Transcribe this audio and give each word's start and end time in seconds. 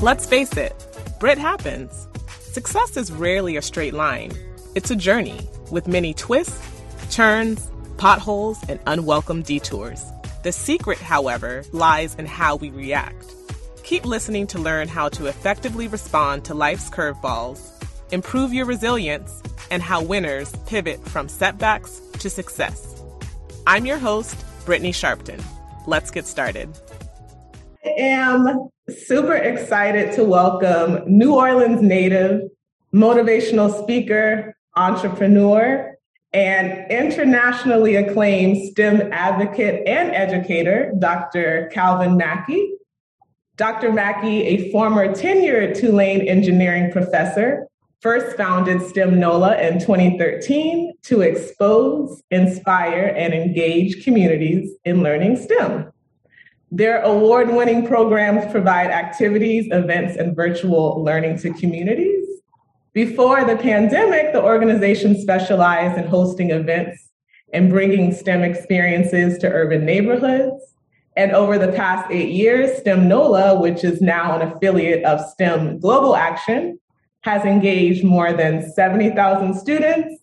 Let's 0.00 0.26
face 0.26 0.56
it, 0.56 0.72
Brit 1.18 1.38
happens. 1.38 2.06
Success 2.38 2.96
is 2.96 3.10
rarely 3.10 3.56
a 3.56 3.62
straight 3.62 3.94
line. 3.94 4.30
It's 4.76 4.92
a 4.92 4.96
journey 4.96 5.48
with 5.72 5.88
many 5.88 6.14
twists, 6.14 6.56
turns, 7.10 7.68
potholes, 7.96 8.58
and 8.68 8.78
unwelcome 8.86 9.42
detours. 9.42 10.00
The 10.44 10.52
secret, 10.52 10.98
however, 10.98 11.64
lies 11.72 12.14
in 12.14 12.26
how 12.26 12.54
we 12.54 12.70
react. 12.70 13.26
Keep 13.82 14.06
listening 14.06 14.46
to 14.48 14.60
learn 14.60 14.86
how 14.86 15.08
to 15.08 15.26
effectively 15.26 15.88
respond 15.88 16.44
to 16.44 16.54
life's 16.54 16.88
curveballs, 16.88 17.60
improve 18.12 18.52
your 18.52 18.66
resilience, 18.66 19.42
and 19.68 19.82
how 19.82 20.00
winners 20.00 20.54
pivot 20.66 21.04
from 21.08 21.28
setbacks 21.28 22.00
to 22.20 22.30
success. 22.30 23.02
I'm 23.66 23.84
your 23.84 23.98
host, 23.98 24.36
Brittany 24.64 24.92
Sharpton. 24.92 25.42
Let's 25.88 26.12
get 26.12 26.24
started. 26.24 26.68
I 27.88 27.92
am 28.00 28.68
super 28.90 29.34
excited 29.34 30.12
to 30.16 30.24
welcome 30.24 31.04
New 31.06 31.34
Orleans 31.34 31.80
native, 31.80 32.42
motivational 32.92 33.82
speaker, 33.82 34.54
entrepreneur, 34.76 35.96
and 36.34 36.90
internationally 36.90 37.96
acclaimed 37.96 38.58
STEM 38.70 39.08
advocate 39.10 39.88
and 39.88 40.14
educator, 40.14 40.92
Dr. 40.98 41.70
Calvin 41.72 42.18
Mackie. 42.18 42.74
Dr. 43.56 43.90
Mackie, 43.90 44.42
a 44.42 44.70
former 44.70 45.08
tenured 45.08 45.78
Tulane 45.78 46.28
engineering 46.28 46.92
professor, 46.92 47.66
first 48.00 48.36
founded 48.36 48.82
STEM 48.82 49.18
NOLA 49.18 49.56
in 49.62 49.80
2013 49.80 50.92
to 51.04 51.22
expose, 51.22 52.22
inspire, 52.30 53.14
and 53.16 53.32
engage 53.32 54.04
communities 54.04 54.72
in 54.84 55.02
learning 55.02 55.36
STEM. 55.36 55.90
Their 56.70 57.00
award 57.02 57.50
winning 57.50 57.86
programs 57.86 58.50
provide 58.52 58.90
activities, 58.90 59.68
events, 59.72 60.16
and 60.16 60.36
virtual 60.36 61.02
learning 61.02 61.38
to 61.38 61.52
communities. 61.54 62.26
Before 62.92 63.44
the 63.44 63.56
pandemic, 63.56 64.32
the 64.32 64.42
organization 64.42 65.18
specialized 65.18 65.98
in 65.98 66.06
hosting 66.06 66.50
events 66.50 67.10
and 67.54 67.70
bringing 67.70 68.12
STEM 68.12 68.42
experiences 68.42 69.38
to 69.38 69.48
urban 69.48 69.86
neighborhoods. 69.86 70.74
And 71.16 71.32
over 71.32 71.58
the 71.58 71.72
past 71.72 72.10
eight 72.10 72.30
years, 72.30 72.78
STEM 72.78 73.08
NOLA, 73.08 73.58
which 73.60 73.82
is 73.82 74.02
now 74.02 74.38
an 74.38 74.52
affiliate 74.52 75.04
of 75.04 75.20
STEM 75.20 75.78
Global 75.78 76.16
Action, 76.16 76.78
has 77.22 77.44
engaged 77.44 78.04
more 78.04 78.32
than 78.32 78.70
70,000 78.70 79.54
students 79.54 80.17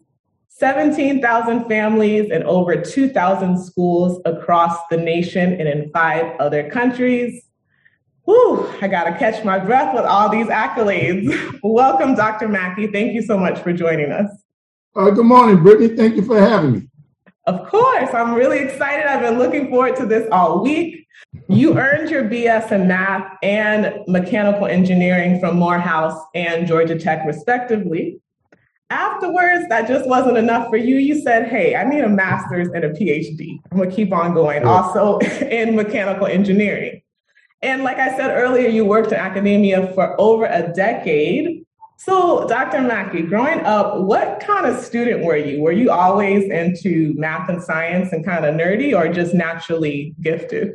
17,000 0.57 1.65
families 1.65 2.31
in 2.31 2.41
over 2.43 2.81
2,000 2.81 3.61
schools 3.61 4.21
across 4.23 4.77
the 4.89 4.95
nation 4.95 5.51
and 5.51 5.67
in 5.67 5.91
five 5.91 6.33
other 6.39 6.69
countries. 6.69 7.43
Whew, 8.23 8.65
I 8.81 8.87
got 8.87 9.03
to 9.03 9.17
catch 9.17 9.43
my 9.43 9.59
breath 9.59 9.93
with 9.93 10.05
all 10.05 10.29
these 10.29 10.47
accolades. 10.47 11.59
Welcome, 11.63 12.15
Dr. 12.15 12.47
Mackie. 12.47 12.87
Thank 12.87 13.13
you 13.13 13.21
so 13.21 13.37
much 13.37 13.59
for 13.59 13.73
joining 13.73 14.11
us. 14.11 14.29
Uh, 14.95 15.09
good 15.09 15.25
morning, 15.25 15.61
Brittany. 15.61 15.93
Thank 15.93 16.15
you 16.15 16.21
for 16.21 16.39
having 16.39 16.71
me. 16.71 16.89
Of 17.47 17.67
course. 17.67 18.13
I'm 18.13 18.33
really 18.33 18.59
excited. 18.59 19.05
I've 19.05 19.21
been 19.21 19.37
looking 19.37 19.69
forward 19.69 19.97
to 19.97 20.05
this 20.05 20.25
all 20.31 20.63
week. 20.63 21.05
You 21.49 21.77
earned 21.77 22.09
your 22.09 22.23
BS 22.23 22.71
in 22.71 22.87
math 22.87 23.29
and 23.43 23.99
mechanical 24.07 24.67
engineering 24.67 25.41
from 25.41 25.57
Morehouse 25.57 26.17
and 26.33 26.65
Georgia 26.65 26.97
Tech, 26.97 27.25
respectively. 27.25 28.21
Afterwards, 28.91 29.67
that 29.69 29.87
just 29.87 30.07
wasn't 30.07 30.37
enough 30.37 30.69
for 30.69 30.77
you. 30.77 30.97
You 30.97 31.19
said, 31.21 31.47
Hey, 31.47 31.75
I 31.75 31.83
need 31.83 32.03
a 32.03 32.09
master's 32.09 32.67
and 32.67 32.83
a 32.83 32.91
PhD. 32.91 33.59
I'm 33.71 33.77
going 33.77 33.89
to 33.89 33.95
keep 33.95 34.13
on 34.13 34.33
going, 34.33 34.63
also 34.63 35.17
in 35.41 35.75
mechanical 35.75 36.27
engineering. 36.27 37.01
And 37.63 37.83
like 37.83 37.97
I 37.97 38.15
said 38.15 38.29
earlier, 38.29 38.69
you 38.69 38.85
worked 38.85 39.11
in 39.11 39.17
academia 39.17 39.91
for 39.93 40.19
over 40.21 40.45
a 40.45 40.71
decade. 40.71 41.65
So, 41.97 42.47
Dr. 42.47 42.81
Mackie, 42.81 43.23
growing 43.23 43.61
up, 43.61 44.01
what 44.01 44.39
kind 44.39 44.67
of 44.67 44.83
student 44.83 45.23
were 45.23 45.37
you? 45.37 45.61
Were 45.61 45.71
you 45.71 45.89
always 45.89 46.43
into 46.43 47.15
math 47.17 47.49
and 47.49 47.63
science 47.63 48.11
and 48.11 48.23
kind 48.23 48.45
of 48.45 48.53
nerdy 48.53 48.95
or 48.95 49.11
just 49.11 49.33
naturally 49.33 50.13
gifted? 50.21 50.73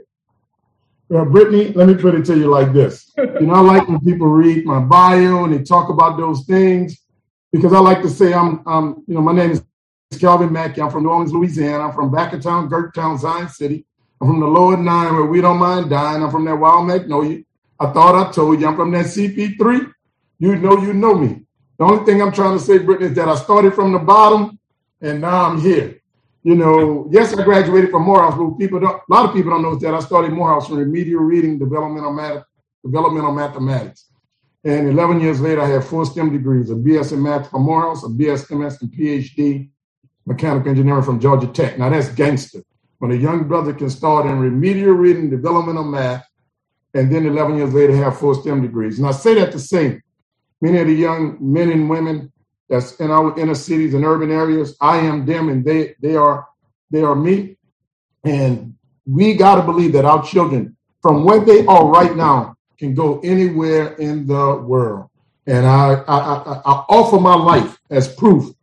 Well, 1.08 1.26
Brittany, 1.26 1.68
let 1.74 1.86
me 1.86 1.94
put 1.94 2.14
it 2.14 2.24
to 2.24 2.36
you 2.36 2.46
like 2.48 2.72
this. 2.72 3.12
you 3.18 3.42
know, 3.42 3.54
I 3.54 3.60
like 3.60 3.86
when 3.86 4.00
people 4.00 4.26
read 4.26 4.64
my 4.64 4.80
bio 4.80 5.44
and 5.44 5.52
they 5.52 5.62
talk 5.62 5.90
about 5.90 6.16
those 6.16 6.44
things 6.46 7.00
because 7.52 7.72
I 7.72 7.78
like 7.78 8.02
to 8.02 8.10
say 8.10 8.32
I'm, 8.32 8.62
I'm 8.66 9.04
you 9.06 9.14
know, 9.14 9.20
my 9.20 9.32
name 9.32 9.50
is 9.50 9.62
Calvin 10.18 10.52
Mackie. 10.52 10.80
I'm 10.80 10.90
from 10.90 11.04
New 11.04 11.10
Orleans, 11.10 11.32
Louisiana. 11.32 11.84
I'm 11.84 11.92
from 11.92 12.10
Backertown, 12.10 12.68
Gertown, 12.68 13.18
Zion 13.18 13.48
City. 13.48 13.84
I'm 14.20 14.28
from 14.28 14.40
the 14.40 14.46
lower 14.46 14.76
nine 14.76 15.14
where 15.14 15.24
we 15.24 15.40
don't 15.40 15.58
mind 15.58 15.90
dying. 15.90 16.22
I'm 16.22 16.30
from 16.30 16.44
that 16.44 16.56
wild 16.56 16.86
magnolia. 16.86 17.42
I 17.78 17.86
thought 17.92 18.28
I 18.28 18.30
told 18.30 18.60
you 18.60 18.66
I'm 18.66 18.76
from 18.76 18.90
that 18.92 19.06
CP3. 19.06 19.92
You 20.38 20.56
know 20.56 20.78
you 20.78 20.92
know 20.92 21.14
me. 21.14 21.42
The 21.78 21.84
only 21.84 22.04
thing 22.04 22.20
I'm 22.20 22.32
trying 22.32 22.58
to 22.58 22.62
say, 22.62 22.78
Brittany, 22.78 23.08
is 23.08 23.16
that 23.16 23.28
I 23.28 23.36
started 23.36 23.74
from 23.74 23.92
the 23.92 23.98
bottom 23.98 24.58
and 25.00 25.20
now 25.22 25.46
I'm 25.46 25.60
here. 25.60 26.00
You 26.42 26.54
know, 26.54 27.08
yes, 27.10 27.36
I 27.36 27.42
graduated 27.42 27.90
from 27.90 28.02
Morehouse, 28.02 28.34
but 28.36 28.58
people 28.58 28.80
don't, 28.80 28.96
a 28.96 29.12
lot 29.12 29.26
of 29.26 29.34
people 29.34 29.50
don't 29.50 29.62
know 29.62 29.76
that 29.76 29.94
I 29.94 30.00
started 30.00 30.32
Morehouse 30.32 30.68
from 30.68 30.78
remedial 30.78 31.20
reading, 31.22 31.58
developmental 31.58 32.12
math, 32.12 32.44
developmental 32.84 33.32
mathematics. 33.32 34.09
And 34.62 34.88
11 34.88 35.20
years 35.20 35.40
later, 35.40 35.62
I 35.62 35.68
have 35.68 35.86
four 35.86 36.04
STEM 36.04 36.32
degrees, 36.32 36.70
a 36.70 36.74
BS 36.74 37.12
in 37.12 37.22
math 37.22 37.50
from 37.50 37.62
Morehouse, 37.62 38.04
a 38.04 38.08
BS, 38.08 38.50
MS, 38.50 38.82
and 38.82 38.90
PhD 38.92 39.70
mechanical 40.26 40.70
engineering 40.70 41.02
from 41.02 41.18
Georgia 41.18 41.46
Tech. 41.46 41.78
Now 41.78 41.88
that's 41.88 42.08
gangster. 42.08 42.62
When 42.98 43.10
a 43.10 43.14
young 43.14 43.48
brother 43.48 43.72
can 43.72 43.88
start 43.88 44.26
in 44.26 44.38
remedial 44.38 44.92
reading, 44.92 45.30
developmental 45.30 45.84
math, 45.84 46.26
and 46.92 47.10
then 47.10 47.26
11 47.26 47.56
years 47.56 47.72
later 47.72 47.96
have 47.96 48.18
four 48.18 48.34
STEM 48.34 48.60
degrees. 48.60 48.98
And 48.98 49.08
I 49.08 49.12
say 49.12 49.34
that 49.34 49.52
to 49.52 49.58
say 49.58 50.00
many 50.60 50.78
of 50.78 50.86
the 50.86 50.94
young 50.94 51.38
men 51.40 51.70
and 51.70 51.88
women 51.88 52.30
that's 52.68 52.96
in 52.96 53.10
our 53.10 53.38
inner 53.38 53.54
cities 53.54 53.94
and 53.94 54.04
urban 54.04 54.30
areas, 54.30 54.76
I 54.80 54.98
am 54.98 55.24
them 55.24 55.48
and 55.48 55.64
they 55.64 55.94
they 56.02 56.16
are 56.16 56.46
they 56.90 57.02
are 57.02 57.14
me. 57.14 57.56
And 58.24 58.74
we 59.06 59.34
got 59.34 59.56
to 59.56 59.62
believe 59.62 59.92
that 59.94 60.04
our 60.04 60.22
children, 60.22 60.76
from 61.00 61.24
where 61.24 61.40
they 61.40 61.64
are 61.66 61.86
right 61.86 62.14
now, 62.14 62.56
can 62.80 62.94
go 62.94 63.20
anywhere 63.20 63.92
in 63.96 64.26
the 64.26 64.56
world. 64.56 65.10
And 65.46 65.66
I, 65.66 66.02
I, 66.08 66.18
I, 66.18 66.62
I 66.64 66.72
offer 66.88 67.20
my 67.20 67.34
life 67.34 67.78
as 67.90 68.12
proof 68.14 68.54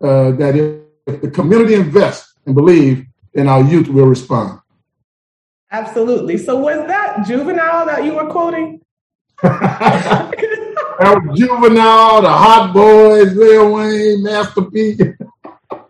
uh, 0.00 0.30
that 0.32 0.56
if, 0.56 0.80
if 1.06 1.20
the 1.20 1.30
community 1.30 1.74
invests 1.74 2.32
and 2.46 2.54
believe, 2.54 3.04
then 3.34 3.48
our 3.48 3.62
youth 3.62 3.88
will 3.88 4.06
respond. 4.06 4.60
Absolutely. 5.70 6.38
So 6.38 6.56
was 6.56 6.86
that 6.86 7.26
juvenile 7.26 7.84
that 7.84 8.04
you 8.04 8.14
were 8.14 8.30
quoting? 8.30 8.80
that 9.42 10.32
was 10.98 11.38
juvenile, 11.38 12.22
the 12.22 12.30
Hot 12.30 12.72
Boys, 12.72 13.34
Lil 13.34 13.74
Wayne, 13.74 14.22
Master 14.22 14.62
P. 14.62 14.98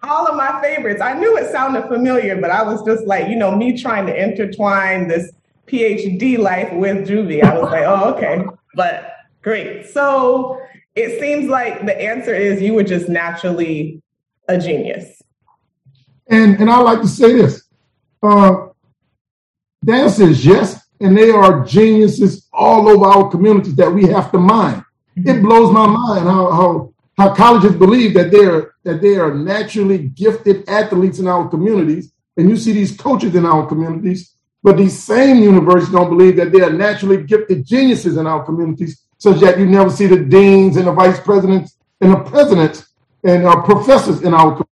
All 0.02 0.26
of 0.26 0.34
my 0.34 0.60
favorites. 0.60 1.00
I 1.00 1.14
knew 1.14 1.36
it 1.36 1.52
sounded 1.52 1.86
familiar, 1.86 2.40
but 2.40 2.50
I 2.50 2.64
was 2.64 2.82
just 2.82 3.06
like, 3.06 3.28
you 3.28 3.36
know, 3.36 3.54
me 3.54 3.80
trying 3.80 4.06
to 4.06 4.16
intertwine 4.20 5.06
this 5.06 5.30
PhD 5.66 6.38
life 6.38 6.72
with 6.72 7.08
Juvie. 7.08 7.42
I 7.42 7.58
was 7.58 7.70
like, 7.70 7.84
oh, 7.86 8.14
okay. 8.14 8.44
But 8.74 9.12
great. 9.42 9.86
So 9.86 10.60
it 10.94 11.20
seems 11.20 11.48
like 11.48 11.84
the 11.84 12.00
answer 12.00 12.34
is 12.34 12.62
you 12.62 12.74
were 12.74 12.84
just 12.84 13.08
naturally 13.08 14.02
a 14.48 14.58
genius. 14.58 15.22
And 16.28 16.60
and 16.60 16.70
I 16.70 16.78
like 16.78 17.00
to 17.02 17.08
say 17.08 17.34
this. 17.34 17.62
Uh, 18.22 18.68
Dan 19.84 20.10
says 20.10 20.44
yes, 20.44 20.88
and 21.00 21.16
they 21.16 21.30
are 21.30 21.64
geniuses 21.64 22.48
all 22.52 22.88
over 22.88 23.04
our 23.06 23.30
communities 23.30 23.76
that 23.76 23.92
we 23.92 24.06
have 24.06 24.32
to 24.32 24.38
mind. 24.38 24.82
Mm-hmm. 25.16 25.28
It 25.28 25.42
blows 25.42 25.72
my 25.72 25.86
mind 25.86 26.24
how 26.24 26.50
how 26.50 26.94
how 27.16 27.34
colleges 27.34 27.74
believe 27.76 28.14
that 28.14 28.30
they're 28.30 28.72
that 28.84 29.00
they 29.00 29.16
are 29.16 29.34
naturally 29.34 30.08
gifted 30.08 30.68
athletes 30.68 31.18
in 31.18 31.28
our 31.28 31.48
communities, 31.48 32.12
and 32.36 32.48
you 32.48 32.56
see 32.56 32.72
these 32.72 32.96
coaches 32.96 33.34
in 33.34 33.46
our 33.46 33.66
communities 33.66 34.35
but 34.62 34.76
these 34.76 35.00
same 35.00 35.42
universities 35.42 35.92
don't 35.92 36.08
believe 36.08 36.36
that 36.36 36.52
they 36.52 36.60
are 36.60 36.72
naturally 36.72 37.22
gifted 37.22 37.66
geniuses 37.66 38.16
in 38.16 38.26
our 38.26 38.44
communities, 38.44 39.02
such 39.18 39.40
that 39.40 39.58
you 39.58 39.66
never 39.66 39.90
see 39.90 40.06
the 40.06 40.18
deans 40.18 40.76
and 40.76 40.86
the 40.86 40.92
vice 40.92 41.20
presidents 41.20 41.76
and 42.00 42.12
the 42.12 42.16
presidents 42.16 42.88
and 43.24 43.46
our 43.46 43.62
professors 43.62 44.22
in 44.22 44.34
our 44.34 44.64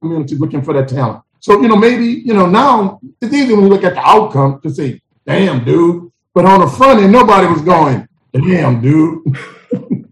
communities 0.00 0.38
looking 0.38 0.62
for 0.62 0.74
that 0.74 0.88
talent. 0.88 1.22
So, 1.40 1.60
you 1.60 1.68
know, 1.68 1.76
maybe, 1.76 2.04
you 2.04 2.34
know, 2.34 2.46
now 2.46 3.00
it's 3.20 3.32
easy 3.32 3.54
when 3.54 3.64
you 3.64 3.68
look 3.68 3.84
at 3.84 3.94
the 3.94 4.00
outcome 4.00 4.60
to 4.62 4.70
say, 4.70 5.00
damn, 5.26 5.64
dude. 5.64 6.10
But 6.34 6.44
on 6.44 6.60
the 6.60 6.66
front 6.66 7.00
end, 7.00 7.12
nobody 7.12 7.46
was 7.46 7.62
going, 7.62 8.08
damn, 8.32 8.80
dude. 8.80 9.24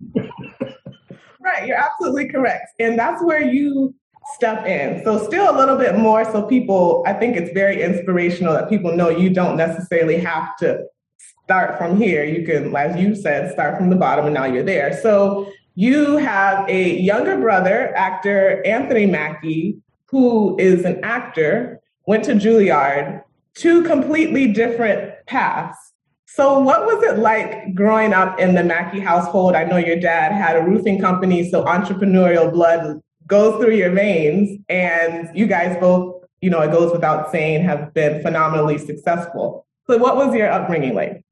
right. 1.40 1.66
You're 1.66 1.76
absolutely 1.76 2.28
correct. 2.28 2.74
And 2.78 2.98
that's 2.98 3.22
where 3.22 3.42
you 3.42 3.94
step 4.36 4.66
in. 4.66 5.02
So 5.02 5.24
still 5.26 5.50
a 5.50 5.56
little 5.56 5.76
bit 5.76 5.96
more 5.96 6.24
so 6.24 6.42
people 6.42 7.02
I 7.06 7.14
think 7.14 7.36
it's 7.36 7.52
very 7.52 7.82
inspirational 7.82 8.52
that 8.52 8.68
people 8.68 8.94
know 8.94 9.08
you 9.08 9.30
don't 9.30 9.56
necessarily 9.56 10.18
have 10.18 10.56
to 10.58 10.84
start 11.42 11.78
from 11.78 11.96
here. 11.96 12.22
You 12.24 12.44
can 12.46 12.74
as 12.76 13.00
you 13.00 13.16
said 13.16 13.52
start 13.52 13.76
from 13.76 13.90
the 13.90 13.96
bottom 13.96 14.26
and 14.26 14.34
now 14.34 14.44
you're 14.44 14.62
there. 14.62 15.00
So 15.00 15.50
you 15.74 16.16
have 16.16 16.68
a 16.68 16.98
younger 16.98 17.38
brother, 17.38 17.94
actor 17.96 18.64
Anthony 18.64 19.06
Mackie, 19.06 19.78
who 20.06 20.56
is 20.58 20.84
an 20.84 21.04
actor, 21.04 21.80
went 22.06 22.24
to 22.24 22.34
Juilliard, 22.34 23.22
two 23.54 23.82
completely 23.82 24.52
different 24.52 25.14
paths. 25.26 25.76
So, 26.26 26.58
what 26.58 26.84
was 26.84 27.02
it 27.02 27.18
like 27.18 27.74
growing 27.74 28.12
up 28.12 28.38
in 28.38 28.54
the 28.54 28.62
Mackie 28.62 29.00
household? 29.00 29.54
I 29.54 29.64
know 29.64 29.78
your 29.78 29.98
dad 29.98 30.32
had 30.32 30.56
a 30.56 30.62
roofing 30.62 31.00
company, 31.00 31.48
so 31.50 31.64
entrepreneurial 31.64 32.52
blood 32.52 33.00
goes 33.26 33.60
through 33.60 33.74
your 33.74 33.90
veins, 33.90 34.60
and 34.68 35.36
you 35.36 35.46
guys 35.46 35.76
both, 35.80 36.24
you 36.40 36.50
know, 36.50 36.60
it 36.60 36.72
goes 36.72 36.92
without 36.92 37.30
saying, 37.30 37.64
have 37.64 37.92
been 37.94 38.22
phenomenally 38.22 38.78
successful. 38.78 39.66
So, 39.86 39.98
what 39.98 40.16
was 40.16 40.34
your 40.34 40.50
upbringing 40.50 40.94
like? 40.94 41.24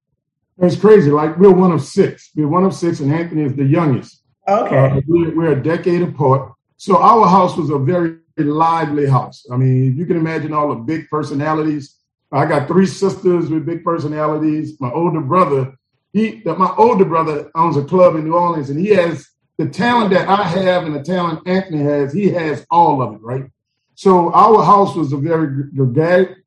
It's 0.59 0.77
crazy. 0.77 1.11
Like 1.11 1.37
we're 1.37 1.51
one 1.51 1.73
of 1.73 1.83
six. 1.83 2.31
We're 2.35 2.49
one 2.49 2.65
of 2.65 2.75
six, 2.75 3.01
and 3.01 3.13
Anthony 3.13 3.43
is 3.43 3.55
the 3.55 3.65
youngest. 3.65 4.23
Okay. 4.47 4.77
Uh, 4.77 5.01
we're, 5.07 5.35
we're 5.35 5.53
a 5.53 5.63
decade 5.63 6.03
apart. 6.03 6.53
So 6.77 6.99
our 6.99 7.27
house 7.27 7.57
was 7.57 7.71
a 7.71 7.79
very 7.79 8.19
lively 8.37 9.07
house. 9.07 9.47
I 9.51 9.57
mean, 9.57 9.97
you 9.97 10.07
can 10.07 10.17
imagine 10.17 10.53
all 10.53 10.69
the 10.69 10.77
big 10.77 11.09
personalities. 11.09 11.97
I 12.31 12.47
got 12.47 12.69
three 12.69 12.87
sisters 12.87 13.49
with 13.49 13.65
big 13.65 13.85
personalities. 13.85 14.79
My 14.81 14.91
older 14.91 15.21
brother, 15.21 15.75
he 16.13 16.43
that 16.45 16.59
my 16.59 16.73
older 16.77 17.05
brother 17.05 17.51
owns 17.55 17.77
a 17.77 17.85
club 17.85 18.17
in 18.17 18.25
New 18.25 18.35
Orleans, 18.35 18.71
and 18.71 18.79
he 18.79 18.89
has 18.89 19.29
the 19.59 19.69
talent 19.69 20.11
that 20.11 20.29
I 20.29 20.43
have 20.43 20.85
and 20.85 20.95
the 20.95 21.03
talent 21.03 21.47
Anthony 21.47 21.83
has. 21.83 22.13
He 22.13 22.31
has 22.31 22.67
all 22.71 23.03
of 23.03 23.15
it, 23.15 23.23
right? 23.23 23.45
So 23.95 24.33
our 24.33 24.65
house 24.65 24.97
was 24.97 25.13
a 25.13 25.17
very 25.17 25.65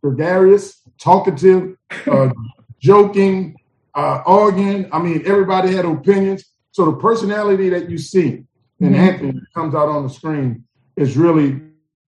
gregarious, 0.01 0.81
talkative, 0.99 1.77
uh, 2.05 2.29
joking, 2.79 3.55
uh, 3.95 4.21
arguing. 4.25 4.89
I 4.91 4.99
mean, 4.99 5.23
everybody 5.25 5.73
had 5.73 5.85
opinions. 5.85 6.43
So 6.71 6.85
the 6.85 6.97
personality 6.97 7.69
that 7.69 7.89
you 7.89 7.97
see 7.97 8.43
in 8.79 8.91
mm-hmm. 8.91 8.95
Anthony 8.95 9.41
comes 9.53 9.73
out 9.73 9.89
on 9.89 10.03
the 10.03 10.09
screen 10.09 10.65
is 10.95 11.15
really 11.15 11.61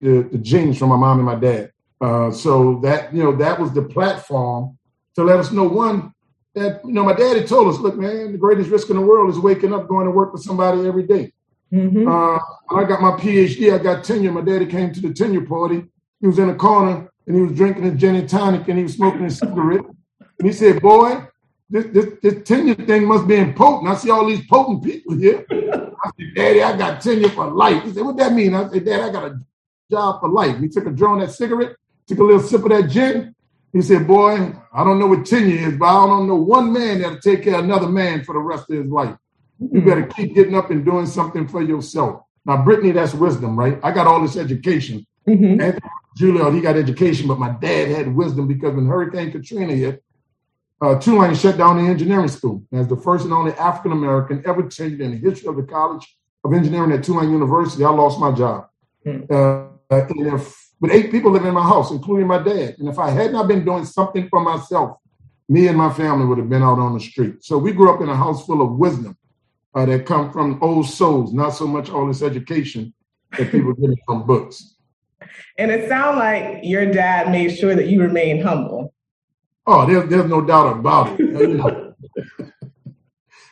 the, 0.02 0.24
the 0.24 0.38
genes 0.38 0.78
from 0.78 0.90
my 0.90 0.98
mom 0.98 1.20
and 1.20 1.26
my 1.26 1.36
dad. 1.36 1.72
Uh, 2.00 2.32
so 2.32 2.80
that 2.84 3.14
you 3.14 3.24
know 3.24 3.36
that 3.36 3.60
was 3.60 3.74
the 3.74 3.82
platform 3.82 4.78
to 5.16 5.24
let 5.24 5.40
us 5.40 5.52
know 5.52 5.64
one 5.64 6.14
that 6.58 6.82
you 6.86 6.94
know 6.94 7.04
my 7.04 7.14
daddy 7.14 7.46
told 7.46 7.74
us, 7.74 7.80
look, 7.80 7.98
man, 7.98 8.32
the 8.32 8.38
greatest 8.38 8.70
risk 8.70 8.90
in 8.90 8.96
the 8.96 9.02
world 9.02 9.30
is 9.30 9.40
waking 9.40 9.74
up 9.74 9.88
going 9.88 10.06
to 10.06 10.12
work 10.12 10.34
with 10.34 10.44
somebody 10.44 10.88
every 10.88 11.04
day. 11.04 11.34
Mm-hmm. 11.72 12.08
Uh, 12.08 12.40
I 12.76 12.84
got 12.86 13.02
my 13.02 13.12
PhD, 13.12 13.74
I 13.74 13.78
got 13.78 14.04
tenure. 14.04 14.32
My 14.32 14.42
daddy 14.42 14.66
came 14.66 14.94
to 14.94 15.02
the 15.02 15.14
tenure 15.14 15.46
party. 15.46 15.86
He 16.22 16.28
was 16.28 16.40
in 16.40 16.50
a 16.50 16.56
corner 16.56 17.12
and 17.26 17.36
he 17.36 17.42
was 17.42 17.54
drinking 17.54 17.86
a 17.86 17.92
gin 17.92 18.16
and 18.16 18.30
tonic 18.30 18.68
and 18.68 18.78
he 18.78 18.84
was 18.84 18.94
smoking 18.94 19.26
a 19.26 19.30
cigarette. 19.30 19.86
And 20.40 20.48
he 20.48 20.54
said, 20.54 20.82
"Boy, 20.82 21.26
this, 21.70 21.86
this, 21.88 22.06
this 22.22 22.48
tenure 22.48 22.76
thing 22.76 23.06
must 23.06 23.28
be 23.28 23.36
important. 23.36 23.92
I 23.92 23.96
see 23.96 24.10
all 24.10 24.28
these 24.28 24.46
potent 24.48 24.84
people 24.84 25.16
here." 25.16 25.46
I 25.52 26.12
said, 26.18 26.36
"Daddy, 26.36 26.64
I 26.64 26.78
got 26.78 27.02
tenure 27.02 27.30
for 27.30 27.52
life." 27.52 27.84
He 27.84 27.94
said, 27.94 28.04
"What 28.04 28.18
that 28.18 28.34
mean?" 28.34 28.54
I 28.54 28.70
said, 28.70 28.86
"Dad, 28.86 29.02
I 29.02 29.12
got 29.12 29.32
a 29.32 29.40
job 29.92 30.22
for 30.22 30.30
life." 30.30 30.60
He 30.60 30.70
took 30.70 30.86
a 30.86 30.92
draw 30.92 31.14
on 31.14 31.20
that 31.20 31.32
cigarette 31.32 31.76
took 32.08 32.20
a 32.20 32.24
little 32.24 32.42
sip 32.42 32.64
of 32.64 32.70
that 32.70 32.90
gin. 32.90 33.36
He 33.74 33.82
said, 33.82 34.08
Boy, 34.08 34.54
I 34.74 34.84
don't 34.84 35.00
know 35.00 35.08
what 35.08 35.26
tenure 35.26 35.70
is, 35.70 35.78
but 35.78 35.86
I 35.86 36.06
don't 36.06 36.28
know 36.28 36.36
one 36.36 36.72
man 36.72 37.02
that'll 37.02 37.20
take 37.20 37.44
care 37.44 37.56
of 37.56 37.66
another 37.66 37.88
man 37.88 38.24
for 38.24 38.34
the 38.34 38.40
rest 38.40 38.70
of 38.70 38.78
his 38.78 38.88
life. 38.88 39.16
You 39.60 39.82
better 39.82 40.06
keep 40.06 40.36
getting 40.36 40.56
up 40.56 40.70
and 40.70 40.86
doing 40.86 41.08
something 41.08 41.48
for 41.48 41.62
yourself. 41.62 42.22
Now, 42.46 42.64
Brittany, 42.64 42.92
that's 42.92 43.14
wisdom, 43.14 43.58
right? 43.58 43.80
I 43.84 43.92
got 43.92 44.08
all 44.08 44.22
this 44.22 44.38
education. 44.38 45.06
Mm-hmm. 45.28 45.60
Anthony 45.60 45.90
Juilliard, 46.18 46.56
he 46.56 46.62
got 46.62 46.78
education, 46.78 47.28
but 47.28 47.40
my 47.40 47.50
dad 47.50 47.90
had 47.90 48.16
wisdom 48.16 48.48
because 48.48 48.74
when 48.76 48.88
Hurricane 48.88 49.32
Katrina 49.32 49.74
hit, 49.74 50.04
uh, 50.80 51.00
Tulane 51.00 51.36
shut 51.36 51.58
down 51.58 51.84
the 51.84 51.90
engineering 51.90 52.28
school 52.28 52.64
as 52.72 52.88
the 52.88 52.96
first 52.96 53.26
and 53.26 53.34
only 53.34 53.52
African 53.54 53.92
American 53.92 54.44
ever 54.46 54.64
tenured 54.64 55.00
in 55.02 55.12
the 55.12 55.18
history 55.18 55.50
of 55.50 55.56
the 55.56 55.64
College 55.64 56.18
of 56.44 56.54
Engineering 56.54 56.92
at 56.92 57.04
Tulane 57.04 57.32
University. 57.32 57.84
I 57.84 57.90
lost 57.90 58.20
my 58.20 58.32
job. 58.32 58.68
Mm-hmm. 59.06 59.34
Uh, 59.34 59.68
and 59.90 60.42
with 60.80 60.92
eight 60.92 61.12
people 61.12 61.32
living 61.32 61.48
in 61.48 61.54
my 61.54 61.64
house, 61.64 61.92
including 61.92 62.28
my 62.28 62.42
dad. 62.42 62.76
And 62.80 62.88
if 62.88 63.00
I 63.00 63.10
had 63.10 63.32
not 63.32 63.48
been 63.48 63.66
doing 63.66 63.86
something 63.86 64.30
for 64.30 64.40
myself, 64.40 64.98
me 65.50 65.68
and 65.68 65.78
my 65.78 65.92
family 65.92 66.26
would 66.26 66.38
have 66.38 66.50
been 66.50 66.64
out 66.64 66.80
on 66.80 66.94
the 66.94 67.00
street. 67.00 67.44
So 67.44 67.58
we 67.58 67.72
grew 67.72 67.94
up 67.94 68.02
in 68.02 68.10
a 68.10 68.16
house 68.16 68.46
full 68.46 68.62
of 68.62 68.74
wisdom 68.74 69.18
uh, 69.74 69.86
that 69.86 70.06
come 70.06 70.32
from 70.32 70.62
old 70.62 70.88
souls, 70.88 71.34
not 71.34 71.52
so 71.52 71.66
much 71.66 71.90
all 71.90 72.08
this 72.08 72.22
education 72.22 72.94
that 73.38 73.52
people 73.52 73.74
get 73.74 73.98
from 74.06 74.26
books. 74.26 74.76
And 75.58 75.72
it 75.72 75.90
sounds 75.90 76.18
like 76.18 76.60
your 76.64 76.92
dad 76.92 77.32
made 77.32 77.56
sure 77.58 77.76
that 77.76 77.88
you 77.88 78.02
remain 78.02 78.42
humble. 78.42 78.94
Oh, 79.66 79.86
there's, 79.86 80.10
there's 80.10 80.30
no 80.30 80.42
doubt 80.42 80.78
about 80.80 81.20
it. 81.20 81.96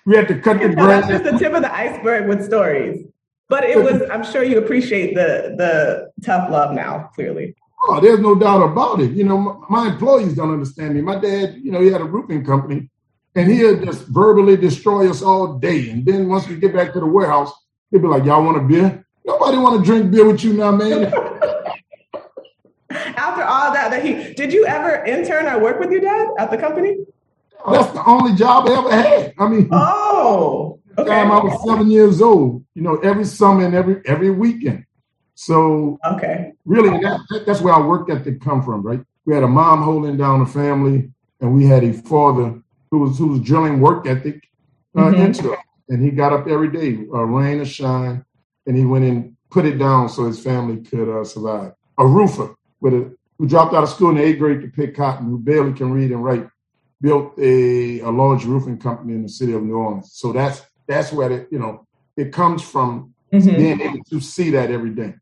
we 0.06 0.16
had 0.16 0.28
to 0.28 0.40
cut 0.40 0.60
the 0.60 0.70
grass. 0.70 1.08
That's 1.08 1.24
just 1.24 1.34
the 1.34 1.40
tip 1.40 1.54
of 1.54 1.62
the 1.62 1.74
iceberg 1.74 2.28
with 2.28 2.46
stories. 2.46 3.08
But 3.48 3.64
it 3.64 3.78
was, 3.84 4.02
I'm 4.10 4.24
sure 4.24 4.44
you 4.44 4.58
appreciate 4.58 5.14
the 5.14 5.54
the 5.58 6.12
tough 6.24 6.50
love 6.50 6.74
now, 6.74 7.12
clearly. 7.14 7.56
Oh, 7.88 8.00
there's 8.00 8.20
no 8.20 8.34
doubt 8.34 8.64
about 8.64 9.00
it. 9.02 9.12
You 9.12 9.24
know, 9.24 9.38
my, 9.38 9.56
my 9.70 9.88
employees 9.90 10.34
don't 10.34 10.52
understand 10.52 10.96
me. 10.96 11.02
My 11.02 11.20
dad, 11.20 11.60
you 11.62 11.72
know, 11.72 11.82
he 11.82 11.92
had 11.92 12.02
a 12.02 12.06
roofing 12.06 12.44
company 12.44 12.90
and 13.36 13.52
he'd 13.52 13.84
just 13.84 14.08
verbally 14.08 14.58
destroy 14.58 15.08
us 15.10 15.22
all 15.22 15.60
day. 15.60 15.92
And 15.92 16.04
then 16.04 16.28
once 16.28 16.48
we 16.48 16.56
get 16.56 16.74
back 16.74 16.94
to 16.94 17.00
the 17.00 17.06
warehouse, 17.06 17.52
he'd 17.92 18.02
be 18.02 18.08
like, 18.08 18.26
Y'all 18.26 18.44
want 18.44 18.58
a 18.58 18.62
beer? 18.62 19.06
Nobody 19.26 19.58
want 19.58 19.80
to 19.80 19.86
drink 19.86 20.12
beer 20.12 20.26
with 20.26 20.44
you 20.44 20.54
now, 20.54 20.72
man. 20.72 21.06
After 22.90 23.44
all 23.44 23.74
that, 23.74 23.92
that 23.92 24.06
he 24.06 24.34
did 24.34 24.54
you 24.54 24.66
ever 24.66 25.04
intern 25.06 25.46
or 25.48 25.60
work 25.62 25.80
with 25.80 25.92
your 25.92 26.02
dad 26.02 26.30
at 26.40 26.50
the 26.50 26.58
company? 26.58 26.98
Oh, 27.64 27.74
that's 27.74 27.92
the 27.94 28.06
only 28.06 28.36
job 28.36 28.68
I 28.70 28.78
ever 28.78 28.92
had. 28.92 29.34
I 29.38 29.48
mean, 29.48 29.70
oh, 29.72 30.80
okay. 30.98 31.10
time 31.10 31.32
I 31.32 31.40
was 31.44 31.64
seven 31.68 31.90
years 31.90 32.22
old, 32.22 32.64
you 32.74 32.82
know, 32.82 32.98
every 32.98 33.26
summer 33.26 33.66
and 33.66 33.76
every 33.76 34.02
every 34.06 34.30
weekend. 34.30 34.86
So 35.36 36.00
okay, 36.06 36.54
really, 36.66 36.90
that, 37.02 37.44
that's 37.46 37.62
where 37.62 37.74
our 37.74 37.88
work 37.88 38.10
ethic 38.10 38.42
come 38.42 38.64
from, 38.64 38.82
right? 38.82 39.02
We 39.26 39.34
had 39.34 39.44
a 39.44 39.48
mom 39.48 39.84
holding 39.84 40.18
down 40.18 40.40
the 40.40 40.46
family, 40.46 41.12
and 41.42 41.54
we 41.54 41.66
had 41.66 41.84
a 41.84 41.94
father 41.94 42.62
who 42.92 43.00
was 43.00 43.18
who 43.18 43.28
was 43.28 43.42
drilling 43.42 43.82
work 43.82 44.08
ethic 44.08 44.48
uh, 44.96 45.02
mm-hmm. 45.02 45.22
into 45.22 45.54
it, 45.54 45.60
and 45.90 46.02
he 46.02 46.12
got 46.12 46.34
up 46.34 46.48
every 46.48 46.72
day, 46.72 47.06
uh, 47.14 47.24
rain 47.24 47.60
or 47.60 47.66
shine, 47.66 48.24
and 48.66 48.78
he 48.78 48.86
went 48.86 49.06
and 49.06 49.36
put 49.50 49.66
it 49.66 49.78
down 49.78 50.10
so 50.10 50.26
his 50.26 50.40
family 50.40 50.78
could 50.82 51.10
uh, 51.10 51.24
survive. 51.24 51.74
A 51.98 52.06
roofer 52.06 52.56
with 52.80 52.94
a 52.94 53.16
who 53.38 53.48
dropped 53.48 53.74
out 53.74 53.84
of 53.84 53.90
school 53.90 54.10
in 54.10 54.16
the 54.16 54.24
eighth 54.24 54.40
grade 54.40 54.62
to 54.62 54.68
pick 54.68 54.96
cotton, 54.96 55.28
who 55.28 55.38
barely 55.38 55.74
can 55.74 55.92
read 55.92 56.12
and 56.12 56.24
write, 56.24 56.48
built 57.02 57.38
a, 57.38 58.00
a 58.00 58.10
large 58.10 58.46
roofing 58.46 58.78
company 58.78 59.14
in 59.14 59.24
the 59.24 59.30
city 59.30 59.54
of 59.54 59.64
New 59.64 59.76
Orleans. 59.76 60.12
So 60.14 60.32
that's 60.32 60.62
that's 60.88 61.12
where 61.12 61.32
it, 61.32 61.48
you 61.52 61.60
know, 61.60 61.86
it 62.18 62.32
comes 62.32 62.62
from 62.62 63.14
mm-hmm. 63.32 63.56
being 63.56 63.82
able 63.82 64.04
to 64.06 64.20
see 64.20 64.52
that 64.52 64.72
every 64.72 64.92
day. 64.92 65.16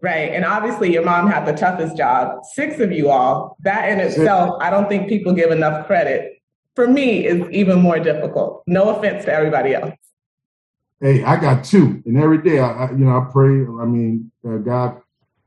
Right. 0.00 0.32
And 0.32 0.44
obviously, 0.44 0.92
your 0.92 1.04
mom 1.04 1.28
had 1.28 1.46
the 1.46 1.52
toughest 1.52 1.96
job. 1.96 2.44
Six 2.52 2.80
of 2.80 2.92
you 2.92 3.10
all, 3.10 3.56
that 3.60 3.88
in 3.88 3.98
itself, 3.98 4.56
I 4.60 4.70
don't 4.70 4.88
think 4.88 5.08
people 5.08 5.32
give 5.32 5.50
enough 5.50 5.86
credit. 5.86 6.34
For 6.74 6.86
me, 6.86 7.26
is 7.26 7.48
even 7.50 7.80
more 7.80 7.98
difficult. 7.98 8.62
No 8.66 8.90
offense 8.90 9.24
to 9.24 9.32
everybody 9.32 9.74
else. 9.74 9.94
Hey, 11.00 11.24
I 11.24 11.40
got 11.40 11.64
two, 11.64 12.02
and 12.06 12.18
every 12.18 12.38
day, 12.38 12.58
I, 12.58 12.86
I 12.86 12.90
you 12.90 12.98
know, 12.98 13.18
I 13.18 13.30
pray. 13.32 13.50
I 13.50 13.86
mean, 13.86 14.30
uh, 14.46 14.58
God 14.58 15.00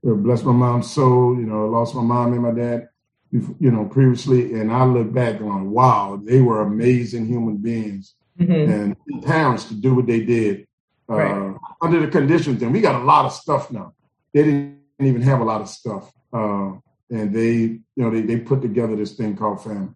uh, 0.07 0.13
bless 0.13 0.43
my 0.43 0.51
mom's 0.51 0.91
soul. 0.91 1.35
You 1.35 1.45
know, 1.45 1.65
I 1.65 1.69
lost 1.69 1.93
my 1.93 2.01
mom 2.01 2.33
and 2.33 2.41
my 2.41 2.51
dad, 2.51 2.89
you 3.31 3.71
know, 3.71 3.85
previously, 3.85 4.53
and 4.59 4.71
I 4.71 4.83
look 4.85 5.13
back 5.13 5.41
on, 5.41 5.69
wow, 5.69 6.19
they 6.23 6.41
were 6.41 6.62
amazing 6.62 7.27
human 7.27 7.57
beings 7.57 8.15
mm-hmm. 8.39 8.72
and 9.12 9.24
parents 9.24 9.65
to 9.65 9.74
do 9.75 9.96
what 9.96 10.08
they 10.08 10.22
did 10.22 10.67
uh, 11.10 11.15
right. 11.15 11.55
under 11.81 12.00
the 12.00 12.08
conditions. 12.08 12.62
And 12.62 12.74
we 12.74 12.81
got 12.81 13.01
a 13.01 13.03
lot 13.03 13.25
of 13.25 13.34
stuff 13.34 13.72
now. 13.72 13.93
They 14.34 14.43
didn't 14.43 14.79
even 15.00 15.22
have 15.22 15.41
a 15.41 15.43
lot 15.43 15.62
of 15.62 15.69
stuff. 15.69 16.12
Uh, 16.31 16.74
and 17.12 17.34
they, 17.34 17.51
you 17.51 17.81
know, 17.96 18.12
they, 18.12 18.22
they 18.22 18.38
put 18.38 18.62
together 18.62 18.96
this 18.96 19.13
thing 19.13 19.36
called 19.36 19.63
family. 19.63 19.93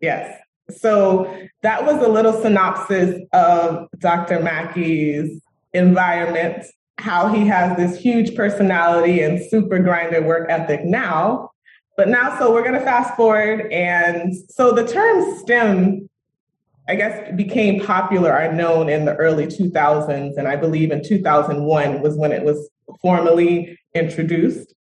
Yes. 0.00 0.38
So 0.70 1.48
that 1.62 1.84
was 1.84 2.02
a 2.04 2.08
little 2.08 2.32
synopsis 2.32 3.22
of 3.32 3.88
Dr. 3.98 4.40
Mackie's 4.40 5.40
environment, 5.72 6.64
how 6.98 7.28
he 7.28 7.46
has 7.46 7.76
this 7.76 7.96
huge 7.98 8.34
personality 8.34 9.20
and 9.20 9.40
super 9.48 9.78
grinder 9.78 10.22
work 10.22 10.48
ethic 10.50 10.84
now. 10.84 11.50
But 11.96 12.08
now, 12.08 12.38
so 12.38 12.52
we're 12.52 12.62
going 12.62 12.74
to 12.74 12.80
fast 12.80 13.14
forward. 13.14 13.70
And 13.72 14.34
so 14.50 14.72
the 14.72 14.86
term 14.86 15.38
STEM 15.38 16.08
I 16.88 16.94
guess 16.94 17.34
became 17.34 17.84
popular 17.84 18.32
are 18.32 18.52
known 18.52 18.88
in 18.88 19.04
the 19.04 19.16
early 19.16 19.46
2000s, 19.46 20.36
and 20.36 20.46
I 20.46 20.56
believe 20.56 20.92
in 20.92 21.02
2001 21.02 22.00
was 22.00 22.16
when 22.16 22.32
it 22.32 22.44
was 22.44 22.70
formally 23.00 23.78
introduced. 23.94 24.72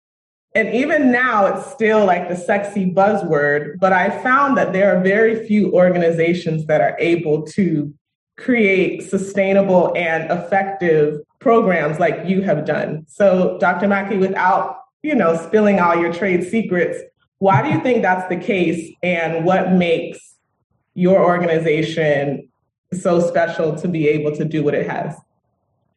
And 0.54 0.73
even 0.73 1.11
now, 1.11 1.46
it's 1.46 1.73
still 1.73 2.04
like 2.04 2.28
the 2.28 2.37
sexy 2.37 2.90
buzzword, 2.90 3.78
but 3.80 3.92
I 3.92 4.23
found 4.23 4.56
that 4.56 4.73
there 4.73 4.94
are 4.94 5.02
very 5.02 5.46
few 5.46 5.73
organizations 5.73 6.66
that 6.66 6.80
are 6.80 6.96
able 7.00 7.42
to 7.49 7.92
create 8.37 9.02
sustainable 9.02 9.92
and 9.96 10.30
effective 10.30 11.20
programs 11.40 11.99
like 11.99 12.26
you 12.26 12.42
have 12.42 12.64
done. 12.64 13.04
So, 13.08 13.58
Dr. 13.58 13.88
Mackie, 13.88 14.18
without 14.18 14.78
you 15.02 15.14
know 15.14 15.37
spilling 15.37 15.80
all 15.80 15.96
your 15.96 16.12
trade 16.12 16.44
secrets, 16.44 16.99
why 17.38 17.62
do 17.62 17.70
you 17.70 17.80
think 17.80 18.02
that's 18.02 18.28
the 18.28 18.37
case, 18.37 18.92
and 19.02 19.44
what 19.44 19.73
makes 19.73 20.33
your 20.94 21.24
organization 21.24 22.48
so 22.92 23.20
special 23.20 23.74
to 23.76 23.88
be 23.88 24.08
able 24.08 24.34
to 24.36 24.44
do 24.44 24.62
what 24.62 24.74
it 24.74 24.88
has? 24.88 25.16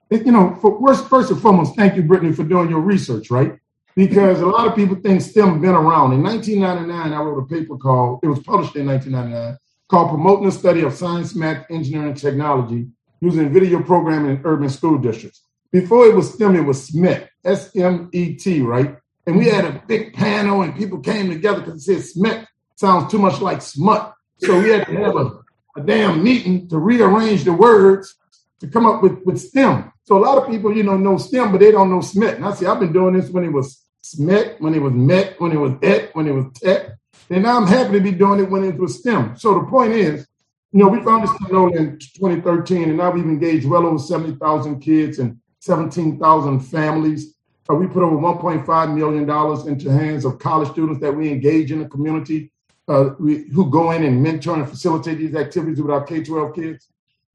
You 0.10 0.32
know, 0.32 0.56
first, 0.86 1.08
first 1.08 1.32
and 1.32 1.42
foremost, 1.42 1.76
thank 1.76 1.96
you, 1.96 2.04
Brittany, 2.04 2.34
for 2.34 2.44
doing 2.44 2.70
your 2.70 2.80
research, 2.80 3.30
right? 3.30 3.60
Because 3.96 4.42
a 4.42 4.46
lot 4.46 4.68
of 4.68 4.76
people 4.76 4.96
think 4.96 5.22
STEM 5.22 5.60
been 5.60 5.72
around. 5.72 6.14
In 6.14 6.24
1999, 6.24 7.14
I 7.14 7.22
wrote 7.22 7.44
a 7.44 7.46
paper 7.46 7.78
called, 7.78 8.20
it 8.24 8.28
was 8.28 8.40
published 8.40 8.76
in 8.76 8.86
1999, 8.86 9.58
called 9.88 10.10
Promoting 10.10 10.46
the 10.46 10.52
Study 10.52 10.82
of 10.82 10.94
Science, 10.94 11.36
Math, 11.36 11.66
Engineering, 11.70 12.10
and 12.10 12.18
Technology 12.18 12.88
using 13.22 13.52
video 13.52 13.82
programming 13.82 14.32
in 14.32 14.42
urban 14.46 14.70
school 14.70 14.98
districts. 14.98 15.42
Before 15.72 16.06
it 16.06 16.16
was 16.16 16.34
STEM, 16.34 16.56
it 16.56 16.62
was 16.62 16.90
SMET, 16.90 17.28
S 17.44 17.76
M 17.76 18.10
E 18.14 18.36
T, 18.36 18.62
right? 18.62 18.98
And 19.26 19.38
we 19.38 19.48
had 19.48 19.66
a 19.66 19.84
big 19.88 20.14
panel 20.14 20.62
and 20.62 20.76
people 20.76 21.00
came 21.00 21.30
together 21.30 21.60
because 21.60 21.88
it 21.88 22.02
said 22.04 22.22
SMET 22.24 22.48
sounds 22.76 23.12
too 23.12 23.20
much 23.20 23.42
like 23.42 23.62
smut. 23.62 24.14
So 24.40 24.60
we 24.62 24.70
had 24.70 24.86
to 24.88 24.96
have 24.98 25.16
a, 25.16 25.40
a 25.76 25.82
damn 25.84 26.24
meeting 26.24 26.68
to 26.70 26.78
rearrange 26.78 27.44
the 27.44 27.54
words 27.54 28.16
to 28.60 28.68
come 28.68 28.86
up 28.86 29.02
with, 29.02 29.24
with 29.26 29.40
STEM. 29.40 29.92
So 30.04 30.18
a 30.18 30.24
lot 30.24 30.38
of 30.38 30.50
people, 30.50 30.76
you 30.76 30.84
know, 30.84 30.98
know 30.98 31.18
STEM, 31.18 31.52
but 31.52 31.60
they 31.60 31.72
don't 31.72 31.90
know 31.90 32.00
SMET. 32.00 32.36
And 32.36 32.46
I 32.46 32.54
see, 32.54 32.66
I've 32.66 32.80
been 32.80 32.94
doing 32.94 33.14
this 33.14 33.30
when 33.30 33.44
it 33.44 33.52
was 33.52 33.84
SMET, 34.04 34.60
when 34.60 34.74
it 34.74 34.82
was 34.82 34.94
MET, 34.94 35.40
when 35.40 35.52
it 35.52 35.58
was 35.58 35.74
ET, 35.82 36.16
when 36.16 36.28
it 36.28 36.32
was 36.32 36.46
TET. 36.56 36.98
And 37.30 37.44
now 37.44 37.58
I'm 37.58 37.68
happy 37.68 37.94
to 37.94 38.00
be 38.00 38.12
doing 38.12 38.40
it 38.40 38.50
when 38.50 38.64
it 38.64 38.78
was 38.78 39.00
STEM. 39.00 39.38
So 39.38 39.56
the 39.56 39.66
point 39.66 39.94
is, 39.94 40.28
you 40.72 40.84
know, 40.84 40.90
we 40.90 41.02
found 41.04 41.28
founded 41.28 41.30
STEM 41.48 41.84
in 41.84 42.00
2013, 42.00 42.84
and 42.84 42.98
now 42.98 43.12
we've 43.12 43.26
engaged 43.26 43.68
well 43.68 43.86
over 43.86 44.00
70,000 44.00 44.80
kids 44.80 45.20
and 45.20 45.40
17,000 45.60 46.60
families. 46.62 47.36
Uh, 47.70 47.76
we 47.76 47.88
put 47.88 48.04
over 48.04 48.16
$1.5 48.16 48.96
million 48.96 49.70
into 49.70 49.92
hands 49.92 50.24
of 50.24 50.40
college 50.40 50.70
students 50.70 51.02
that 51.02 51.12
we 51.12 51.30
engage 51.30 51.72
in 51.72 51.80
the 51.80 51.90
community, 51.90 52.52
uh, 52.88 53.10
we, 53.20 53.48
who 53.50 53.70
go 53.70 53.92
in 53.92 54.04
and 54.04 54.22
mentor 54.22 54.56
and 54.56 54.70
facilitate 54.70 55.18
these 55.18 55.36
activities 55.36 55.82
with 55.82 55.92
our 55.92 56.04
K-12 56.04 56.56
kids. 56.56 56.88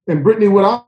And 0.07 0.25
Brittany, 0.25 0.49
what 0.49 0.65
I 0.65 0.81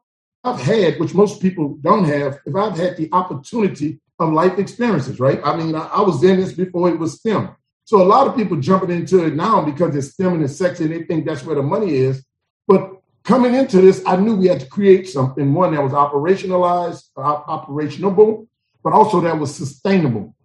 I've 0.45 0.61
had, 0.61 1.01
which 1.01 1.15
most 1.15 1.41
people 1.41 1.79
don't 1.81 2.05
have, 2.05 2.39
if 2.45 2.55
I've 2.55 2.77
had 2.77 2.99
the 2.99 3.09
opportunity 3.13 3.99
of 4.19 4.33
life 4.33 4.59
experiences, 4.59 5.19
right? 5.19 5.41
I 5.43 5.57
mean, 5.57 5.75
I, 5.75 5.87
I, 5.87 6.01
was 6.03 6.23
in 6.23 6.39
this 6.39 6.53
before 6.53 6.91
it 6.91 6.99
was 6.99 7.15
STEM. 7.15 7.57
So 7.85 8.03
a 8.03 8.05
lot 8.05 8.27
of 8.27 8.37
people 8.37 8.59
jumping 8.59 8.91
into 8.91 9.25
it 9.25 9.35
now 9.35 9.65
because 9.65 9.97
it's 9.97 10.09
STEM 10.09 10.35
and 10.35 10.45
it's 10.45 10.57
sexy 10.57 10.85
and 10.85 10.93
they 10.93 11.03
think 11.05 11.25
that's 11.25 11.45
where 11.45 11.57
the 11.57 11.63
money 11.63 11.95
is. 11.95 12.23
But 12.69 12.93
coming 13.25 13.55
into 13.55 13.81
this, 13.81 14.03
I 14.07 14.17
knew 14.17 14.37
we 14.37 14.49
had 14.49 14.61
to 14.61 14.67
create 14.67 15.09
something, 15.09 15.53
one 15.55 15.75
that 15.75 15.83
was 15.83 15.93
operationalized, 15.93 17.05
uh, 17.17 17.43
operationable, 17.45 18.47
but 18.83 18.93
also 18.93 19.23
that 19.23 19.39
was 19.39 19.55
sustainable. 19.55 20.37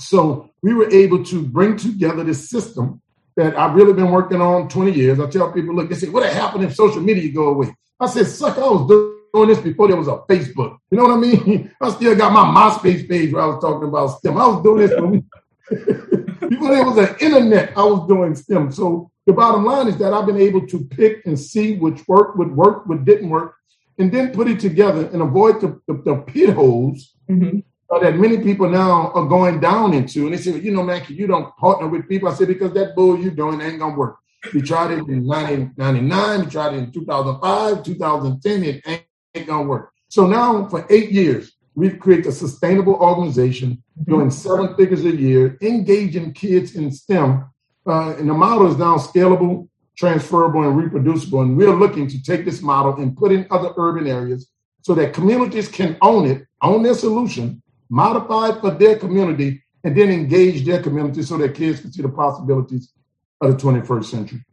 So 0.00 0.50
we 0.60 0.74
were 0.74 0.90
able 0.90 1.24
to 1.24 1.42
bring 1.42 1.76
together 1.76 2.24
this 2.24 2.50
system 2.50 3.00
that 3.36 3.56
I've 3.56 3.74
really 3.74 3.92
been 3.92 4.10
working 4.10 4.40
on 4.40 4.68
20 4.68 4.92
years. 4.92 5.20
I 5.20 5.28
tell 5.28 5.52
people, 5.52 5.74
look, 5.74 5.90
they 5.90 5.94
say, 5.94 6.08
what 6.08 6.30
happened 6.32 6.64
if 6.64 6.74
social 6.74 7.02
media 7.02 7.30
go 7.32 7.48
away? 7.48 7.74
I 8.00 8.06
said, 8.06 8.26
suck, 8.26 8.56
I 8.56 8.62
was 8.62 8.88
doing 9.32 9.48
this 9.48 9.58
before 9.58 9.88
there 9.88 9.96
was 9.96 10.08
a 10.08 10.18
Facebook. 10.28 10.78
You 10.90 10.98
know 10.98 11.04
what 11.04 11.12
I 11.12 11.16
mean? 11.16 11.70
I 11.80 11.90
still 11.90 12.16
got 12.16 12.32
my 12.32 12.44
MySpace 12.44 13.08
page 13.08 13.32
where 13.32 13.42
I 13.42 13.46
was 13.46 13.60
talking 13.60 13.88
about 13.88 14.18
STEM. 14.18 14.38
I 14.38 14.46
was 14.46 14.62
doing 14.62 14.78
this 14.78 14.90
before 16.48 16.68
there 16.68 16.84
was 16.84 16.96
an 16.96 17.16
internet. 17.20 17.76
I 17.76 17.84
was 17.84 18.08
doing 18.08 18.34
STEM. 18.34 18.72
So 18.72 19.10
the 19.26 19.32
bottom 19.32 19.64
line 19.64 19.88
is 19.88 19.98
that 19.98 20.14
I've 20.14 20.26
been 20.26 20.40
able 20.40 20.66
to 20.66 20.84
pick 20.84 21.26
and 21.26 21.38
see 21.38 21.76
which 21.76 22.06
worked, 22.08 22.38
would 22.38 22.54
work, 22.56 22.86
what 22.86 23.04
didn't 23.04 23.28
work, 23.28 23.54
and 23.98 24.10
then 24.10 24.32
put 24.32 24.48
it 24.48 24.60
together 24.60 25.08
and 25.12 25.20
avoid 25.20 25.60
the, 25.60 25.80
the, 25.86 26.02
the 26.04 26.16
pit 26.16 26.50
holes 26.50 27.14
mm-hmm. 27.28 27.58
That 27.90 28.16
many 28.16 28.38
people 28.38 28.68
now 28.68 29.10
are 29.12 29.26
going 29.26 29.60
down 29.60 29.94
into. 29.94 30.24
And 30.24 30.34
they 30.34 30.38
say, 30.38 30.58
you 30.58 30.72
know, 30.72 30.82
Mackie, 30.82 31.14
you 31.14 31.26
don't 31.26 31.56
partner 31.56 31.88
with 31.88 32.08
people. 32.08 32.28
I 32.28 32.34
said, 32.34 32.48
because 32.48 32.72
that 32.72 32.94
bull 32.96 33.18
you're 33.18 33.30
doing 33.30 33.60
ain't 33.60 33.78
gonna 33.78 33.96
work. 33.96 34.18
We 34.52 34.62
tried 34.62 34.92
it 34.92 34.98
in 35.08 35.26
1999, 35.26 36.40
we 36.40 36.50
tried 36.50 36.74
it 36.74 36.78
in 36.78 36.92
2005, 36.92 37.82
2010, 37.82 38.64
it 38.64 38.82
ain't 38.86 39.02
ain't 39.36 39.46
gonna 39.46 39.68
work. 39.68 39.92
So 40.08 40.26
now 40.26 40.66
for 40.68 40.86
eight 40.90 41.10
years, 41.10 41.52
we've 41.74 41.98
created 41.98 42.26
a 42.26 42.32
sustainable 42.32 42.94
organization 42.94 43.82
doing 44.04 44.30
seven 44.30 44.74
figures 44.76 45.04
a 45.04 45.14
year, 45.14 45.58
engaging 45.60 46.32
kids 46.32 46.74
in 46.74 46.90
STEM. 46.90 47.44
Uh, 47.86 48.16
and 48.16 48.28
the 48.28 48.34
model 48.34 48.66
is 48.66 48.78
now 48.78 48.96
scalable, 48.96 49.68
transferable, 49.96 50.64
and 50.64 50.76
reproducible. 50.76 51.42
And 51.42 51.56
we're 51.56 51.74
looking 51.74 52.08
to 52.08 52.22
take 52.22 52.44
this 52.44 52.62
model 52.62 52.96
and 52.96 53.16
put 53.16 53.32
in 53.32 53.46
other 53.50 53.72
urban 53.76 54.06
areas 54.06 54.48
so 54.82 54.94
that 54.94 55.14
communities 55.14 55.68
can 55.68 55.96
own 56.00 56.26
it, 56.26 56.46
own 56.62 56.82
their 56.82 56.94
solution, 56.94 57.62
modify 57.88 58.50
it 58.50 58.60
for 58.60 58.70
their 58.70 58.96
community, 58.96 59.62
and 59.84 59.96
then 59.96 60.10
engage 60.10 60.64
their 60.64 60.82
community 60.82 61.22
so 61.22 61.36
that 61.38 61.54
kids 61.54 61.80
can 61.80 61.92
see 61.92 62.02
the 62.02 62.08
possibilities 62.08 62.92
of 63.40 63.52
the 63.52 63.56
21st 63.56 64.04
century. 64.04 64.44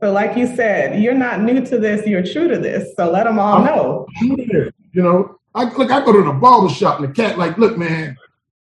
So, 0.00 0.12
like 0.12 0.36
you 0.36 0.46
said, 0.54 1.02
you're 1.02 1.14
not 1.14 1.40
new 1.40 1.64
to 1.64 1.78
this, 1.78 2.06
you're 2.06 2.22
true 2.22 2.48
to 2.48 2.58
this. 2.58 2.94
So 2.94 3.10
let 3.10 3.24
them 3.24 3.38
all 3.38 3.58
I'm 3.58 3.64
know. 3.64 4.06
You 4.20 5.02
know, 5.02 5.38
I 5.54 5.64
look, 5.64 5.90
I 5.90 6.04
go 6.04 6.12
to 6.12 6.22
the 6.22 6.32
barber 6.32 6.68
shop 6.68 7.00
and 7.00 7.08
the 7.08 7.12
cat, 7.12 7.38
like, 7.38 7.58
look, 7.58 7.76
man, 7.76 8.16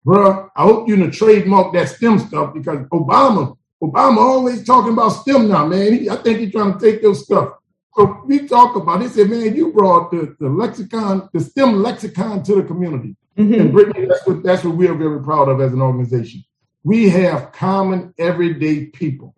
bro, 0.05 0.49
I 0.57 0.63
hope 0.63 0.89
you're 0.89 0.97
to 0.97 1.11
trademark 1.11 1.75
that 1.75 1.91
STEM 1.91 2.21
stuff 2.21 2.55
because 2.55 2.79
Obama, 2.87 3.57
Obama 3.83 4.19
always 4.19 4.65
talking 4.65 4.93
about 4.93 5.11
STEM 5.11 5.49
now, 5.49 5.67
man. 5.67 5.93
He, 5.93 6.09
I 6.09 6.17
think 6.17 6.39
he's 6.39 6.53
trying 6.53 6.79
to 6.79 6.79
take 6.79 7.03
your 7.03 7.15
stuff. 7.15 7.55
So 7.95 8.23
we 8.27 8.47
talk 8.47 8.77
about 8.77 9.03
it. 9.03 9.09
He 9.09 9.09
said, 9.09 9.31
man, 9.31 9.55
you 9.55 9.73
brought 9.73 10.11
the, 10.11 10.37
the 10.39 10.49
lexicon, 10.49 11.29
the 11.33 11.41
STEM 11.41 11.83
lexicon 11.83 12.43
to 12.45 12.57
the 12.57 12.63
community. 12.63 13.17
Mm-hmm. 13.39 13.61
And 13.61 13.73
Brittany, 13.73 14.07
that's 14.07 14.27
what 14.27 14.43
that's 14.43 14.65
what 14.65 14.77
we 14.77 14.89
are 14.89 14.95
very 14.95 15.23
proud 15.23 15.49
of 15.49 15.61
as 15.61 15.73
an 15.73 15.83
organization. 15.83 16.45
We 16.85 17.09
have 17.11 17.53
common 17.53 18.15
everyday 18.19 18.87
people 18.87 19.35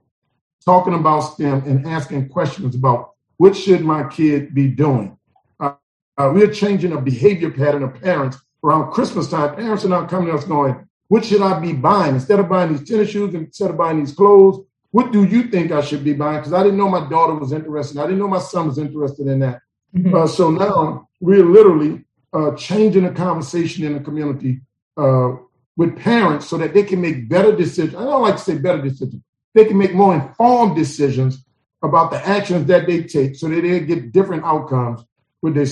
talking 0.65 0.95
about 0.95 1.21
STEM 1.21 1.63
and 1.67 1.87
asking 1.87 2.29
questions 2.29 2.75
about 2.75 3.13
what 3.39 3.57
should 3.57 3.83
my 3.83 4.07
kid 4.09 4.55
be 4.55 4.69
doing. 4.69 5.17
Uh, 5.59 5.75
uh, 6.17 6.31
we're 6.35 6.53
changing 6.53 6.93
a 6.93 7.01
behavior 7.01 7.51
pattern 7.51 7.83
of 7.83 8.01
parents 8.01 8.37
around 8.63 8.93
Christmas 8.93 9.31
time. 9.31 9.57
Parents 9.57 9.85
are 9.85 9.89
now 9.89 10.07
coming 10.07 10.29
to 10.29 10.35
us 10.35 10.45
going, 10.45 10.87
what 11.09 11.25
should 11.25 11.41
I 11.41 11.59
be 11.59 11.73
buying? 11.73 12.17
Instead 12.17 12.39
of 12.39 12.49
buying 12.49 12.71
these 12.71 12.87
tennis 12.87 13.09
shoes, 13.11 13.35
instead 13.35 13.71
of 13.71 13.79
buying 13.79 13.99
these 13.99 14.13
clothes, 14.13 14.65
what 14.91 15.13
do 15.13 15.25
you 15.25 15.45
think 15.45 15.73
I 15.73 15.81
should 15.81 16.05
be 16.05 16.13
buying? 16.13 16.39
Because 16.39 16.53
I 16.53 16.63
didn't 16.63 16.79
know 16.79 16.89
my 16.89 17.09
daughter 17.09 17.35
was 17.35 17.53
interested. 17.53 17.99
I 17.99 18.05
didn't 18.05 18.19
know 18.19 18.29
my 18.29 18.41
son 18.41 18.67
was 18.67 18.79
interested 18.79 19.27
in 19.27 19.39
that. 19.41 19.61
Mm-hmm. 19.97 20.15
Uh, 20.15 20.27
so 20.27 20.51
now 20.51 21.09
we're 21.21 21.45
literally 21.45 22.05
uh, 22.33 22.55
changing 22.57 23.05
the 23.05 23.11
conversation 23.11 23.85
in 23.85 23.95
the 23.95 24.01
community 24.01 24.61
uh, 24.97 25.33
with 25.77 25.97
parents 25.97 26.47
so 26.47 26.59
that 26.59 26.75
they 26.75 26.83
can 26.83 27.01
make 27.01 27.29
better 27.29 27.55
decisions. 27.55 27.95
I 27.95 28.05
don't 28.05 28.23
like 28.23 28.37
to 28.37 28.43
say 28.43 28.59
better 28.59 28.83
decisions, 28.83 29.23
they 29.55 29.65
can 29.65 29.79
make 29.79 29.95
more 29.95 30.15
informed 30.15 30.77
decisions 30.77 31.45
about 31.83 32.11
the 32.11 32.27
actions 32.27 32.67
that 32.67 32.87
they 32.87 33.03
take 33.03 33.37
so 33.37 33.49
that 33.49 33.63
they 33.63 33.81
get 33.81 34.13
different 34.13 34.45
outcomes 34.45 35.05
with 35.43 35.55
their 35.55 35.67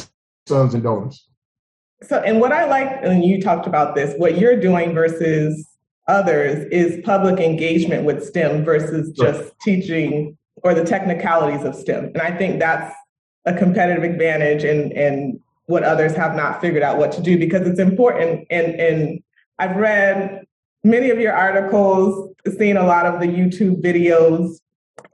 sons 0.47 0.75
and 0.75 0.83
daughters. 0.83 1.27
So, 2.03 2.21
and 2.21 2.41
what 2.41 2.53
I 2.53 2.67
like, 2.67 2.89
and 3.03 3.25
you 3.25 3.41
talked 3.41 3.67
about 3.67 3.95
this, 3.95 4.15
what 4.19 4.39
you're 4.39 4.61
doing 4.61 4.95
versus 4.95 5.67
others 6.07 6.67
is 6.71 7.03
public 7.05 7.41
engagement 7.41 8.05
with 8.05 8.25
STEM 8.25 8.65
versus 8.65 9.11
just 9.13 9.41
right. 9.41 9.53
teaching 9.63 10.39
or 10.63 10.75
the 10.75 10.85
technicalities 10.85 11.65
of 11.65 11.75
STEM. 11.75 12.07
And 12.07 12.23
I 12.23 12.37
think 12.37 12.61
that's 12.61 12.95
a 13.45 13.55
competitive 13.55 14.05
advantage 14.05 14.65
and 14.65 14.93
and 14.93 15.41
what 15.66 15.82
others 15.82 16.14
have 16.14 16.35
not 16.35 16.61
figured 16.61 16.82
out 16.82 16.99
what 16.99 17.12
to 17.12 17.23
do 17.23 17.38
because 17.38 17.66
it's 17.66 17.80
important. 17.80 18.46
And 18.50 18.75
and 18.75 19.23
I've 19.58 19.76
read 19.76 20.46
many 20.87 21.11
of 21.11 21.18
your 21.18 21.32
articles, 21.32 22.35
seen 22.58 22.76
a 22.76 22.87
lot 22.87 23.06
of 23.06 23.20
the 23.20 23.26
YouTube 23.26 23.82
videos. 23.82 24.61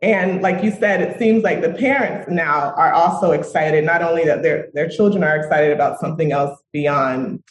And 0.03 0.43
like 0.43 0.63
you 0.63 0.71
said, 0.71 1.01
it 1.01 1.19
seems 1.19 1.43
like 1.43 1.63
the 1.63 1.73
parents 1.73 2.29
now 2.31 2.73
are 2.77 2.93
also 2.93 3.33
excited, 3.33 3.85
not 3.85 4.03
only 4.03 4.25
that 4.25 4.43
their, 4.43 4.69
their 4.75 4.89
children 4.89 5.25
are 5.25 5.37
excited 5.37 5.73
about 5.73 5.99
something 5.99 6.33
else 6.33 6.61
beyond 6.73 7.43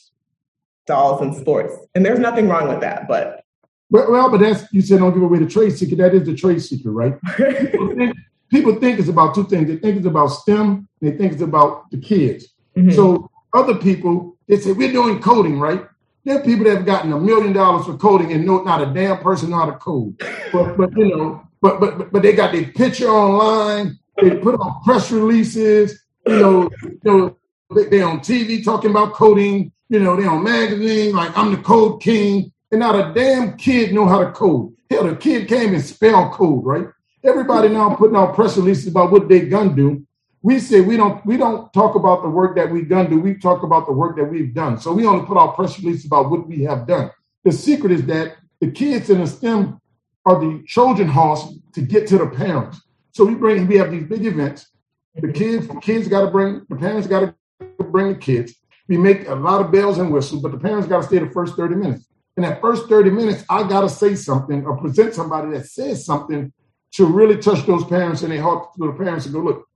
dolls 0.85 1.21
and 1.21 1.35
sports. 1.35 1.73
And 1.95 2.05
there's 2.05 2.19
nothing 2.19 2.47
wrong 2.47 2.67
with 2.67 2.81
that, 2.81 3.07
but. 3.07 3.43
Well, 3.89 4.29
but 4.29 4.39
that's, 4.39 4.71
you 4.71 4.81
said 4.81 4.99
don't 4.99 5.13
give 5.13 5.23
away 5.23 5.39
the 5.39 5.49
trade 5.49 5.71
secret. 5.71 5.97
That 5.97 6.13
is 6.13 6.25
the 6.25 6.35
trade 6.35 6.61
secret, 6.61 6.91
right? 6.91 7.13
people, 7.37 7.95
think, 7.95 8.15
people, 8.49 8.75
think, 8.75 8.99
it's 8.99 9.09
about 9.09 9.35
two 9.35 9.45
things. 9.45 9.67
They 9.67 9.77
think 9.77 9.97
it's 9.97 10.05
about 10.05 10.27
STEM, 10.27 10.87
they 11.01 11.11
think 11.11 11.33
it's 11.33 11.41
about 11.41 11.91
the 11.91 11.99
kids. 11.99 12.50
Mm-hmm. 12.75 12.91
So 12.91 13.29
other 13.53 13.75
people, 13.75 14.37
they 14.47 14.57
say, 14.57 14.71
we're 14.71 14.91
doing 14.91 15.21
coding, 15.21 15.59
right? 15.59 15.85
There 16.23 16.37
are 16.37 16.43
people 16.43 16.65
that 16.65 16.77
have 16.77 16.85
gotten 16.85 17.11
a 17.13 17.19
million 17.19 17.51
dollars 17.51 17.85
for 17.85 17.97
coding 17.97 18.31
and 18.31 18.45
know 18.45 18.61
not 18.61 18.81
a 18.81 18.93
damn 18.93 19.17
person 19.19 19.49
know 19.49 19.57
how 19.57 19.65
to 19.65 19.77
code. 19.77 20.15
But 20.53 20.77
but 20.77 20.95
you 20.95 21.15
know, 21.15 21.47
but 21.61 21.79
but 21.79 22.11
but 22.11 22.21
they 22.21 22.33
got 22.33 22.51
their 22.51 22.65
picture 22.65 23.09
online. 23.09 23.97
They 24.21 24.35
put 24.35 24.59
on 24.59 24.83
press 24.83 25.11
releases. 25.11 26.03
You 26.27 26.39
know, 26.39 26.69
you 26.83 26.99
know 27.03 27.37
they, 27.75 27.85
they 27.85 28.01
on 28.03 28.19
TV 28.19 28.63
talking 28.63 28.91
about 28.91 29.13
coding. 29.13 29.71
You 29.89 29.99
know, 29.99 30.15
they 30.15 30.27
on 30.27 30.43
magazine 30.43 31.15
like 31.15 31.35
I'm 31.35 31.51
the 31.51 31.61
code 31.61 32.01
king, 32.01 32.51
and 32.69 32.79
not 32.79 32.95
a 32.95 33.13
damn 33.15 33.57
kid 33.57 33.91
know 33.91 34.05
how 34.05 34.23
to 34.23 34.31
code. 34.31 34.73
Hell, 34.91 35.05
the 35.05 35.15
kid 35.15 35.47
came 35.47 35.73
and 35.73 35.83
spell 35.83 36.29
code, 36.29 36.63
right? 36.63 36.85
Everybody 37.23 37.69
now 37.69 37.95
putting 37.95 38.15
out 38.15 38.35
press 38.35 38.57
releases 38.57 38.87
about 38.87 39.11
what 39.11 39.27
they 39.27 39.47
gonna 39.47 39.75
do 39.75 40.05
we 40.43 40.59
say 40.59 40.81
we 40.81 40.97
don't 40.97 41.23
we 41.25 41.37
don't 41.37 41.71
talk 41.71 41.95
about 41.95 42.23
the 42.23 42.29
work 42.29 42.55
that 42.55 42.71
we've 42.71 42.89
done. 42.89 43.09
Do 43.09 43.19
we 43.19 43.35
talk 43.35 43.63
about 43.63 43.85
the 43.85 43.93
work 43.93 44.17
that 44.17 44.25
we've 44.25 44.53
done? 44.53 44.79
So 44.79 44.91
we 44.93 45.05
only 45.05 45.25
put 45.25 45.37
out 45.37 45.55
press 45.55 45.79
releases 45.79 46.05
about 46.05 46.29
what 46.31 46.47
we 46.47 46.63
have 46.63 46.87
done. 46.87 47.11
The 47.43 47.51
secret 47.51 47.91
is 47.91 48.05
that 48.07 48.37
the 48.59 48.71
kids 48.71 49.09
in 49.09 49.19
the 49.19 49.27
STEM 49.27 49.79
are 50.25 50.39
the 50.39 50.63
Trojan 50.67 51.07
horse 51.07 51.47
to 51.73 51.81
get 51.81 52.07
to 52.07 52.17
the 52.17 52.27
parents. 52.27 52.81
So 53.11 53.25
we 53.25 53.35
bring 53.35 53.67
we 53.67 53.77
have 53.77 53.91
these 53.91 54.05
big 54.05 54.25
events. 54.25 54.67
The 55.15 55.31
kids, 55.31 55.67
the 55.67 55.75
kids 55.75 56.07
got 56.07 56.21
to 56.21 56.31
bring 56.31 56.65
the 56.69 56.75
parents 56.75 57.07
got 57.07 57.35
to 57.59 57.83
bring 57.83 58.13
the 58.13 58.19
kids. 58.19 58.55
We 58.87 58.97
make 58.97 59.27
a 59.27 59.35
lot 59.35 59.61
of 59.61 59.71
bells 59.71 59.99
and 59.99 60.11
whistles, 60.11 60.41
but 60.41 60.51
the 60.51 60.57
parents 60.57 60.87
got 60.87 61.01
to 61.01 61.07
stay 61.07 61.19
the 61.19 61.29
first 61.29 61.55
30 61.55 61.75
minutes. 61.75 62.07
In 62.37 62.43
that 62.43 62.61
first 62.61 62.87
30 62.87 63.11
minutes, 63.11 63.43
I 63.49 63.67
got 63.67 63.81
to 63.81 63.89
say 63.89 64.15
something 64.15 64.65
or 64.65 64.77
present 64.77 65.13
somebody 65.13 65.51
that 65.51 65.65
says 65.65 66.05
something 66.05 66.51
to 66.93 67.05
really 67.05 67.37
touch 67.37 67.65
those 67.65 67.85
parents 67.85 68.21
and 68.21 68.31
they 68.31 68.37
to 68.37 68.67
the 68.77 68.93
parents 68.97 69.25
and 69.25 69.33
go, 69.33 69.41
look, 69.41 69.67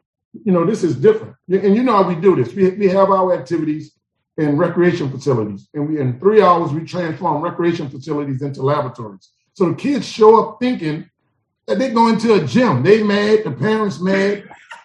you 0.44 0.52
know, 0.52 0.66
this 0.66 0.84
is 0.84 0.96
different. 0.96 1.36
And 1.50 1.76
you 1.76 1.84
know 1.84 2.04
how 2.04 2.08
we 2.08 2.16
do 2.16 2.36
this. 2.36 2.54
We, 2.54 2.72
we 2.72 2.88
have 2.90 3.10
our 3.10 3.34
activities 3.34 3.94
in 4.38 4.58
recreation 4.58 5.10
facilities. 5.10 5.68
And 5.74 5.88
we 5.88 6.00
in 6.00 6.20
three 6.20 6.42
hours 6.42 6.72
we 6.72 6.84
transform 6.84 7.42
recreation 7.42 7.90
facilities 7.90 8.42
into 8.42 8.62
laboratories. 8.62 9.30
So 9.54 9.70
the 9.70 9.76
kids 9.76 10.06
show 10.06 10.42
up 10.42 10.58
thinking 10.60 11.10
that 11.68 11.80
they 11.80 11.92
go 11.92 12.10
into 12.10 12.34
a 12.34 12.46
gym. 12.46 12.84
They 12.84 13.02
mad, 13.02 13.44
the 13.46 13.52
parents 13.52 14.00
mad. 14.02 14.44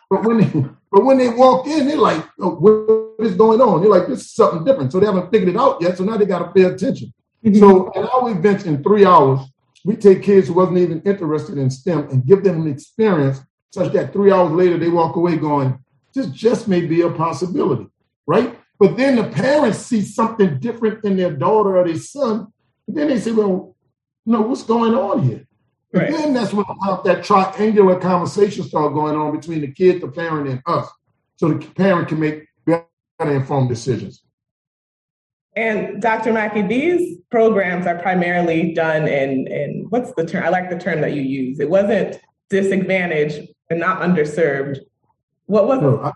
But 0.08 0.24
when 0.24 0.38
they 0.38 0.68
but 0.92 1.04
when 1.04 1.18
they 1.18 1.28
walk 1.28 1.66
in, 1.66 1.86
they're 1.86 1.96
like, 1.96 2.24
oh, 2.40 2.56
what 2.56 3.24
is 3.24 3.36
going 3.36 3.60
on? 3.60 3.80
They're 3.80 3.90
like, 3.90 4.08
this 4.08 4.20
is 4.20 4.32
something 4.32 4.64
different. 4.64 4.90
So 4.90 4.98
they 4.98 5.06
haven't 5.06 5.30
figured 5.30 5.50
it 5.50 5.56
out 5.56 5.80
yet. 5.80 5.96
So 5.96 6.04
now 6.04 6.16
they 6.16 6.26
got 6.26 6.40
to 6.40 6.52
pay 6.52 6.64
attention. 6.64 7.12
Mm-hmm. 7.44 7.58
So 7.60 7.92
at 7.94 8.12
our 8.12 8.30
events 8.30 8.64
in 8.64 8.82
three 8.82 9.04
hours, 9.04 9.40
we 9.84 9.96
take 9.96 10.22
kids 10.22 10.48
who 10.48 10.54
wasn't 10.54 10.78
even 10.78 11.00
interested 11.02 11.58
in 11.58 11.70
STEM 11.70 12.08
and 12.10 12.26
give 12.26 12.42
them 12.42 12.62
an 12.62 12.68
experience 12.70 13.40
such 13.70 13.92
that 13.92 14.12
three 14.12 14.32
hours 14.32 14.52
later 14.52 14.78
they 14.78 14.88
walk 14.88 15.16
away 15.16 15.36
going, 15.36 15.78
this 16.14 16.26
just 16.26 16.68
may 16.68 16.82
be 16.82 17.02
a 17.02 17.10
possibility, 17.10 17.86
right? 18.26 18.58
But 18.78 18.96
then 18.96 19.16
the 19.16 19.24
parents 19.24 19.78
see 19.78 20.02
something 20.02 20.58
different 20.58 21.04
in 21.04 21.16
their 21.16 21.32
daughter 21.32 21.76
or 21.76 21.86
their 21.86 21.98
son. 21.98 22.52
And 22.88 22.96
then 22.96 23.08
they 23.08 23.20
say, 23.20 23.30
well, 23.30 23.76
you 24.24 24.32
know, 24.32 24.40
what's 24.40 24.62
going 24.62 24.94
on 24.94 25.22
here? 25.22 25.46
Right. 25.92 26.06
And 26.06 26.14
then 26.14 26.34
that's 26.34 26.52
when 26.52 26.64
that 27.04 27.24
triangular 27.24 27.98
conversation 27.98 28.64
start 28.64 28.94
going 28.94 29.16
on 29.16 29.36
between 29.36 29.60
the 29.60 29.72
kid, 29.72 30.00
the 30.00 30.08
parent, 30.08 30.48
and 30.48 30.62
us. 30.66 30.88
So 31.36 31.48
the 31.48 31.66
parent 31.66 32.08
can 32.08 32.20
make 32.20 32.46
better 32.64 32.86
informed 33.20 33.68
decisions. 33.68 34.22
And 35.56 36.00
Dr. 36.00 36.32
Mackie, 36.32 36.62
these 36.62 37.18
programs 37.30 37.86
are 37.86 37.98
primarily 37.98 38.72
done 38.72 39.08
in, 39.08 39.46
in 39.48 39.86
what's 39.90 40.12
the 40.14 40.24
term? 40.24 40.44
I 40.44 40.48
like 40.48 40.70
the 40.70 40.78
term 40.78 41.00
that 41.00 41.12
you 41.12 41.22
use. 41.22 41.58
It 41.58 41.68
wasn't 41.68 42.20
disadvantaged 42.50 43.48
and 43.70 43.80
not 43.80 44.00
underserved. 44.00 44.80
What 45.46 45.66
was 45.66 45.80
no, 45.80 46.04
it? 46.04 46.14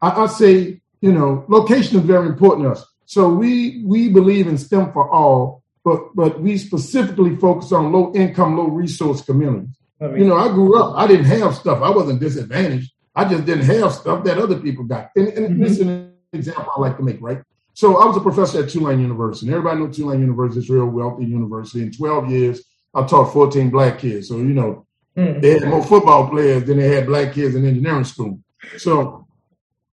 I, 0.00 0.22
I 0.22 0.26
say, 0.26 0.80
you 1.00 1.12
know, 1.12 1.44
location 1.48 1.98
is 1.98 2.04
very 2.04 2.26
important 2.26 2.66
to 2.66 2.72
us. 2.72 2.86
So 3.06 3.28
we 3.28 3.82
we 3.84 4.08
believe 4.08 4.46
in 4.46 4.56
STEM 4.56 4.92
for 4.92 5.10
all, 5.10 5.62
but 5.84 6.14
but 6.14 6.40
we 6.40 6.56
specifically 6.56 7.36
focus 7.36 7.72
on 7.72 7.92
low 7.92 8.12
income, 8.14 8.56
low 8.56 8.68
resource 8.68 9.20
communities. 9.22 9.76
You 10.00 10.26
know, 10.26 10.36
I 10.36 10.48
grew 10.48 10.78
up, 10.78 10.96
I 10.96 11.06
didn't 11.06 11.26
have 11.26 11.54
stuff. 11.54 11.80
I 11.82 11.88
wasn't 11.88 12.20
disadvantaged. 12.20 12.92
I 13.14 13.24
just 13.24 13.46
didn't 13.46 13.64
have 13.64 13.92
stuff 13.92 14.24
that 14.24 14.38
other 14.38 14.58
people 14.58 14.84
got. 14.84 15.10
And, 15.16 15.28
and 15.28 15.48
mm-hmm. 15.48 15.62
this 15.62 15.72
is 15.72 15.80
an 15.80 16.12
example 16.32 16.70
I 16.76 16.80
like 16.80 16.98
to 16.98 17.02
make, 17.02 17.22
right? 17.22 17.42
So 17.74 17.96
I 17.96 18.04
was 18.04 18.16
a 18.16 18.20
professor 18.20 18.62
at 18.62 18.70
Tulane 18.70 19.00
University. 19.00 19.46
And 19.46 19.54
everybody 19.54 19.80
knows 19.80 19.96
Tulane 19.96 20.20
University 20.20 20.60
is 20.60 20.70
a 20.70 20.74
real 20.74 20.86
wealthy 20.86 21.24
university. 21.24 21.82
In 21.82 21.92
12 21.92 22.30
years, 22.30 22.62
I 22.94 23.04
taught 23.04 23.32
14 23.32 23.70
black 23.70 23.98
kids. 23.98 24.28
So, 24.28 24.36
you 24.36 24.52
know, 24.54 24.83
mm-hmm. 25.16 25.40
they 25.40 25.50
had 25.58 25.68
more 25.68 25.84
football 25.84 26.28
players 26.28 26.64
than 26.64 26.78
they 26.78 26.88
had 26.88 27.06
black 27.06 27.32
kids 27.32 27.54
in 27.54 27.66
engineering 27.66 28.04
school. 28.04 28.40
So 28.78 29.26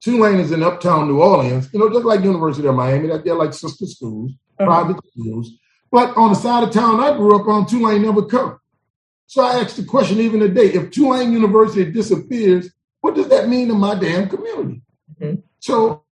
Tulane 0.02 0.40
is 0.40 0.52
in 0.52 0.62
uptown 0.62 1.08
New 1.08 1.22
Orleans, 1.22 1.68
you 1.72 1.78
know, 1.78 1.90
just 1.90 2.04
like 2.04 2.22
University 2.22 2.66
of 2.68 2.74
Miami. 2.74 3.08
They're 3.08 3.34
like 3.34 3.54
sister 3.54 3.86
schools, 3.86 4.32
uh-huh. 4.58 4.66
private 4.66 5.00
schools. 5.10 5.52
But 5.90 6.16
on 6.16 6.30
the 6.30 6.34
side 6.36 6.64
of 6.64 6.72
town 6.72 7.00
I 7.00 7.16
grew 7.16 7.38
up 7.40 7.46
on, 7.46 7.66
Tulane 7.66 8.02
never 8.02 8.24
covered. 8.24 8.58
So 9.26 9.42
I 9.42 9.60
asked 9.60 9.76
the 9.76 9.84
question 9.84 10.20
even 10.20 10.40
today, 10.40 10.66
if 10.66 10.90
Tulane 10.90 11.32
University 11.32 11.90
disappears, 11.90 12.70
what 13.00 13.14
does 13.14 13.28
that 13.28 13.48
mean 13.48 13.68
to 13.68 13.74
my 13.74 13.94
damn 13.94 14.28
community? 14.28 14.82
Mm-hmm. 15.20 15.40
So 15.60 16.04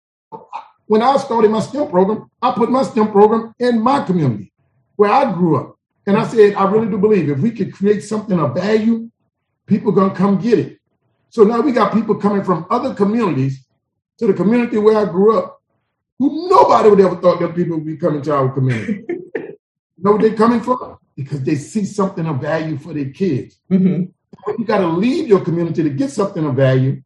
when 0.86 1.02
I 1.02 1.16
started 1.18 1.50
my 1.50 1.60
STEM 1.60 1.88
program, 1.88 2.30
I 2.40 2.52
put 2.52 2.70
my 2.70 2.82
STEM 2.82 3.12
program 3.12 3.54
in 3.58 3.80
my 3.80 4.02
community 4.04 4.52
where 4.96 5.10
I 5.10 5.32
grew 5.32 5.56
up. 5.56 5.78
And 6.06 6.16
I 6.16 6.26
said, 6.26 6.54
I 6.54 6.68
really 6.70 6.88
do 6.88 6.98
believe 6.98 7.30
if 7.30 7.38
we 7.38 7.50
could 7.52 7.72
create 7.72 8.02
something 8.02 8.38
of 8.38 8.54
value, 8.54 9.10
people 9.66 9.92
are 9.92 9.94
gonna 9.94 10.14
come 10.14 10.38
get 10.38 10.58
it. 10.58 10.78
So 11.30 11.44
now 11.44 11.60
we 11.60 11.72
got 11.72 11.92
people 11.92 12.16
coming 12.16 12.44
from 12.44 12.66
other 12.70 12.94
communities 12.94 13.64
to 14.18 14.26
the 14.26 14.34
community 14.34 14.78
where 14.78 14.98
I 14.98 15.04
grew 15.04 15.38
up, 15.38 15.62
who 16.18 16.48
nobody 16.48 16.90
would 16.90 17.00
ever 17.00 17.16
thought 17.16 17.40
that 17.40 17.54
people 17.54 17.76
would 17.76 17.86
be 17.86 17.96
coming 17.96 18.22
to 18.22 18.34
our 18.34 18.52
community. 18.52 19.04
You 19.08 19.28
know 19.98 20.12
where 20.12 20.22
they're 20.22 20.36
coming 20.36 20.60
from? 20.60 20.98
Because 21.16 21.42
they 21.42 21.54
see 21.54 21.84
something 21.84 22.26
of 22.26 22.40
value 22.40 22.78
for 22.78 22.92
their 22.92 23.10
kids. 23.10 23.58
Mm-hmm. 23.70 24.04
You 24.58 24.64
got 24.64 24.78
to 24.78 24.88
leave 24.88 25.28
your 25.28 25.40
community 25.40 25.82
to 25.82 25.90
get 25.90 26.10
something 26.10 26.44
of 26.44 26.54
value. 26.54 27.02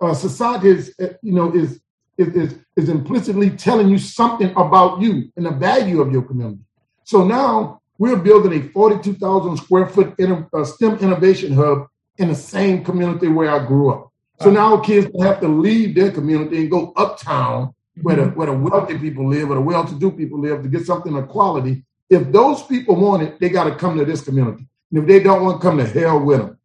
Uh, 0.00 0.14
society 0.14 0.68
is, 0.68 0.94
uh, 1.02 1.08
you 1.22 1.32
know, 1.32 1.52
is, 1.52 1.80
is, 2.16 2.28
is 2.28 2.58
is 2.78 2.88
implicitly 2.88 3.50
telling 3.50 3.88
you 3.88 3.98
something 3.98 4.50
about 4.56 5.00
you 5.00 5.32
and 5.36 5.44
the 5.44 5.50
value 5.50 6.00
of 6.00 6.12
your 6.12 6.22
community. 6.22 6.60
So 7.02 7.24
now 7.24 7.80
we're 7.98 8.16
building 8.16 8.52
a 8.52 8.68
42,000 8.68 9.56
square 9.56 9.86
foot 9.86 10.14
uh, 10.20 10.64
STEM 10.64 10.98
innovation 10.98 11.52
hub 11.52 11.88
in 12.16 12.28
the 12.28 12.34
same 12.34 12.84
community 12.84 13.28
where 13.28 13.50
I 13.50 13.66
grew 13.66 13.90
up. 13.90 14.12
So 14.40 14.50
now 14.50 14.78
kids 14.78 15.08
have 15.20 15.40
to 15.40 15.48
leave 15.48 15.96
their 15.96 16.12
community 16.12 16.58
and 16.58 16.70
go 16.70 16.92
uptown 16.96 17.74
where 18.02 18.14
the 18.14 18.26
where 18.26 18.46
the 18.46 18.52
wealthy 18.52 18.96
people 18.96 19.28
live, 19.28 19.48
where 19.48 19.58
the 19.58 19.64
well-to-do 19.64 20.12
people 20.12 20.38
live, 20.38 20.62
to 20.62 20.68
get 20.68 20.86
something 20.86 21.16
of 21.16 21.26
quality 21.28 21.84
if 22.10 22.32
those 22.32 22.62
people 22.62 22.96
want 22.96 23.22
it, 23.22 23.40
they 23.40 23.48
got 23.48 23.64
to 23.64 23.74
come 23.74 23.98
to 23.98 24.04
this 24.04 24.22
community. 24.22 24.66
And 24.90 25.02
if 25.02 25.06
they 25.06 25.20
don't 25.20 25.44
want 25.44 25.60
to 25.60 25.66
come 25.66 25.78
to 25.78 25.86
hell 25.86 26.20
with 26.20 26.38
them. 26.38 26.58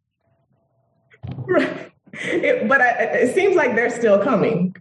Right. 1.35 1.79
It, 2.15 2.67
but 2.67 2.79
I, 2.79 2.89
it 3.05 3.33
seems 3.33 3.55
like 3.55 3.75
they're 3.75 3.89
still 3.89 4.23
coming. 4.23 4.75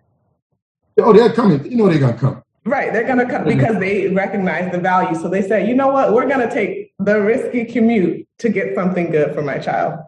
Oh, 0.98 1.14
they're 1.14 1.32
coming. 1.32 1.64
You 1.64 1.78
know 1.78 1.88
they're 1.88 1.98
going 1.98 2.12
to 2.12 2.20
come. 2.20 2.42
Right. 2.64 2.92
They're 2.92 3.06
going 3.06 3.18
to 3.18 3.26
come 3.26 3.44
mm-hmm. 3.44 3.58
because 3.58 3.78
they 3.78 4.08
recognize 4.08 4.70
the 4.70 4.78
value. 4.78 5.18
So 5.18 5.28
they 5.28 5.42
say, 5.42 5.66
you 5.68 5.74
know 5.74 5.88
what? 5.88 6.12
We're 6.12 6.28
going 6.28 6.46
to 6.46 6.52
take 6.52 6.92
the 6.98 7.20
risky 7.20 7.64
commute 7.64 8.26
to 8.38 8.48
get 8.48 8.74
something 8.74 9.10
good 9.10 9.34
for 9.34 9.42
my 9.42 9.58
child. 9.58 10.00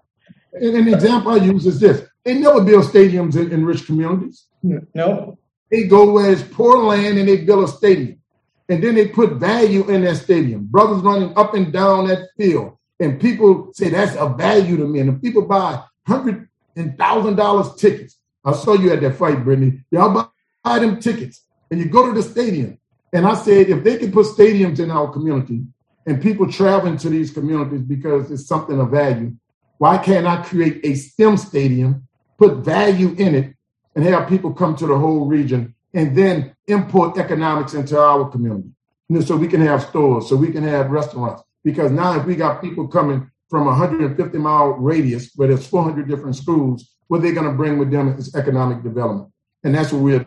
And 0.53 0.77
an 0.77 0.89
example 0.89 1.33
I 1.33 1.37
use 1.37 1.67
is 1.67 1.81
this. 1.81 2.07
They 2.25 2.35
never 2.35 2.63
build 2.63 2.85
stadiums 2.85 3.37
in, 3.37 3.53
in 3.53 3.67
rich 3.67 3.87
communities. 3.87 4.47
No. 4.63 4.81
Nope. 4.95 5.39
They 5.71 5.85
go 5.89 6.13
where 6.13 6.31
it's 6.31 6.43
poor 6.43 6.79
land 6.85 7.19
and 7.19 7.29
they 7.29 7.39
build 7.39 7.65
a 7.65 7.69
stadium 7.69 8.21
and 8.69 8.83
then 8.83 8.95
they 8.95 9.09
put 9.09 9.35
value 9.35 9.89
in 9.91 10.03
that 10.03 10.17
stadium. 10.17 10.67
Brothers 10.67 11.03
running 11.03 11.37
up 11.37 11.55
and 11.55 11.73
down 11.73 12.09
that 12.09 12.29
field, 12.37 12.79
and 13.01 13.21
people 13.21 13.71
say 13.75 13.91
that's 13.91 14.17
a 14.17 14.29
value 14.29 14.77
to 14.77 14.87
me. 14.87 15.01
And 15.01 15.11
if 15.11 15.23
people 15.23 15.43
buy 15.43 15.83
hundred 16.07 16.49
and 16.77 16.97
thousand 16.97 17.37
dollars 17.37 17.75
tickets, 17.77 18.17
I 18.45 18.53
saw 18.53 18.75
you 18.75 18.93
at 18.93 19.01
that 19.01 19.17
fight, 19.17 19.45
Brittany. 19.45 19.85
Y'all 19.91 20.13
buy, 20.13 20.27
buy 20.63 20.79
them 20.79 21.01
tickets, 21.01 21.43
and 21.75 21.83
you 21.83 21.89
go 21.89 22.07
to 22.07 22.13
the 22.13 22.23
stadium. 22.23 22.79
And 23.13 23.27
I 23.27 23.35
said, 23.35 23.69
if 23.69 23.83
they 23.83 23.97
can 23.97 24.13
put 24.13 24.27
stadiums 24.27 24.79
in 24.79 24.93
our 24.93 25.11
community, 25.11 25.65
and 26.07 26.23
people 26.23 26.49
traveling 26.49 26.97
to 26.99 27.09
these 27.09 27.33
communities 27.33 27.81
because 27.81 28.31
it's 28.31 28.47
something 28.47 28.79
of 28.79 28.93
value, 28.93 29.35
why 29.79 29.99
can't 29.99 30.25
I 30.25 30.37
create 30.45 30.87
a 30.87 30.95
STEM 30.95 31.37
stadium, 31.37 32.07
put 32.39 32.59
value 32.59 33.13
in 33.19 33.35
it, 33.35 33.57
and 33.97 34.05
have 34.05 34.29
people 34.29 34.53
come 34.55 34.77
to 34.77 34.87
the 34.87 34.97
whole 34.97 35.27
region 35.27 35.75
and 35.93 36.17
then 36.17 36.55
import 36.69 37.19
economics 37.19 37.75
into 37.75 37.99
our 37.99 38.31
community. 38.31 38.69
You 39.09 39.17
know, 39.17 39.23
so 39.23 39.37
we 39.37 39.49
can 39.49 39.61
have 39.63 39.83
stores, 39.83 40.29
so 40.29 40.37
we 40.37 40.53
can 40.53 40.63
have 40.63 40.91
restaurants. 40.91 41.43
Because 41.65 41.91
now 41.91 42.17
if 42.21 42.25
we 42.25 42.37
got 42.37 42.61
people 42.61 42.87
coming 42.87 43.29
from 43.51 43.67
150 43.67 44.39
mile 44.39 44.69
radius 44.75 45.33
where 45.35 45.49
there's 45.49 45.67
400 45.67 46.07
different 46.07 46.37
schools, 46.37 46.95
what 47.09 47.21
they're 47.21 47.35
going 47.35 47.51
to 47.51 47.57
bring 47.57 47.79
with 47.79 47.91
them 47.91 48.17
is 48.17 48.33
economic 48.37 48.85
development. 48.85 49.33
And 49.65 49.75
that's 49.75 49.93
what 49.93 50.03
we're 50.03 50.27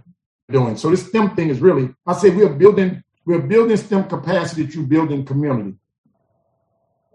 doing. 0.49 0.77
So 0.77 0.89
this 0.89 1.05
STEM 1.07 1.35
thing 1.35 1.49
is 1.49 1.59
really, 1.59 1.93
I 2.05 2.13
say 2.13 2.29
we're 2.29 2.49
building, 2.49 3.03
we're 3.25 3.41
building 3.41 3.77
STEM 3.77 4.05
capacity 4.05 4.67
through 4.67 4.87
building 4.87 5.25
community. 5.25 5.75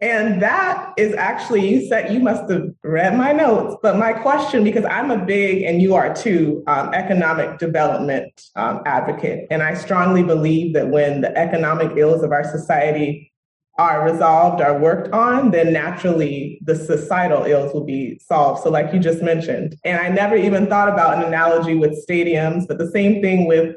And 0.03 0.43
that 0.43 0.95
is 0.97 1.15
actually, 1.15 1.69
you 1.69 1.87
said 1.87 2.13
you 2.13 2.19
must 2.19 2.51
have 2.51 2.71
read 2.83 3.17
my 3.17 3.33
notes, 3.33 3.77
but 3.83 3.97
my 3.97 4.13
question, 4.13 4.65
because 4.65 4.85
I'm 4.85 5.13
a 5.13 5.25
big, 5.25 5.63
and 5.63 5.81
you 5.81 5.95
are 5.95 6.13
too, 6.13 6.65
um, 6.67 6.93
economic 6.93 7.59
development 7.59 8.33
um, 8.57 8.81
advocate. 8.85 9.47
And 9.49 9.63
I 9.63 9.75
strongly 9.75 10.25
believe 10.25 10.75
that 10.75 10.89
when 10.89 11.21
the 11.21 11.37
economic 11.39 11.97
ills 11.97 12.25
of 12.25 12.33
our 12.33 12.43
society 12.43 13.32
are 13.79 14.05
resolved, 14.05 14.61
are 14.61 14.79
worked 14.79 15.13
on, 15.13 15.51
then 15.51 15.73
naturally 15.73 16.61
the 16.63 16.77
societal 16.77 17.45
ills 17.45 17.73
will 17.73 17.85
be 17.85 18.19
solved. 18.19 18.63
So, 18.63 18.71
like 18.71 18.93
you 18.93 19.01
just 19.01 19.23
mentioned, 19.23 19.77
and 19.85 19.99
I 19.99 20.09
never 20.09 20.37
even 20.37 20.67
thought 20.67 20.89
about 20.89 21.17
an 21.17 21.25
analogy 21.25 21.75
with 21.75 22.05
stadiums, 22.07 22.69
but 22.69 22.79
the 22.79 22.91
same 22.91 23.23
thing 23.23 23.47
with 23.47 23.77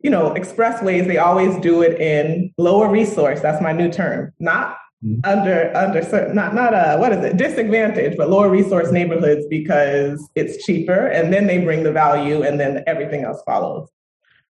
you 0.00 0.10
know, 0.10 0.30
expressways, 0.34 1.06
they 1.06 1.16
always 1.16 1.56
do 1.60 1.82
it 1.82 1.98
in 2.00 2.52
lower 2.58 2.88
resource. 2.88 3.40
That's 3.40 3.62
my 3.62 3.72
new 3.72 3.90
term, 3.90 4.32
not 4.38 4.76
mm-hmm. 5.04 5.20
under 5.24 5.74
under 5.76 6.02
certain 6.02 6.34
not 6.34 6.54
not 6.54 6.72
a 6.74 6.96
what 6.98 7.12
is 7.12 7.24
it 7.24 7.36
disadvantage 7.36 8.16
but 8.16 8.30
lower 8.30 8.48
resource 8.48 8.90
neighborhoods 8.90 9.46
because 9.48 10.28
it's 10.34 10.64
cheaper 10.64 11.06
and 11.06 11.32
then 11.32 11.46
they 11.46 11.58
bring 11.58 11.82
the 11.82 11.92
value 11.92 12.42
and 12.42 12.58
then 12.58 12.82
everything 12.86 13.24
else 13.24 13.42
follows 13.44 13.88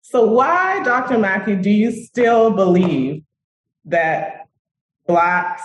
so 0.03 0.25
why 0.25 0.83
dr 0.85 1.17
mackie 1.19 1.57
do 1.57 1.71
you 1.71 1.91
still 1.91 2.51
believe 2.51 3.23
that 3.85 4.48
blacks 5.09 5.62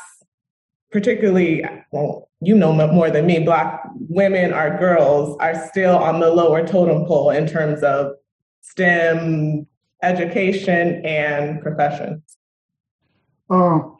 particularly 0.91 1.63
well 1.91 2.29
you 2.41 2.55
know 2.55 2.73
more 2.73 3.11
than 3.11 3.27
me 3.27 3.39
black 3.39 3.83
women 4.09 4.53
or 4.53 4.77
girls 4.79 5.37
are 5.39 5.67
still 5.67 5.95
on 5.95 6.19
the 6.19 6.29
lower 6.29 6.65
totem 6.65 7.05
pole 7.05 7.29
in 7.29 7.45
terms 7.45 7.83
of 7.83 8.13
stem 8.61 9.67
education 10.01 11.05
and 11.05 11.61
professions 11.61 12.37
um, 13.49 13.97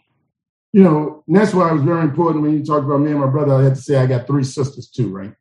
you 0.74 0.82
know, 0.82 1.24
that's 1.28 1.54
why 1.54 1.70
it 1.70 1.74
was 1.74 1.84
very 1.84 2.02
important 2.02 2.42
when 2.42 2.58
you 2.58 2.66
talk 2.66 2.84
about 2.84 3.00
me 3.00 3.12
and 3.12 3.20
my 3.20 3.28
brother. 3.28 3.54
I 3.54 3.64
had 3.64 3.76
to 3.76 3.82
say 3.82 3.96
I 3.96 4.08
got 4.08 4.26
three 4.26 4.44
sisters 4.44 4.90
too, 4.90 5.10
right? 5.10 5.34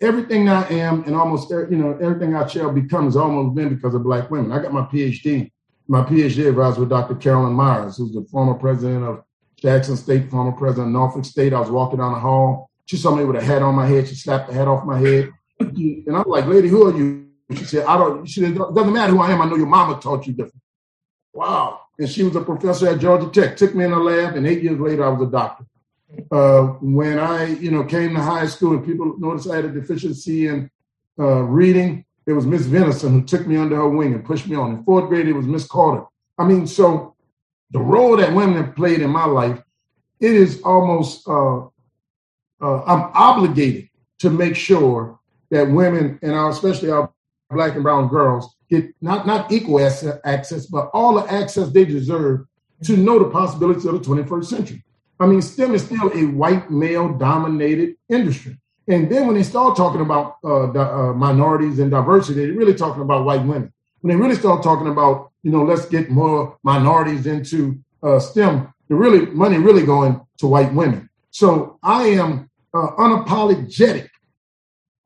Everything 0.00 0.50
I 0.50 0.68
am 0.68 1.04
and 1.04 1.16
almost 1.16 1.50
you 1.50 1.78
know 1.78 1.96
everything 2.02 2.36
I 2.36 2.46
shall 2.46 2.70
become 2.70 3.06
has 3.06 3.16
almost 3.16 3.54
been 3.54 3.74
because 3.74 3.94
of 3.94 4.02
black 4.02 4.30
women. 4.30 4.52
I 4.52 4.60
got 4.60 4.72
my 4.72 4.82
PhD. 4.82 5.50
My 5.86 6.02
PhD 6.02 6.48
advisor 6.48 6.80
with 6.80 6.88
Dr. 6.88 7.14
Carolyn 7.14 7.52
Meyers, 7.52 7.98
who's 7.98 8.12
the 8.12 8.26
former 8.30 8.54
president 8.54 9.04
of 9.04 9.22
Jackson 9.64 9.96
State, 9.96 10.30
former 10.30 10.52
president 10.52 10.88
of 10.88 10.92
Norfolk 10.92 11.24
State. 11.24 11.54
I 11.54 11.60
was 11.60 11.70
walking 11.70 11.98
down 11.98 12.12
the 12.12 12.20
hall. 12.20 12.68
She 12.84 12.98
saw 12.98 13.14
me 13.14 13.24
with 13.24 13.36
a 13.36 13.42
hat 13.42 13.62
on 13.62 13.74
my 13.74 13.86
head. 13.86 14.06
She 14.06 14.14
slapped 14.14 14.48
the 14.48 14.54
hat 14.54 14.68
off 14.68 14.84
my 14.84 14.98
head. 14.98 15.32
And 16.06 16.14
I'm 16.14 16.24
like, 16.26 16.46
lady, 16.46 16.68
who 16.68 16.86
are 16.86 16.94
you? 16.94 17.28
She 17.50 17.64
said, 17.64 17.86
I 17.86 17.96
don't, 17.96 18.26
she 18.26 18.40
said, 18.40 18.50
it 18.52 18.58
doesn't 18.58 18.92
matter 18.92 19.12
who 19.12 19.22
I 19.22 19.30
am. 19.30 19.40
I 19.40 19.46
know 19.46 19.56
your 19.56 19.66
mama 19.66 19.98
taught 20.00 20.26
you 20.26 20.34
different. 20.34 20.60
Wow. 21.32 21.80
And 21.98 22.08
she 22.08 22.24
was 22.24 22.36
a 22.36 22.42
professor 22.42 22.88
at 22.88 22.98
Georgia 22.98 23.30
Tech, 23.30 23.56
took 23.56 23.74
me 23.74 23.84
in 23.84 23.92
the 23.92 23.96
lab, 23.96 24.36
and 24.36 24.46
eight 24.46 24.62
years 24.62 24.78
later, 24.78 25.04
I 25.04 25.08
was 25.08 25.26
a 25.26 25.30
doctor. 25.30 25.64
Uh, 26.30 26.74
when 26.82 27.18
I, 27.18 27.46
you 27.46 27.70
know, 27.70 27.84
came 27.84 28.14
to 28.14 28.20
high 28.20 28.46
school 28.46 28.72
and 28.74 28.84
people 28.84 29.18
noticed 29.18 29.48
I 29.48 29.56
had 29.56 29.64
a 29.64 29.72
deficiency 29.72 30.48
in 30.48 30.70
uh, 31.18 31.42
reading, 31.42 32.04
it 32.26 32.32
was 32.32 32.44
Miss 32.44 32.62
Venison 32.62 33.12
who 33.12 33.22
took 33.22 33.46
me 33.46 33.56
under 33.56 33.76
her 33.76 33.88
wing 33.88 34.12
and 34.12 34.24
pushed 34.24 34.46
me 34.46 34.56
on. 34.56 34.72
In 34.72 34.84
fourth 34.84 35.08
grade, 35.08 35.28
it 35.28 35.32
was 35.32 35.46
Miss 35.46 35.66
Carter. 35.66 36.04
I 36.36 36.44
mean, 36.44 36.66
so 36.66 37.13
the 37.74 37.80
role 37.80 38.16
that 38.16 38.32
women 38.32 38.56
have 38.64 38.74
played 38.76 39.00
in 39.00 39.10
my 39.10 39.26
life, 39.26 39.60
it 40.20 40.32
is 40.32 40.62
almost, 40.62 41.28
uh, 41.28 41.58
uh 42.60 42.82
I'm 42.86 43.10
obligated 43.12 43.88
to 44.20 44.30
make 44.30 44.54
sure 44.56 45.18
that 45.50 45.68
women, 45.68 46.18
and 46.22 46.32
our, 46.32 46.50
especially 46.50 46.90
our 46.90 47.12
black 47.50 47.74
and 47.74 47.82
brown 47.82 48.08
girls, 48.08 48.56
get 48.70 48.94
not, 49.02 49.26
not 49.26 49.50
equal 49.50 49.84
access, 49.84 50.66
but 50.66 50.88
all 50.94 51.14
the 51.14 51.30
access 51.30 51.68
they 51.70 51.84
deserve 51.84 52.46
to 52.84 52.96
know 52.96 53.18
the 53.18 53.30
possibilities 53.30 53.84
of 53.84 53.94
the 53.94 54.08
21st 54.08 54.44
century. 54.44 54.84
I 55.18 55.26
mean, 55.26 55.42
STEM 55.42 55.74
is 55.74 55.84
still 55.84 56.12
a 56.14 56.26
white 56.26 56.70
male 56.70 57.12
dominated 57.12 57.96
industry. 58.08 58.56
And 58.86 59.10
then 59.10 59.26
when 59.26 59.34
they 59.34 59.42
start 59.42 59.76
talking 59.76 60.00
about 60.00 60.36
uh, 60.44 60.70
the, 60.70 60.80
uh, 60.80 61.12
minorities 61.14 61.80
and 61.80 61.90
diversity, 61.90 62.46
they're 62.46 62.56
really 62.56 62.74
talking 62.74 63.02
about 63.02 63.24
white 63.24 63.42
women. 63.42 63.72
When 64.04 64.14
they 64.14 64.22
really 64.22 64.34
start 64.34 64.62
talking 64.62 64.88
about, 64.88 65.32
you 65.42 65.50
know, 65.50 65.64
let's 65.64 65.86
get 65.86 66.10
more 66.10 66.58
minorities 66.62 67.26
into 67.26 67.78
uh, 68.02 68.18
STEM, 68.18 68.70
the 68.90 68.94
really 68.94 69.24
money 69.24 69.56
really 69.56 69.86
going 69.86 70.20
to 70.40 70.46
white 70.46 70.74
women. 70.74 71.08
So 71.30 71.78
I 71.82 72.08
am 72.08 72.50
uh, 72.74 72.88
unapologetic 72.98 74.10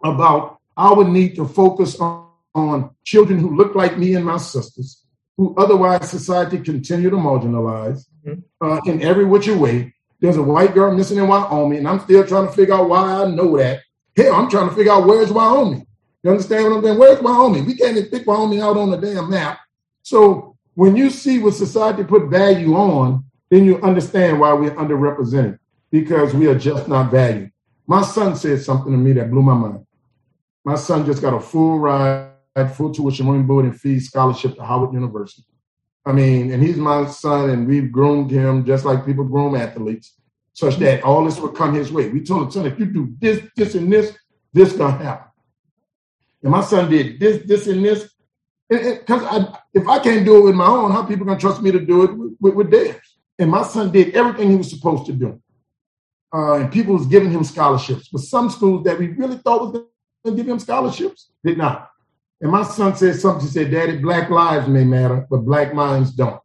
about 0.03 0.59
our 0.77 1.05
need 1.05 1.37
to 1.37 1.47
focus 1.47 1.95
on, 2.01 2.27
on 2.57 2.91
children 3.05 3.39
who 3.39 3.55
look 3.55 3.77
like 3.77 3.97
me 3.99 4.17
and 4.17 4.25
my 4.25 4.37
sisters, 4.37 5.05
who 5.37 5.55
otherwise 5.57 6.11
society 6.11 6.59
continue 6.59 7.09
to 7.09 7.17
marginalize 7.17 8.05
mm-hmm. 8.27 8.41
uh, 8.61 8.81
in 8.85 9.01
every 9.01 9.27
which 9.27 9.47
way. 9.47 9.95
There's 10.19 10.39
a 10.39 10.43
white 10.43 10.75
girl 10.75 10.93
missing 10.93 11.19
in 11.19 11.29
Wyoming, 11.29 11.79
and 11.79 11.89
I'm 11.89 12.01
still 12.01 12.27
trying 12.27 12.47
to 12.49 12.53
figure 12.53 12.75
out 12.75 12.89
why 12.89 13.23
I 13.23 13.31
know 13.31 13.57
that. 13.59 13.79
Hell, 14.17 14.35
I'm 14.35 14.51
trying 14.51 14.71
to 14.71 14.75
figure 14.75 14.91
out 14.91 15.07
where's 15.07 15.31
Wyoming. 15.31 15.87
You 16.29 16.33
understand 16.33 16.65
what 16.65 16.77
I'm 16.77 16.85
saying? 16.85 16.99
Where's 16.99 17.23
Wyoming? 17.23 17.65
We 17.65 17.75
can't 17.75 17.97
even 17.97 18.11
pick 18.11 18.27
Wyoming 18.27 18.61
out 18.61 18.77
on 18.77 18.91
the 18.91 18.99
damn 18.99 19.31
map. 19.31 19.61
So 20.03 20.59
when 20.75 20.95
you 20.95 21.09
see 21.09 21.39
what 21.39 21.55
society 21.55 22.05
put 22.05 22.29
value 22.29 22.75
on, 22.75 23.25
then 23.49 23.65
you 23.65 23.81
understand 23.81 24.39
why 24.39 24.53
we're 24.53 24.73
underrepresented 24.73 25.59
because 25.91 26.35
we 26.35 26.47
are 26.49 26.59
just 26.59 26.87
not 26.87 27.11
valued. 27.11 27.51
My 27.87 28.03
son 28.03 28.37
said 28.37 28.61
something 28.61 28.93
to 28.93 28.99
me 28.99 29.15
that 29.15 29.31
blew 29.31 29.41
my 29.41 29.55
mind. 29.55 29.87
My 30.67 30.75
son 30.75 31.07
just 31.07 31.23
got 31.23 31.33
a 31.33 31.41
full 31.41 31.79
ride, 31.79 32.29
full 32.75 32.93
tuition, 32.93 33.27
room, 33.27 33.47
board, 33.47 33.65
and 33.65 33.81
fee 33.81 33.99
scholarship 33.99 34.55
to 34.57 34.63
Howard 34.63 34.93
University. 34.93 35.47
I 36.05 36.13
mean, 36.13 36.53
and 36.53 36.63
he's 36.63 36.77
my 36.77 37.07
son, 37.07 37.49
and 37.49 37.67
we've 37.67 37.91
groomed 37.91 38.31
him 38.31 38.67
just 38.67 38.85
like 38.85 39.07
people 39.07 39.25
groom 39.25 39.55
athletes, 39.55 40.13
such 40.53 40.77
that 40.77 41.03
all 41.05 41.25
this 41.25 41.41
will 41.41 41.49
come 41.49 41.73
his 41.73 41.91
way. 41.91 42.11
We 42.11 42.23
told 42.23 42.43
him, 42.43 42.51
son, 42.51 42.67
if 42.67 42.79
you 42.79 42.85
do 42.85 43.15
this, 43.19 43.41
this, 43.57 43.75
and 43.75 43.91
this, 43.91 44.15
this 44.53 44.75
gonna 44.75 45.03
happen. 45.03 45.28
And 46.43 46.53
my 46.53 46.63
son 46.63 46.91
did 46.91 47.19
this, 47.19 47.47
this, 47.47 47.67
and 47.67 47.85
this. 47.85 48.11
Because 48.69 49.23
I, 49.25 49.59
if 49.73 49.89
I 49.89 49.99
can't 49.99 50.25
do 50.25 50.39
it 50.39 50.45
with 50.45 50.55
my 50.55 50.67
own, 50.67 50.93
how 50.93 51.03
people 51.03 51.27
gonna 51.27 51.41
trust 51.41 51.63
me 51.63 51.73
to 51.73 51.81
do 51.81 52.05
it 52.05 52.17
with, 52.17 52.37
with, 52.41 52.55
with 52.55 52.71
theirs? 52.71 52.97
And 53.39 53.51
my 53.51 53.63
son 53.63 53.91
did 53.93 54.15
everything 54.15 54.51
he 54.51 54.57
was 54.57 54.71
supposed 54.71 55.07
to 55.07 55.13
do. 55.13 55.41
Uh, 56.35 56.55
and 56.55 56.73
people 56.73 56.95
was 56.95 57.07
giving 57.07 57.31
him 57.31 57.45
scholarships. 57.45 58.09
But 58.09 58.21
some 58.21 58.51
schools 58.51 58.85
that 58.85 58.99
we 58.99 59.09
really 59.09 59.39
thought 59.39 59.63
was 59.63 59.73
going 59.73 59.87
to 60.25 60.43
give 60.43 60.49
him 60.49 60.59
scholarships 60.59 61.31
did 61.43 61.57
not. 61.57 61.91
And 62.41 62.53
my 62.53 62.63
son 62.63 62.95
said 62.95 63.17
something. 63.17 63.47
He 63.47 63.53
said, 63.53 63.71
Daddy, 63.71 63.97
black 63.97 64.29
lives 64.29 64.69
may 64.69 64.85
matter, 64.85 65.27
but 65.31 65.39
black 65.39 65.73
minds 65.75 66.11
don't. 66.13 66.41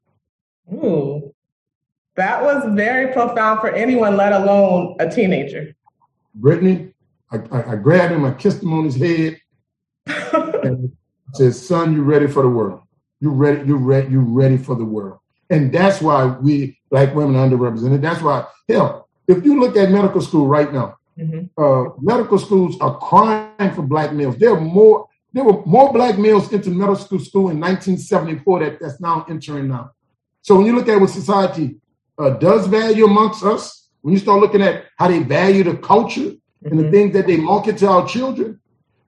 Ooh, 0.71 1.35
that 2.15 2.41
was 2.41 2.63
very 2.73 3.11
profound 3.11 3.59
for 3.59 3.69
anyone, 3.69 4.15
let 4.15 4.31
alone 4.31 4.95
a 4.99 5.09
teenager. 5.09 5.75
Brittany, 6.33 6.93
I, 7.31 7.37
I, 7.51 7.71
I 7.73 7.75
grabbed 7.75 8.13
him, 8.13 8.25
I 8.25 8.33
kissed 8.33 8.63
him 8.63 8.73
on 8.73 8.85
his 8.85 8.95
head, 8.95 9.39
said, 10.07 11.55
Son, 11.55 11.93
you 11.93 12.03
ready 12.03 12.27
for 12.27 12.43
the 12.43 12.49
world. 12.49 12.81
You 13.19 13.31
ready, 13.31 13.65
you 13.67 13.77
ready, 13.77 14.11
you 14.11 14.21
ready 14.21 14.57
for 14.57 14.75
the 14.75 14.85
world. 14.85 15.19
And 15.49 15.71
that's 15.71 16.01
why 16.01 16.25
we 16.25 16.79
black 16.89 17.13
women 17.15 17.35
are 17.35 17.47
underrepresented. 17.47 18.01
That's 18.01 18.21
why, 18.21 18.45
hell, 18.67 19.07
if 19.27 19.43
you 19.45 19.59
look 19.59 19.77
at 19.77 19.91
medical 19.91 20.21
school 20.21 20.47
right 20.47 20.71
now, 20.71 20.97
mm-hmm. 21.17 21.61
uh, 21.61 21.93
medical 22.01 22.37
schools 22.37 22.79
are 22.81 22.97
crying 22.97 23.73
for 23.73 23.81
black 23.81 24.13
males. 24.13 24.37
There 24.37 24.53
are 24.53 24.59
more 24.59 25.07
there 25.33 25.43
were 25.43 25.65
more 25.65 25.91
black 25.91 26.19
males 26.19 26.53
into 26.53 26.69
medical 26.69 27.19
school 27.19 27.49
in 27.49 27.59
1974 27.59 28.59
that, 28.59 28.79
that's 28.79 29.01
now 29.01 29.25
entering 29.27 29.67
now. 29.67 29.91
So 30.43 30.55
when 30.55 30.67
you 30.67 30.75
look 30.75 30.87
at 30.87 31.01
what 31.01 31.09
society 31.09 31.77
uh, 32.19 32.31
does 32.31 32.67
value 32.67 33.05
amongst 33.05 33.43
us, 33.43 33.89
when 34.01 34.13
you 34.13 34.19
start 34.19 34.39
looking 34.41 34.61
at 34.61 34.85
how 34.97 35.07
they 35.07 35.23
value 35.23 35.63
the 35.63 35.77
culture 35.77 36.21
mm-hmm. 36.21 36.67
and 36.67 36.79
the 36.79 36.83
mm-hmm. 36.83 36.91
things 36.91 37.13
that 37.13 37.25
they 37.25 37.37
market 37.37 37.79
to 37.79 37.89
our 37.89 38.07
children, 38.07 38.52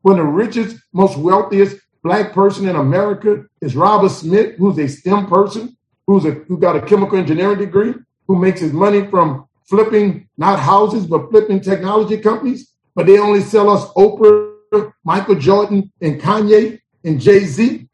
when 0.05 0.17
the 0.17 0.23
richest, 0.23 0.77
most 0.93 1.17
wealthiest 1.17 1.77
black 2.03 2.31
person 2.31 2.69
in 2.69 2.75
America 2.75 3.43
is 3.59 3.75
Robert 3.75 4.09
Smith, 4.09 4.55
who's 4.55 4.77
a 4.77 4.87
STEM 4.87 5.25
person, 5.25 5.75
who's 6.05 6.25
a 6.25 6.31
who 6.47 6.59
got 6.59 6.75
a 6.75 6.81
chemical 6.81 7.17
engineering 7.17 7.57
degree, 7.57 7.95
who 8.27 8.35
makes 8.35 8.59
his 8.59 8.71
money 8.71 9.07
from 9.07 9.47
flipping 9.63 10.29
not 10.37 10.59
houses 10.59 11.07
but 11.07 11.31
flipping 11.31 11.59
technology 11.59 12.19
companies, 12.19 12.71
but 12.93 13.07
they 13.07 13.17
only 13.17 13.41
sell 13.41 13.67
us 13.67 13.89
Oprah 13.93 14.93
Michael 15.03 15.39
Jordan 15.39 15.91
and 15.99 16.21
Kanye 16.21 16.79
and 17.03 17.19
Jay 17.19 17.39
Z. 17.39 17.89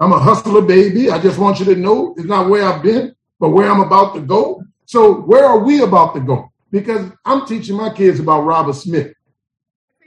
I'm 0.00 0.14
a 0.14 0.18
hustler, 0.18 0.62
baby. 0.62 1.10
I 1.10 1.18
just 1.18 1.38
want 1.38 1.58
you 1.58 1.66
to 1.66 1.76
know 1.76 2.14
it's 2.16 2.26
not 2.26 2.48
where 2.48 2.64
I've 2.64 2.82
been, 2.82 3.14
but 3.38 3.50
where 3.50 3.70
I'm 3.70 3.80
about 3.80 4.14
to 4.14 4.22
go. 4.22 4.64
So 4.86 5.20
where 5.20 5.44
are 5.44 5.58
we 5.58 5.82
about 5.82 6.14
to 6.14 6.20
go? 6.20 6.50
Because 6.70 7.12
I'm 7.26 7.44
teaching 7.44 7.76
my 7.76 7.92
kids 7.92 8.18
about 8.18 8.44
Robert 8.44 8.76
Smith. 8.76 9.12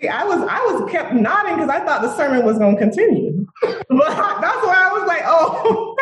I 0.09 0.23
was 0.23 0.39
I 0.49 0.59
was 0.65 0.91
kept 0.91 1.13
nodding 1.13 1.55
because 1.55 1.69
I 1.69 1.83
thought 1.85 2.01
the 2.01 2.15
sermon 2.15 2.45
was 2.45 2.57
going 2.57 2.75
to 2.75 2.81
continue. 2.81 3.45
but 3.61 3.79
that's 3.89 4.65
why 4.65 4.89
I 4.89 4.91
was 4.93 5.07
like, 5.07 5.21
oh. 5.25 5.95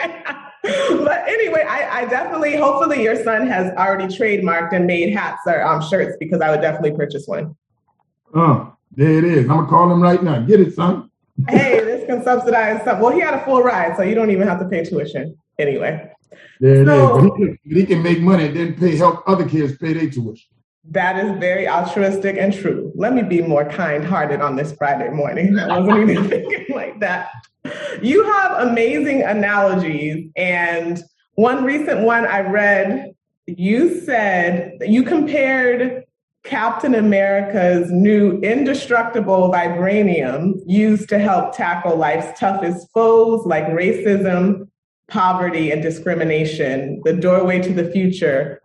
but 1.03 1.27
anyway, 1.27 1.65
I, 1.67 2.01
I, 2.01 2.05
definitely, 2.05 2.55
hopefully, 2.55 3.03
your 3.03 3.21
son 3.21 3.47
has 3.47 3.71
already 3.75 4.05
trademarked 4.05 4.73
and 4.73 4.87
made 4.87 5.13
hats 5.13 5.41
or 5.45 5.61
um, 5.61 5.81
shirts 5.81 6.15
because 6.19 6.39
I 6.41 6.49
would 6.51 6.61
definitely 6.61 6.95
purchase 6.95 7.27
one. 7.27 7.55
Oh, 8.33 8.73
there 8.95 9.17
it 9.17 9.25
is. 9.25 9.41
I'm 9.41 9.57
gonna 9.57 9.67
call 9.67 9.91
him 9.91 10.01
right 10.01 10.23
now. 10.23 10.39
Get 10.41 10.61
it, 10.61 10.73
son. 10.73 11.09
hey, 11.49 11.83
this 11.83 12.05
can 12.05 12.23
subsidize 12.23 12.81
stuff. 12.81 13.01
Well, 13.01 13.11
he 13.11 13.19
had 13.19 13.33
a 13.33 13.43
full 13.43 13.61
ride, 13.61 13.97
so 13.97 14.03
you 14.03 14.15
don't 14.15 14.31
even 14.31 14.47
have 14.47 14.59
to 14.59 14.67
pay 14.67 14.83
tuition 14.83 15.37
anyway. 15.59 16.09
There 16.59 16.85
so, 16.85 17.17
it 17.17 17.25
is. 17.25 17.29
But 17.29 17.37
he, 17.37 17.45
can, 17.45 17.59
he 17.63 17.85
can 17.85 18.03
make 18.03 18.21
money 18.21 18.45
and 18.45 18.55
then 18.55 18.75
pay 18.75 18.95
help 18.95 19.23
other 19.27 19.47
kids 19.47 19.77
pay 19.77 19.93
their 19.93 20.09
tuition. 20.09 20.49
That 20.91 21.23
is 21.23 21.39
very 21.39 21.67
altruistic 21.67 22.37
and 22.37 22.53
true. 22.53 22.91
Let 22.95 23.13
me 23.13 23.21
be 23.21 23.41
more 23.41 23.65
kind-hearted 23.65 24.41
on 24.41 24.55
this 24.57 24.73
Friday 24.73 25.09
morning. 25.09 25.57
I 25.57 25.79
wasn't 25.79 26.09
even 26.09 26.29
thinking 26.29 26.75
like 26.75 26.99
that. 26.99 27.29
You 28.01 28.23
have 28.25 28.67
amazing 28.67 29.23
analogies, 29.23 30.29
and 30.35 31.01
one 31.35 31.63
recent 31.63 32.01
one 32.01 32.27
I 32.27 32.41
read, 32.41 33.13
you 33.47 34.01
said 34.01 34.77
you 34.81 35.03
compared 35.03 36.03
Captain 36.43 36.95
America's 36.95 37.89
new 37.89 38.37
indestructible 38.39 39.49
vibranium 39.49 40.55
used 40.65 41.07
to 41.09 41.17
help 41.17 41.55
tackle 41.55 41.95
life's 41.95 42.37
toughest 42.37 42.87
foes 42.93 43.45
like 43.45 43.65
racism, 43.67 44.67
poverty, 45.07 45.71
and 45.71 45.81
discrimination, 45.81 47.01
the 47.05 47.13
doorway 47.13 47.61
to 47.61 47.73
the 47.73 47.89
future 47.91 48.61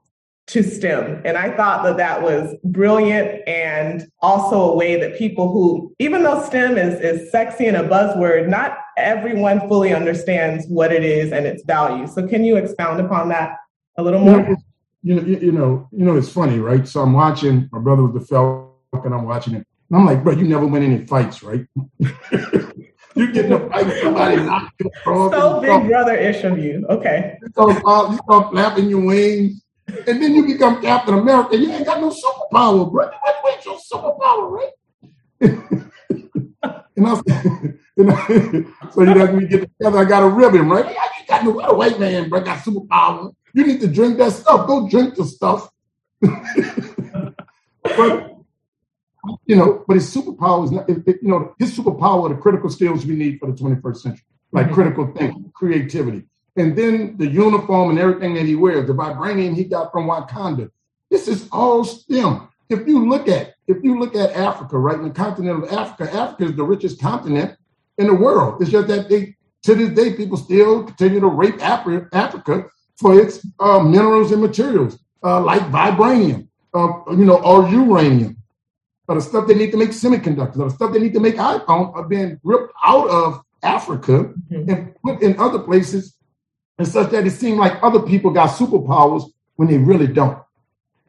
to 0.49 0.63
STEM. 0.63 1.23
And 1.25 1.37
I 1.37 1.55
thought 1.55 1.85
that 1.85 1.99
that 1.99 2.23
was 2.23 2.55
brilliant 2.65 3.47
and 3.47 4.11
also 4.21 4.73
a 4.73 4.77
way 4.77 4.99
that 4.99 5.19
people 5.19 5.53
who, 5.53 5.95
even 5.99 6.23
though 6.23 6.43
STEM 6.43 6.79
is, 6.79 7.01
is 7.01 7.31
sexy 7.31 7.67
and 7.67 7.77
a 7.77 7.87
buzzword, 7.87 8.49
not 8.49 8.79
everyone 8.97 9.69
fully 9.69 9.93
understands 9.93 10.67
what 10.69 10.91
it 10.91 11.05
is 11.05 11.33
and 11.33 11.47
its 11.47 11.63
value. 11.65 12.07
So 12.07 12.27
can 12.27 12.45
you 12.45 12.57
expound 12.57 13.01
upon 13.01 13.29
that 13.29 13.57
a 13.99 14.03
little 14.03 14.21
more? 14.21 14.57
you 15.03 15.15
know, 15.15 15.23
you, 15.23 15.39
you, 15.39 15.53
know, 15.53 15.89
you 15.93 16.05
know, 16.05 16.17
it's 16.17 16.31
funny, 16.31 16.59
right? 16.59 16.87
So 16.87 17.03
I'm 17.03 17.13
watching 17.13 17.69
my 17.73 17.79
brother 17.79 18.05
with 18.05 18.15
the 18.15 18.27
Falcon. 18.27 19.13
I'm 19.13 19.25
watching 19.25 19.55
him, 19.55 19.65
and 19.91 19.99
I'm 19.99 20.07
like, 20.07 20.23
bro, 20.25 20.33
you 20.33 20.45
never 20.45 20.67
win 20.67 20.83
any 20.83 21.07
fights, 21.07 21.43
right? 21.43 21.67
you 21.99 23.33
get 23.33 23.47
in 23.47 23.53
a 23.53 23.69
fight 23.69 23.87
with 23.87 24.01
somebody, 24.03 24.37
knock 24.37 24.73
So 25.05 25.61
big 25.61 25.89
brother 25.89 26.15
ish 26.15 26.43
of 26.45 26.59
you. 26.59 26.85
Okay. 26.89 27.39
You 27.41 27.49
start, 27.49 27.83
uh, 27.85 28.11
you 28.11 28.19
start 28.25 28.51
flapping 28.51 28.91
your 28.91 29.05
wings, 29.05 29.63
and 30.07 30.23
then 30.23 30.35
you 30.35 30.47
become 30.47 30.83
Captain 30.83 31.15
America. 31.15 31.57
You 31.57 31.73
ain't 31.73 31.87
got 31.87 32.01
no 32.01 32.11
superpower, 32.11 32.91
bro. 32.91 33.07
What, 33.07 33.37
what's 33.43 33.65
your 33.65 33.79
superpower, 33.93 34.51
right? 34.51 34.73
and 36.97 37.07
I, 37.07 37.21
and 37.97 38.11
I, 38.11 38.27
so 38.93 39.03
you 39.03 39.15
know, 39.15 39.27
we 39.27 39.47
get 39.47 39.61
together. 39.61 39.99
I 39.99 40.05
got 40.05 40.23
a 40.23 40.29
ribbon, 40.29 40.69
right? 40.69 40.91
You 40.91 40.97
got 41.27 41.45
no 41.45 41.59
a 41.61 41.75
white 41.75 41.99
man, 41.99 42.29
bro. 42.29 42.41
Got 42.41 42.59
superpower. 42.59 43.35
You 43.55 43.67
need 43.67 43.81
to 43.81 43.89
drink 43.89 44.19
that 44.19 44.33
stuff. 44.33 44.67
Go 44.67 44.87
drink 44.89 45.15
the 45.15 45.25
stuff. 45.25 45.71
but 46.21 46.35
you 49.47 49.57
know, 49.57 49.85
but 49.87 49.95
his 49.95 50.15
superpower 50.15 50.65
is 50.65 50.73
not. 50.73 50.89
It, 50.89 51.07
it, 51.07 51.17
you 51.23 51.29
know, 51.29 51.55
his 51.59 51.77
superpower 51.77 52.27
are 52.27 52.31
the 52.35 52.41
critical 52.41 52.71
skills 52.71 53.07
we 53.07 53.15
need 53.15 53.39
for 53.39 53.51
the 53.51 53.57
21st 53.57 53.97
century, 53.97 54.25
like 54.53 54.67
mm-hmm. 54.67 54.75
critical 54.75 55.07
thinking, 55.17 55.51
creativity, 55.55 56.25
and 56.59 56.77
then 56.77 57.17
the 57.17 57.27
uniform 57.27 57.91
and 57.91 57.99
everything 57.99 58.35
that 58.35 58.47
he 58.47 58.55
wears, 58.55 58.87
the 58.87 58.93
vibranium 58.95 59.55
he 59.55 59.65
got 59.65 59.93
from 59.93 60.07
Wakanda. 60.07 60.71
This 61.11 61.29
is 61.29 61.49
all 61.51 61.85
STEM. 61.85 62.49
If 62.69 62.87
you 62.87 63.09
look 63.09 63.29
at 63.29 63.55
if 63.67 63.83
you 63.83 63.99
look 63.99 64.15
at 64.15 64.33
Africa, 64.33 64.79
right, 64.79 64.99
in 64.99 65.05
the 65.05 65.11
continent 65.11 65.65
of 65.65 65.73
Africa, 65.73 66.13
Africa 66.15 66.45
is 66.45 66.57
the 66.57 66.65
richest 66.65 67.01
continent 67.01 67.57
in 67.97 68.07
the 68.07 68.15
world. 68.15 68.61
It's 68.61 68.71
just 68.71 68.89
that 68.89 69.09
they 69.09 69.37
to 69.63 69.75
this 69.75 69.91
day 69.91 70.15
people 70.15 70.37
still 70.37 70.85
continue 70.85 71.21
to 71.21 71.27
rape 71.27 71.63
Africa 71.63 72.67
for 72.97 73.19
its 73.19 73.47
uh, 73.61 73.81
minerals 73.81 74.33
and 74.33 74.43
materials 74.43 74.99
uh, 75.23 75.41
like 75.41 75.63
vibranium, 75.71 76.49
uh, 76.75 76.93
you 77.11 77.25
know, 77.25 77.43
or 77.43 77.69
uranium. 77.69 78.37
Or 79.07 79.15
the 79.15 79.23
stuff 79.23 79.49
they 79.49 79.55
need 79.55 79.71
to 79.71 79.79
make 79.79 79.91
semiconductors, 79.91 80.59
or 80.59 80.69
the 80.69 80.75
stuff 80.75 80.93
they 80.93 81.01
need 81.01 81.15
to 81.15 81.21
make 81.21 81.37
iPhone 81.37 81.95
are 81.95 82.07
being 82.07 82.39
ripped 82.43 82.73
out 82.85 83.09
of 83.09 83.43
Africa 83.63 84.35
mm-hmm. 84.51 84.71
and 84.71 84.95
put 85.03 85.23
in 85.23 85.39
other 85.41 85.61
places 85.61 86.18
and 86.79 86.87
such 86.87 87.11
that 87.11 87.27
it 87.27 87.33
seemed 87.33 87.59
like 87.59 87.83
other 87.83 88.01
people 88.01 88.31
got 88.31 88.51
superpowers 88.51 89.31
when 89.57 89.69
they 89.69 89.79
really 89.79 90.07
don't. 90.07 90.39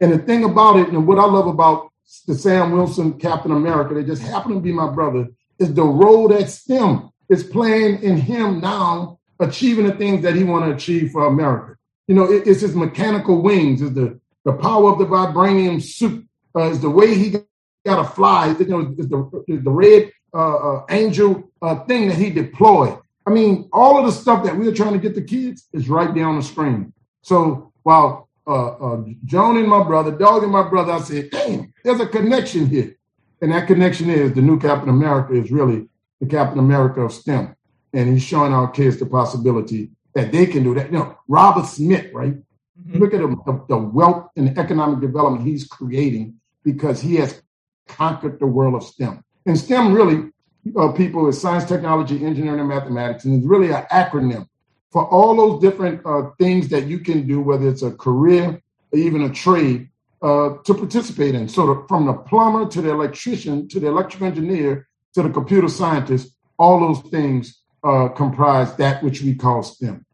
And 0.00 0.12
the 0.12 0.18
thing 0.18 0.44
about 0.44 0.76
it, 0.76 0.88
and 0.88 1.06
what 1.06 1.18
I 1.18 1.24
love 1.24 1.46
about 1.46 1.90
the 2.26 2.34
Sam 2.34 2.72
Wilson 2.72 3.18
Captain 3.18 3.52
America, 3.52 3.94
that 3.94 4.06
just 4.06 4.22
happened 4.22 4.56
to 4.56 4.60
be 4.60 4.72
my 4.72 4.90
brother, 4.90 5.28
is 5.58 5.72
the 5.74 5.84
role 5.84 6.28
that 6.28 6.48
STEM 6.48 7.10
is 7.28 7.44
playing 7.44 8.02
in 8.02 8.16
him 8.16 8.60
now, 8.60 9.18
achieving 9.38 9.86
the 9.86 9.94
things 9.94 10.22
that 10.22 10.34
he 10.34 10.42
want 10.42 10.64
to 10.64 10.74
achieve 10.74 11.12
for 11.12 11.26
America. 11.26 11.76
You 12.08 12.16
know, 12.16 12.24
it, 12.24 12.46
it's 12.46 12.62
his 12.62 12.74
mechanical 12.74 13.40
wings, 13.40 13.82
is 13.82 13.94
the 13.94 14.18
the 14.44 14.54
power 14.54 14.90
of 14.90 14.98
the 14.98 15.04
vibranium 15.04 15.82
suit, 15.82 16.26
uh, 16.56 16.70
is 16.70 16.80
the 16.80 16.88
way 16.88 17.14
he 17.14 17.36
got 17.84 18.02
to 18.02 18.04
fly. 18.04 18.56
You 18.58 18.66
know, 18.66 18.94
is 18.98 19.08
the 19.08 19.44
the 19.46 19.70
red 19.70 20.10
uh, 20.34 20.56
uh, 20.56 20.86
angel 20.90 21.50
uh, 21.62 21.84
thing 21.84 22.08
that 22.08 22.16
he 22.16 22.30
deployed. 22.30 22.98
I 23.26 23.30
mean, 23.30 23.68
all 23.72 23.98
of 23.98 24.06
the 24.06 24.12
stuff 24.12 24.44
that 24.44 24.56
we 24.56 24.66
are 24.66 24.74
trying 24.74 24.94
to 24.94 24.98
get 24.98 25.14
the 25.14 25.22
kids 25.22 25.66
is 25.72 25.88
right 25.88 26.12
there 26.14 26.26
on 26.26 26.36
the 26.36 26.42
screen. 26.42 26.92
So 27.22 27.72
while 27.82 28.28
uh, 28.46 28.68
uh, 28.68 29.04
Joan 29.24 29.58
and 29.58 29.68
my 29.68 29.82
brother, 29.82 30.10
Dog 30.10 30.42
and 30.42 30.52
my 30.52 30.68
brother, 30.68 30.92
I 30.92 31.00
said, 31.00 31.30
damn, 31.30 31.72
there's 31.84 32.00
a 32.00 32.06
connection 32.06 32.66
here. 32.66 32.96
And 33.42 33.52
that 33.52 33.66
connection 33.66 34.10
is 34.10 34.32
the 34.32 34.42
new 34.42 34.58
Captain 34.58 34.88
America 34.88 35.34
is 35.34 35.50
really 35.50 35.88
the 36.20 36.26
Captain 36.26 36.58
America 36.58 37.00
of 37.02 37.12
STEM. 37.12 37.54
And 37.92 38.08
he's 38.12 38.22
showing 38.22 38.52
our 38.52 38.70
kids 38.70 38.98
the 38.98 39.06
possibility 39.06 39.90
that 40.14 40.32
they 40.32 40.46
can 40.46 40.62
do 40.62 40.74
that. 40.74 40.92
You 40.92 40.98
know, 40.98 41.18
Robert 41.28 41.66
Smith, 41.66 42.12
right? 42.12 42.34
Mm-hmm. 42.34 42.98
Look 42.98 43.14
at 43.14 43.20
the, 43.20 43.64
the 43.68 43.78
wealth 43.78 44.30
and 44.36 44.58
economic 44.58 45.00
development 45.00 45.46
he's 45.46 45.66
creating 45.66 46.34
because 46.64 47.00
he 47.00 47.16
has 47.16 47.42
conquered 47.88 48.38
the 48.38 48.46
world 48.46 48.74
of 48.74 48.84
STEM. 48.84 49.24
And 49.46 49.58
STEM 49.58 49.92
really 49.92 50.30
uh, 50.76 50.92
people 50.92 51.28
is 51.28 51.40
science, 51.40 51.64
technology, 51.64 52.24
engineering, 52.24 52.60
and 52.60 52.68
mathematics, 52.68 53.24
and 53.24 53.36
it's 53.36 53.46
really 53.46 53.70
an 53.70 53.84
acronym 53.90 54.46
for 54.90 55.06
all 55.08 55.36
those 55.36 55.60
different 55.60 56.04
uh, 56.04 56.30
things 56.38 56.68
that 56.68 56.86
you 56.86 56.98
can 56.98 57.26
do, 57.26 57.40
whether 57.40 57.68
it's 57.68 57.82
a 57.82 57.92
career 57.92 58.60
or 58.92 58.98
even 58.98 59.22
a 59.22 59.30
trade, 59.30 59.88
uh, 60.22 60.56
to 60.64 60.74
participate 60.74 61.34
in. 61.34 61.48
So, 61.48 61.66
the, 61.66 61.86
from 61.88 62.06
the 62.06 62.12
plumber 62.12 62.68
to 62.68 62.82
the 62.82 62.90
electrician 62.90 63.68
to 63.68 63.80
the 63.80 63.86
electrical 63.86 64.26
engineer 64.26 64.88
to 65.14 65.22
the 65.22 65.30
computer 65.30 65.68
scientist, 65.68 66.36
all 66.58 66.80
those 66.80 67.00
things 67.10 67.62
uh, 67.82 68.08
comprise 68.08 68.74
that 68.76 69.02
which 69.02 69.22
we 69.22 69.34
call 69.34 69.62
STEM. 69.62 70.04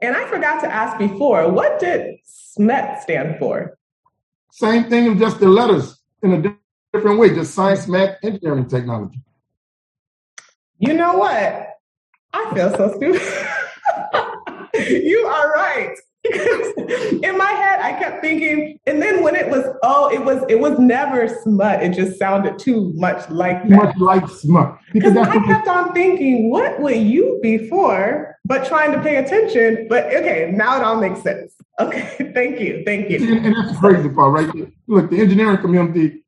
And 0.00 0.14
I 0.14 0.26
forgot 0.26 0.60
to 0.62 0.72
ask 0.72 0.98
before, 0.98 1.50
what 1.50 1.80
did 1.80 2.18
SMET 2.26 3.00
stand 3.00 3.38
for? 3.38 3.78
Same 4.50 4.84
thing, 4.90 5.18
just 5.18 5.40
the 5.40 5.48
letters 5.48 5.98
in 6.22 6.32
a 6.32 6.56
different 6.92 7.18
way, 7.18 7.34
just 7.34 7.54
science, 7.54 7.88
math, 7.88 8.18
engineering, 8.22 8.66
technology. 8.66 9.18
You 10.78 10.94
know 10.94 11.16
what? 11.16 11.68
I 12.32 12.54
feel 12.54 12.76
so 12.76 12.94
stupid. 12.96 13.22
you 15.04 15.26
are 15.26 15.52
right. 15.52 15.96
in 16.24 17.36
my 17.36 17.50
head, 17.50 17.80
I 17.80 17.96
kept 17.98 18.22
thinking, 18.22 18.78
and 18.86 19.00
then 19.00 19.22
when 19.22 19.36
it 19.36 19.50
was, 19.50 19.64
oh, 19.82 20.10
it 20.10 20.24
was, 20.24 20.42
it 20.48 20.58
was 20.58 20.78
never 20.78 21.28
smut. 21.42 21.82
It 21.82 21.92
just 21.92 22.18
sounded 22.18 22.58
too 22.58 22.92
much 22.94 23.28
like 23.28 23.68
that. 23.68 23.76
Much 23.76 23.96
like 23.98 24.26
smut. 24.28 24.78
Because 24.92 25.16
I 25.16 25.44
kept 25.44 25.68
on 25.68 25.92
thinking, 25.92 26.50
what 26.50 26.80
would 26.80 26.96
you 26.96 27.38
be 27.42 27.68
for? 27.68 28.36
But 28.46 28.66
trying 28.66 28.92
to 28.92 29.02
pay 29.02 29.16
attention. 29.16 29.86
But 29.88 30.06
okay, 30.06 30.50
now 30.54 30.78
it 30.78 30.82
all 30.82 30.96
makes 30.96 31.22
sense. 31.22 31.54
Okay, 31.80 32.30
thank 32.32 32.60
you, 32.60 32.84
thank 32.86 33.10
you. 33.10 33.34
And, 33.34 33.46
and 33.46 33.56
that's 33.56 33.76
crazy 33.80 34.08
part, 34.08 34.32
right? 34.32 34.68
Look, 34.86 35.10
the 35.10 35.20
engineering 35.20 35.58
community 35.58 36.23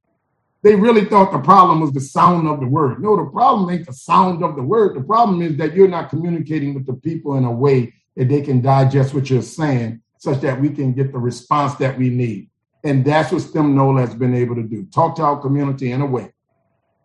they 0.67 0.75
really 0.75 1.05
thought 1.05 1.31
the 1.31 1.39
problem 1.39 1.81
was 1.81 1.93
the 1.93 2.01
sound 2.01 2.49
of 2.49 2.59
the 2.59 2.67
word. 2.67 3.01
No, 3.01 3.15
the 3.17 3.31
problem 3.31 3.71
ain't 3.71 3.87
the 3.87 3.93
sound 3.93 4.43
of 4.43 4.57
the 4.57 4.63
word. 4.63 4.97
The 4.97 5.01
problem 5.05 5.41
is 5.41 5.57
that 5.59 5.75
you're 5.75 5.87
not 5.87 6.11
communicating 6.11 6.75
with 6.75 6.87
the 6.87 6.95
people 6.95 7.37
in 7.37 7.45
a 7.45 7.53
way 7.53 7.95
that 8.17 8.29
they 8.29 8.41
can 8.41 8.61
digest 8.61 9.15
what 9.15 9.31
you're 9.31 9.43
saying, 9.43 10.03
such 10.19 10.41
that 10.41 10.61
we 10.61 10.71
can 10.71 10.93
get 10.93 11.13
the 11.13 11.21
response 11.21 11.77
that 11.77 11.97
we 11.97 12.11
need. 12.11 12.51
And 12.83 13.05
that's 13.05 13.31
what 13.31 13.43
STEM 13.43 13.77
NOLA 13.77 14.01
has 14.01 14.17
been 14.17 14.35
able 14.35 14.57
to 14.57 14.65
do. 14.65 14.87
Talk 14.87 15.15
to 15.17 15.23
our 15.23 15.41
community 15.41 15.93
in 15.93 16.01
a 16.01 16.07
way. 16.07 16.33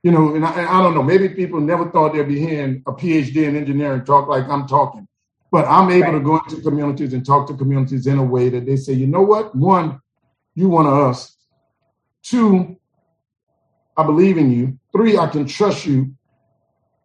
You 0.01 0.09
know, 0.09 0.33
and 0.33 0.43
I, 0.43 0.53
and 0.53 0.67
I 0.67 0.81
don't 0.81 0.95
know, 0.95 1.03
maybe 1.03 1.29
people 1.29 1.59
never 1.59 1.91
thought 1.91 2.13
they'd 2.13 2.27
be 2.27 2.39
hearing 2.39 2.81
a 2.87 2.93
PhD 2.93 3.47
in 3.47 3.55
engineering 3.55 4.03
talk 4.05 4.27
like 4.27 4.49
I'm 4.49 4.67
talking. 4.67 5.07
But 5.51 5.67
I'm 5.67 5.91
able 5.91 6.13
right. 6.13 6.17
to 6.17 6.19
go 6.19 6.37
into 6.39 6.61
communities 6.67 7.13
and 7.13 7.23
talk 7.23 7.47
to 7.49 7.53
communities 7.55 8.07
in 8.07 8.17
a 8.17 8.23
way 8.23 8.49
that 8.49 8.65
they 8.65 8.75
say, 8.75 8.93
you 8.93 9.05
know 9.05 9.21
what? 9.21 9.53
One, 9.53 10.01
you 10.55 10.75
of 10.79 10.87
us. 10.87 11.37
Two, 12.23 12.77
I 14.01 14.05
believe 14.05 14.37
in 14.39 14.51
you. 14.51 14.79
Three, 14.91 15.17
I 15.17 15.27
can 15.27 15.45
trust 15.45 15.85
you. 15.85 16.15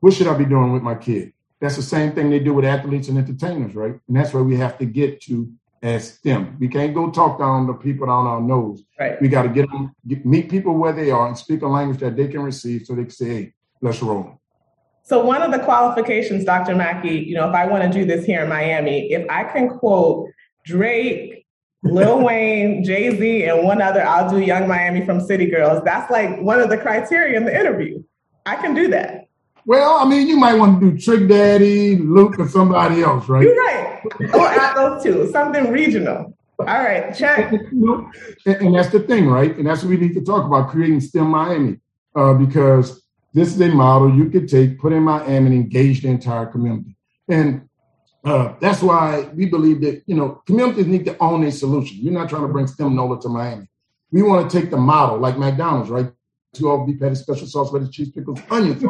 What 0.01 0.15
should 0.15 0.29
I 0.29 0.35
be 0.35 0.47
doing 0.47 0.73
with 0.73 0.83
my 0.83 0.95
kid? 0.95 1.33
That's 1.61 1.77
the 1.77 1.83
same 1.83 2.13
thing 2.13 2.31
they 2.31 2.39
do 2.39 2.55
with 2.55 2.65
athletes 2.65 3.09
and 3.09 3.19
entertainers, 3.19 3.75
right? 3.75 3.99
And 4.09 4.17
that's 4.17 4.33
where 4.33 4.43
we 4.43 4.57
have 4.57 4.79
to 4.79 4.87
get 4.87 5.21
to 5.23 5.53
as 5.83 6.19
them. 6.21 6.57
We 6.59 6.69
can't 6.69 6.95
go 6.95 7.11
talk 7.11 7.39
down 7.39 7.67
the 7.67 7.75
people 7.75 8.07
down 8.07 8.27
our 8.27 8.41
nose. 8.41 8.83
Right. 8.99 9.21
We 9.21 9.29
got 9.29 9.43
to 9.43 9.51
get 9.51 9.71
them, 9.71 9.95
get, 10.07 10.25
meet 10.25 10.49
people 10.49 10.75
where 10.75 10.93
they 10.93 11.11
are 11.11 11.29
and 11.29 11.37
speak 11.37 11.63
a 11.63 11.67
language 11.67 12.01
that 12.01 12.17
they 12.17 12.29
can 12.29 12.41
receive 12.41 12.87
so 12.87 12.95
they 12.95 13.03
can 13.03 13.11
say, 13.11 13.29
hey, 13.29 13.53
let's 13.83 14.03
roll. 14.03 14.41
So 15.03 15.23
one 15.23 15.43
of 15.43 15.53
the 15.53 15.59
qualifications, 15.59 16.45
Dr. 16.45 16.75
Mackie, 16.75 17.11
you 17.11 17.35
know, 17.35 17.49
if 17.49 17.55
I 17.55 17.67
want 17.67 17.85
to 17.85 17.91
do 17.91 18.07
this 18.07 18.25
here 18.25 18.43
in 18.43 18.49
Miami, 18.49 19.13
if 19.13 19.29
I 19.31 19.45
can 19.45 19.69
quote 19.69 20.31
Drake, 20.65 21.36
Lil 21.93 22.23
Wayne, 22.23 22.85
Jay 22.85 23.17
Z, 23.17 23.45
and 23.45 23.65
one 23.65 23.81
other. 23.81 24.03
I'll 24.03 24.29
do 24.29 24.41
Young 24.41 24.69
Miami 24.69 25.05
from 25.05 25.21
City 25.21 25.47
Girls. 25.47 25.83
That's 25.85 26.11
like 26.11 26.41
one 26.41 26.61
of 26.61 26.69
the 26.69 26.79
criteria 26.79 27.37
in 27.37 27.45
the 27.45 27.59
interview. 27.59 28.03
I 28.45 28.57
can 28.57 28.75
do 28.75 28.89
that. 28.89 29.29
Well, 29.65 29.99
I 29.99 30.05
mean, 30.09 30.29
you 30.29 30.37
might 30.37 30.55
want 30.55 30.81
to 30.81 30.93
do 30.93 30.99
Trick 30.99 31.29
Daddy, 31.29 31.97
Luke, 31.97 32.39
or 32.39 32.49
somebody 32.49 33.03
else, 33.03 33.29
right? 33.29 33.43
You're 33.43 33.57
right. 33.57 34.01
Or 34.33 34.47
add 34.47 34.77
those 34.77 35.03
two, 35.03 35.31
something 35.33 35.73
regional. 35.73 36.37
All 36.59 36.67
right, 36.67 37.15
check. 37.15 37.53
and, 37.53 38.13
and 38.47 38.75
that's 38.75 38.91
the 38.91 39.01
thing, 39.01 39.27
right? 39.29 39.57
And 39.57 39.67
that's 39.67 39.83
what 39.83 39.91
we 39.91 39.97
need 39.97 40.15
to 40.15 40.23
talk 40.23 40.47
about 40.47 40.71
creating 40.71 41.01
STEM 41.01 41.29
Miami, 41.29 41.81
uh, 42.15 42.35
because 42.35 43.03
this 43.35 43.55
is 43.55 43.61
a 43.61 43.69
model 43.69 44.15
you 44.15 44.31
could 44.31 44.49
take, 44.49 44.79
put 44.79 44.93
in 44.93 45.03
Miami, 45.03 45.37
and 45.37 45.49
engage 45.49 46.03
the 46.03 46.09
entire 46.09 46.47
community. 46.47 46.97
And 47.29 47.69
uh, 48.27 48.55
that's 48.59 48.83
why 48.83 49.23
we 49.35 49.47
believe 49.47 49.81
that 49.83 50.03
you 50.07 50.17
know 50.17 50.43
communities 50.47 50.87
need 50.87 51.05
to 51.05 51.17
own 51.19 51.45
a 51.45 51.53
solution. 51.53 52.01
We're 52.03 52.13
not 52.13 52.29
trying 52.29 52.43
to 52.43 52.49
bring 52.49 52.67
STEM 52.67 52.97
NOLA 52.97 53.21
to 53.23 53.29
Miami. 53.29 53.69
We 54.11 54.23
want 54.23 54.51
to 54.51 54.61
take 54.61 54.71
the 54.71 54.77
model 54.77 55.19
like 55.19 55.39
McDonald's, 55.39 55.91
right? 55.91 56.11
Two 56.53 56.69
all 56.69 56.85
beef 56.85 56.99
patty, 56.99 57.15
special 57.15 57.47
sauce, 57.47 57.73
lettuce, 57.73 57.91
cheese, 57.91 58.11
pickles, 58.11 58.41
onions, 58.51 58.83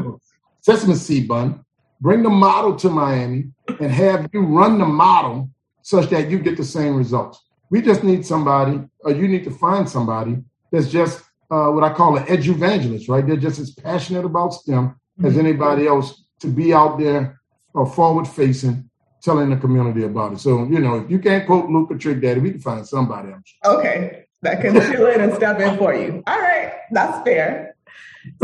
sesame 0.62 0.94
seed 0.94 1.28
bun. 1.28 1.62
Bring 2.00 2.22
the 2.22 2.30
model 2.30 2.76
to 2.76 2.88
Miami 2.88 3.50
and 3.78 3.90
have 3.90 4.28
you 4.32 4.40
run 4.40 4.78
the 4.78 4.86
model 4.86 5.50
such 5.82 6.08
that 6.10 6.30
you 6.30 6.38
get 6.38 6.56
the 6.56 6.64
same 6.64 6.96
results. 6.96 7.44
We 7.68 7.82
just 7.82 8.04
need 8.04 8.24
somebody, 8.24 8.80
or 9.00 9.12
you 9.12 9.28
need 9.28 9.44
to 9.44 9.50
find 9.50 9.88
somebody 9.88 10.38
that's 10.70 10.88
just 10.88 11.22
uh, 11.50 11.68
what 11.68 11.84
I 11.84 11.92
call 11.92 12.16
an 12.16 12.24
edu 12.24 12.48
evangelist, 12.48 13.08
right? 13.08 13.26
They're 13.26 13.36
just 13.36 13.58
as 13.58 13.70
passionate 13.72 14.24
about 14.24 14.54
STEM 14.54 14.98
as 15.22 15.32
mm-hmm. 15.32 15.40
anybody 15.40 15.86
else 15.86 16.24
to 16.40 16.48
be 16.48 16.72
out 16.72 16.98
there 16.98 17.40
or 17.74 17.86
uh, 17.86 17.90
forward 17.90 18.26
facing 18.26 18.88
telling 19.26 19.50
the 19.50 19.56
community 19.56 20.04
about 20.04 20.32
it. 20.32 20.38
So, 20.38 20.64
you 20.64 20.78
know, 20.78 21.00
if 21.00 21.10
you 21.10 21.18
can't 21.18 21.44
quote 21.46 21.68
Luke 21.68 21.90
or 21.90 21.98
Trick 21.98 22.22
Daddy, 22.22 22.40
we 22.40 22.52
can 22.52 22.60
find 22.60 22.86
somebody 22.86 23.32
else. 23.32 23.52
Okay. 23.64 24.24
That 24.42 24.60
can 24.60 24.80
fill 24.80 25.08
in 25.08 25.20
and 25.20 25.34
step 25.34 25.60
in 25.60 25.76
for 25.76 25.94
you. 25.94 26.22
All 26.26 26.38
right. 26.38 26.72
That's 26.92 27.22
fair. 27.24 27.74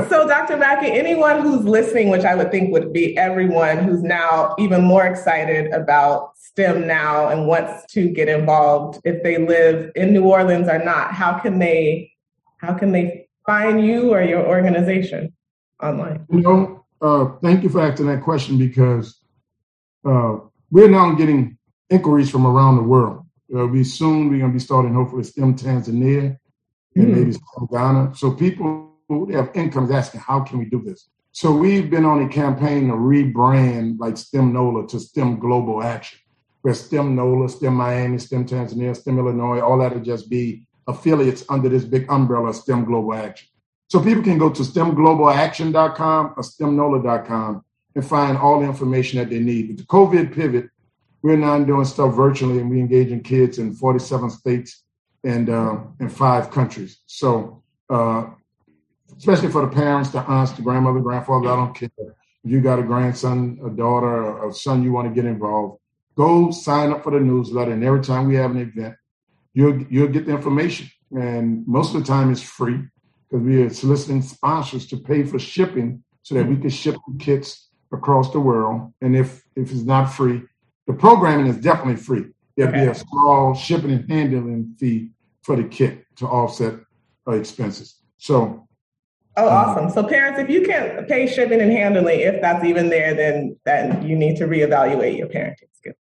So, 0.09 0.27
Dr. 0.27 0.57
Mackie, 0.57 0.91
anyone 0.91 1.41
who's 1.41 1.65
listening, 1.65 2.09
which 2.09 2.25
I 2.25 2.35
would 2.35 2.51
think 2.51 2.73
would 2.73 2.93
be 2.93 3.17
everyone 3.17 3.79
who's 3.79 4.03
now 4.03 4.55
even 4.59 4.83
more 4.83 5.07
excited 5.07 5.73
about 5.73 6.37
STEM 6.37 6.87
now 6.87 7.29
and 7.29 7.47
wants 7.47 7.93
to 7.93 8.09
get 8.09 8.29
involved, 8.29 9.01
if 9.05 9.23
they 9.23 9.39
live 9.39 9.93
in 9.95 10.13
New 10.13 10.25
Orleans 10.25 10.69
or 10.69 10.83
not, 10.83 11.13
how 11.13 11.39
can 11.39 11.59
they 11.59 12.13
how 12.59 12.75
can 12.75 12.93
they 12.93 13.29
find 13.45 13.85
you 13.85 14.15
or 14.15 14.23
your 14.23 14.47
organization 14.47 15.33
online? 15.83 16.27
You 16.31 16.41
know, 16.41 16.85
uh, 17.01 17.37
thank 17.43 17.65
you 17.65 17.69
for 17.69 17.81
asking 17.81 18.07
that 18.07 18.23
question 18.23 18.57
because 18.59 19.19
uh, 20.05 20.39
we're 20.73 20.89
now 20.89 21.13
getting 21.13 21.59
inquiries 21.91 22.31
from 22.31 22.47
around 22.47 22.77
the 22.77 22.83
world. 22.83 23.27
Uh, 23.55 23.67
we 23.67 23.85
soon 23.85 24.31
we're 24.31 24.39
going 24.39 24.51
to 24.51 24.55
be 24.55 24.59
starting 24.59 24.95
hopefully 24.95 25.23
STEM 25.23 25.55
Tanzania 25.55 26.39
and 26.97 27.07
mm. 27.07 27.15
maybe 27.15 27.33
STEM 27.33 27.69
Ghana. 27.71 28.15
So 28.17 28.33
people 28.33 28.95
who 29.07 29.31
have 29.33 29.51
incomes 29.55 29.91
asking, 29.91 30.23
how 30.23 30.41
can 30.41 30.59
we 30.59 30.65
do 30.65 30.83
this? 30.83 31.11
So 31.33 31.53
we've 31.53 31.91
been 31.91 32.07
on 32.07 32.23
a 32.23 32.29
campaign 32.29 32.89
to 32.89 32.95
rebrand 32.95 33.99
like 33.99 34.17
STEM 34.17 34.55
NOLA 34.55 34.89
to 34.89 34.99
STEM 34.99 35.39
Global 35.39 35.83
Action, 35.83 36.19
where 36.63 36.73
STEM 36.73 37.15
NOLA, 37.15 37.51
STEM 37.51 37.75
Miami, 37.75 38.19
STEM 38.19 38.47
Tanzania, 38.47 38.97
STEM 38.97 39.19
Illinois, 39.19 39.61
all 39.61 39.79
that 39.79 39.95
will 39.95 40.03
just 40.03 40.31
be 40.31 40.67
affiliates 40.87 41.45
under 41.51 41.69
this 41.69 41.85
big 41.85 42.11
umbrella 42.11 42.49
of 42.49 42.57
STEM 42.57 42.87
Global 42.87 43.15
Action. 43.15 43.49
So 43.89 44.03
people 44.03 44.23
can 44.23 44.39
go 44.39 44.49
to 44.49 44.63
stemglobalaction.com 44.63 46.35
or 46.35 46.43
stemnola.com 46.43 47.63
and 47.95 48.07
find 48.07 48.37
all 48.39 48.61
the 48.61 48.67
information 48.67 49.19
that 49.19 49.31
they 49.31 49.39
need. 49.39 49.69
With 49.69 49.79
the 49.79 49.85
COVID 49.85 50.35
pivot, 50.35 50.71
we're 51.23 51.37
now 51.37 51.59
doing 51.63 51.85
stuff 51.85 52.15
virtually 52.15 52.59
and 52.59 52.71
we 52.71 52.81
engage 52.81 53.09
in 53.09 53.23
kids 53.23 53.59
in 53.59 53.75
47 53.75 54.31
states 54.31 54.83
and 55.25 55.49
uh, 55.49 55.79
in 56.01 56.09
five 56.09 56.51
countries. 56.51 57.01
So, 57.07 57.63
uh, 57.89 58.27
especially 59.17 59.51
for 59.51 59.63
the 59.63 59.73
parents, 59.73 60.11
the 60.11 60.21
aunts, 60.21 60.53
the 60.53 60.63
grandmother, 60.63 61.01
grandfather, 61.01 61.49
I 61.49 61.57
don't 61.57 61.75
care. 61.75 61.91
If 62.45 62.51
you 62.51 62.61
got 62.61 62.81
a 62.81 62.83
grandson, 62.83 63.61
a 63.65 63.71
daughter, 63.71 64.49
a 64.49 64.53
son 64.53 64.83
you 64.83 64.91
want 64.91 65.09
to 65.09 65.15
get 65.15 65.29
involved, 65.29 65.79
go 66.17 66.51
sign 66.51 66.91
up 66.91 67.05
for 67.05 67.13
the 67.13 67.21
newsletter. 67.21 67.73
And 67.73 67.85
every 67.85 68.01
time 68.01 68.27
we 68.27 68.35
have 68.35 68.51
an 68.51 68.59
event, 68.59 68.97
you'll 69.55 69.83
you'll 69.83 70.09
get 70.09 70.27
the 70.27 70.33
information. 70.33 70.91
And 71.13 71.67
most 71.69 71.95
of 71.95 72.01
the 72.01 72.07
time, 72.07 72.33
it's 72.33 72.43
free 72.43 72.81
because 73.31 73.45
we 73.45 73.63
are 73.63 73.71
soliciting 73.71 74.23
sponsors 74.23 74.87
to 74.89 74.97
pay 74.97 75.23
for 75.23 75.39
shipping 75.39 76.03
so 76.23 76.35
that 76.35 76.49
we 76.49 76.57
can 76.57 76.71
ship 76.71 76.97
the 77.07 77.19
kits 77.19 77.69
across 77.93 78.31
the 78.31 78.41
world. 78.41 78.93
And 79.01 79.17
if 79.17 79.45
if 79.57 79.71
it's 79.71 79.83
not 79.83 80.07
free, 80.07 80.43
the 80.87 80.93
programming 80.93 81.47
is 81.47 81.57
definitely 81.59 81.97
free. 81.97 82.27
There'll 82.57 82.73
okay. 82.73 82.85
be 82.85 82.91
a 82.91 82.95
small 82.95 83.55
shipping 83.55 83.91
and 83.93 84.11
handling 84.11 84.75
fee 84.79 85.11
for 85.43 85.57
the 85.57 85.65
kit 85.65 86.05
to 86.17 86.27
offset 86.27 86.75
uh, 87.27 87.33
expenses. 87.33 87.97
So. 88.19 88.69
Oh, 89.35 89.49
um, 89.49 89.55
awesome! 89.55 89.91
So, 89.91 90.07
parents, 90.07 90.39
if 90.39 90.51
you 90.51 90.67
can't 90.67 91.09
pay 91.09 91.27
shipping 91.27 91.63
and 91.63 91.73
handling, 91.73 92.21
if 92.21 92.43
that's 92.43 92.67
even 92.67 92.91
there, 92.91 93.15
then 93.15 93.59
then 93.65 94.07
you 94.07 94.15
need 94.15 94.37
to 94.37 94.45
reevaluate 94.45 95.17
your 95.17 95.29
parenting 95.29 95.73
skills. 95.73 95.97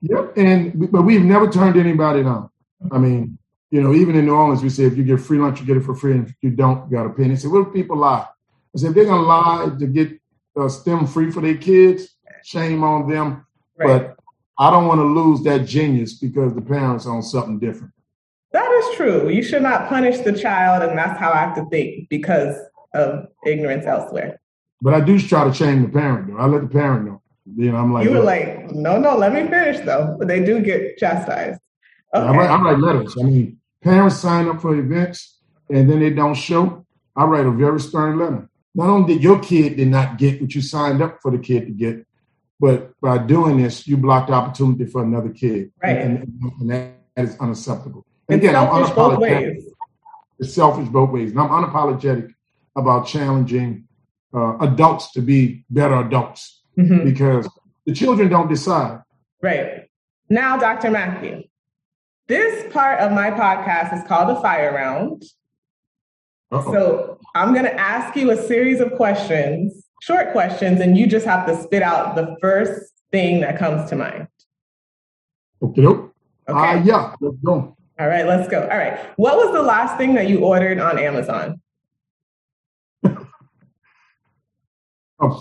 Yep, 0.00 0.36
and 0.36 0.90
but 0.90 1.02
we've 1.02 1.22
never 1.22 1.48
turned 1.48 1.76
anybody 1.76 2.24
down. 2.24 2.50
I 2.90 2.98
mean, 2.98 3.38
you 3.70 3.80
know, 3.80 3.94
even 3.94 4.16
in 4.16 4.26
New 4.26 4.34
Orleans, 4.34 4.60
we 4.60 4.70
say 4.70 4.82
if 4.84 4.96
you 4.96 5.04
get 5.04 5.20
free 5.20 5.38
lunch, 5.38 5.60
you 5.60 5.66
get 5.66 5.76
it 5.76 5.84
for 5.84 5.94
free, 5.94 6.14
and 6.14 6.26
if 6.26 6.34
you 6.42 6.50
don't, 6.50 6.90
you 6.90 6.96
got 6.96 7.04
to 7.04 7.10
pay. 7.10 7.22
And 7.22 7.30
they 7.30 7.36
say, 7.36 7.46
"What 7.46 7.68
if 7.68 7.72
people 7.72 7.96
lie?" 7.96 8.26
I 8.74 8.78
said, 8.78 8.88
if 8.90 8.94
they're 8.94 9.04
gonna 9.04 9.22
lie 9.22 9.70
to 9.78 9.86
get 9.86 10.18
uh, 10.56 10.68
STEM 10.68 11.06
free 11.06 11.30
for 11.30 11.40
their 11.40 11.56
kids, 11.56 12.16
shame 12.44 12.84
on 12.84 13.08
them. 13.08 13.46
Right. 13.76 13.86
But 13.86 14.16
I 14.58 14.70
don't 14.70 14.86
want 14.86 15.00
to 15.00 15.04
lose 15.04 15.42
that 15.42 15.66
genius 15.66 16.14
because 16.14 16.54
the 16.54 16.60
parents 16.60 17.06
on 17.06 17.22
something 17.22 17.58
different. 17.58 17.92
That 18.52 18.70
is 18.70 18.96
true. 18.96 19.30
You 19.30 19.42
should 19.42 19.62
not 19.62 19.88
punish 19.88 20.18
the 20.18 20.32
child, 20.32 20.82
and 20.82 20.98
that's 20.98 21.18
how 21.18 21.32
I 21.32 21.38
have 21.38 21.54
to 21.56 21.64
think 21.70 22.08
because 22.10 22.56
of 22.94 23.28
ignorance 23.46 23.86
elsewhere. 23.86 24.40
But 24.82 24.94
I 24.94 25.00
do 25.00 25.18
try 25.18 25.44
to 25.44 25.54
shame 25.54 25.82
the 25.82 25.88
parent, 25.88 26.28
though. 26.28 26.36
I 26.36 26.46
let 26.46 26.62
the 26.62 26.68
parent 26.68 27.06
know. 27.06 27.22
You 27.56 27.72
know, 27.72 27.78
I'm 27.78 27.92
like, 27.92 28.04
you 28.04 28.12
were 28.12 28.22
like, 28.22 28.70
no, 28.70 28.98
no, 28.98 29.16
let 29.16 29.32
me 29.32 29.48
finish 29.48 29.84
though. 29.84 30.16
But 30.18 30.28
they 30.28 30.44
do 30.44 30.60
get 30.60 30.96
chastised. 30.96 31.60
Okay. 32.14 32.26
I, 32.26 32.30
write, 32.30 32.50
I 32.50 32.62
write 32.62 32.78
letters. 32.78 33.16
I 33.18 33.24
mean, 33.24 33.58
parents 33.82 34.16
sign 34.16 34.48
up 34.48 34.60
for 34.60 34.76
events 34.76 35.40
and 35.68 35.90
then 35.90 35.98
they 35.98 36.10
don't 36.10 36.34
show. 36.34 36.86
I 37.16 37.24
write 37.24 37.46
a 37.46 37.50
very 37.50 37.80
stern 37.80 38.18
letter. 38.18 38.48
Not 38.74 38.88
only 38.88 39.14
did 39.14 39.22
your 39.22 39.38
kid 39.38 39.76
did 39.76 39.88
not 39.88 40.18
get 40.18 40.40
what 40.40 40.54
you 40.54 40.62
signed 40.62 41.02
up 41.02 41.18
for 41.20 41.30
the 41.30 41.38
kid 41.38 41.66
to 41.66 41.72
get, 41.72 42.06
but 42.58 42.98
by 43.00 43.18
doing 43.18 43.60
this, 43.60 43.86
you 43.86 43.96
blocked 43.96 44.28
the 44.28 44.34
opportunity 44.34 44.86
for 44.86 45.02
another 45.02 45.30
kid. 45.30 45.72
Right. 45.82 45.98
And, 45.98 46.40
and, 46.60 46.70
that 46.70 46.92
is 47.16 47.36
unacceptable. 47.38 48.06
And 48.28 48.40
again, 48.40 48.54
I'm 48.54 48.68
unapologetic. 48.68 49.62
It's 50.38 50.54
selfish 50.54 50.88
both 50.88 51.10
ways. 51.10 51.32
And 51.32 51.40
I'm 51.40 51.48
unapologetic 51.48 52.32
about 52.76 53.06
challenging 53.06 53.88
uh, 54.34 54.58
adults 54.58 55.12
to 55.12 55.20
be 55.20 55.64
better 55.70 55.96
adults 55.96 56.62
mm-hmm. 56.78 57.04
because 57.04 57.48
the 57.84 57.92
children 57.92 58.28
don't 58.28 58.48
decide. 58.48 59.02
Right. 59.42 59.88
Now, 60.28 60.56
Dr. 60.56 60.90
Matthew, 60.90 61.42
this 62.28 62.72
part 62.72 63.00
of 63.00 63.12
my 63.12 63.30
podcast 63.30 63.92
is 63.92 64.06
called 64.06 64.28
the 64.34 64.40
Fire 64.40 64.72
Round. 64.72 65.22
Uh-oh. 66.52 66.72
So 66.72 67.18
I'm 67.34 67.52
going 67.52 67.64
to 67.64 67.74
ask 67.80 68.14
you 68.14 68.30
a 68.30 68.36
series 68.36 68.80
of 68.80 68.92
questions 68.92 69.82
short 70.02 70.32
questions, 70.32 70.80
and 70.80 70.98
you 70.98 71.06
just 71.06 71.24
have 71.24 71.46
to 71.46 71.56
spit 71.62 71.80
out 71.80 72.16
the 72.16 72.36
first 72.40 72.92
thing 73.12 73.40
that 73.40 73.56
comes 73.56 73.88
to 73.88 73.94
mind. 73.94 74.26
Okay. 75.62 75.86
Okay. 75.86 76.10
Uh, 76.48 76.82
yeah, 76.82 77.14
let's 77.20 77.36
go. 77.44 77.76
All 78.00 78.08
right, 78.08 78.26
let's 78.26 78.48
go. 78.48 78.62
All 78.62 78.78
right. 78.78 78.98
What 79.16 79.36
was 79.36 79.54
the 79.54 79.62
last 79.62 79.96
thing 79.96 80.14
that 80.14 80.28
you 80.28 80.40
ordered 80.40 80.80
on 80.80 80.98
Amazon? 80.98 81.60
a 83.04 83.14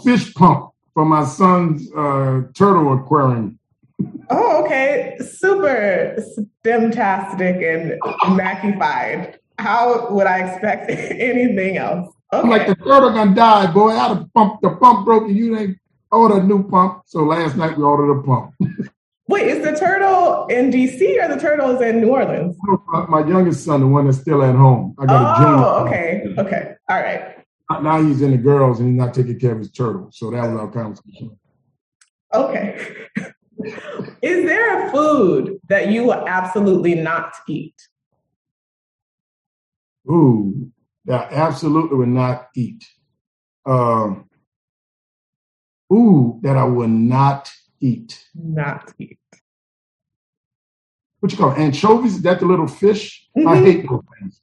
fish 0.03 0.31
pump 0.35 0.69
for 0.93 1.05
my 1.05 1.25
son's 1.25 1.91
uh, 1.93 2.43
turtle 2.53 2.93
aquarium. 2.93 3.57
Oh, 4.29 4.63
okay. 4.63 5.17
Super 5.19 6.17
stemtastic 6.63 7.63
and 7.65 7.99
Mackified. 8.37 9.37
How 9.61 10.09
would 10.09 10.25
I 10.25 10.39
expect 10.39 10.89
anything 10.89 11.77
else? 11.77 12.13
Okay. 12.33 12.41
I'm 12.41 12.49
like, 12.49 12.67
the 12.67 12.75
turtle 12.75 13.11
gonna 13.11 13.35
die, 13.35 13.71
boy. 13.71 13.91
How 13.91 14.13
the 14.15 14.25
pump, 14.33 14.61
the 14.61 14.71
pump 14.71 15.05
broke 15.05 15.23
and 15.23 15.37
you 15.37 15.55
didn't 15.55 15.77
order 16.11 16.39
a 16.39 16.43
new 16.43 16.67
pump. 16.67 17.03
So 17.05 17.23
last 17.23 17.55
night 17.55 17.77
we 17.77 17.83
ordered 17.83 18.11
a 18.11 18.23
pump. 18.23 18.53
Wait, 19.27 19.47
is 19.47 19.63
the 19.63 19.77
turtle 19.77 20.47
in 20.47 20.71
DC 20.71 21.23
or 21.23 21.33
the 21.33 21.39
turtle 21.39 21.69
is 21.75 21.81
in 21.81 22.01
New 22.01 22.09
Orleans? 22.09 22.57
My 23.07 23.19
youngest 23.25 23.63
son, 23.63 23.79
the 23.81 23.87
one 23.87 24.05
that's 24.05 24.17
still 24.17 24.43
at 24.43 24.55
home. 24.55 24.95
I 24.99 25.05
got 25.05 25.39
oh, 25.39 25.43
a 25.43 25.45
junior. 25.45 25.65
okay, 25.87 26.41
okay, 26.41 26.73
all 26.89 26.99
right. 26.99 27.37
Now 27.81 28.03
he's 28.03 28.21
in 28.21 28.31
the 28.31 28.37
girls 28.37 28.79
and 28.79 28.89
he's 28.89 28.97
not 28.97 29.13
taking 29.13 29.39
care 29.39 29.53
of 29.53 29.59
his 29.59 29.71
turtle. 29.71 30.09
So 30.11 30.31
that 30.31 30.49
was 30.49 30.59
our 30.59 30.67
conversation. 30.69 31.39
Okay. 32.33 32.95
is 34.21 34.45
there 34.45 34.87
a 34.87 34.91
food 34.91 35.59
that 35.69 35.89
you 35.89 36.03
will 36.03 36.27
absolutely 36.27 36.95
not 36.95 37.33
eat? 37.47 37.75
Ooh, 40.09 40.71
that 41.05 41.31
I 41.31 41.35
absolutely 41.35 41.97
would 41.97 42.09
not 42.09 42.47
eat. 42.55 42.85
Um, 43.65 44.29
ooh, 45.93 46.39
that 46.43 46.57
I 46.57 46.63
would 46.63 46.89
not 46.89 47.51
eat. 47.79 48.23
Not 48.35 48.93
eat. 48.99 49.19
What 51.19 51.31
you 51.31 51.37
call 51.37 51.51
it? 51.51 51.59
anchovies? 51.59 52.15
Is 52.15 52.21
that 52.23 52.39
the 52.39 52.47
little 52.47 52.67
fish? 52.67 53.27
Mm-hmm. 53.37 53.47
I 53.47 53.57
hate 53.57 53.87
those 53.87 54.01
things. 54.19 54.41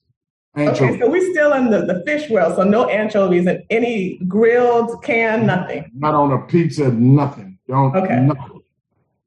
Anchovies. 0.54 0.90
Okay, 0.90 1.00
so 1.00 1.10
we're 1.10 1.32
still 1.32 1.52
in 1.54 1.70
the, 1.70 1.84
the 1.86 2.02
fish 2.06 2.30
world. 2.30 2.54
So 2.54 2.62
no 2.62 2.88
anchovies 2.88 3.46
and 3.46 3.64
any 3.68 4.18
grilled, 4.28 5.02
canned, 5.02 5.46
nothing. 5.46 5.90
Not 5.94 6.14
on 6.14 6.32
a 6.32 6.38
pizza, 6.46 6.90
nothing. 6.90 7.58
Don't. 7.68 7.94
Okay. 7.94 8.20
Nothing. 8.20 8.60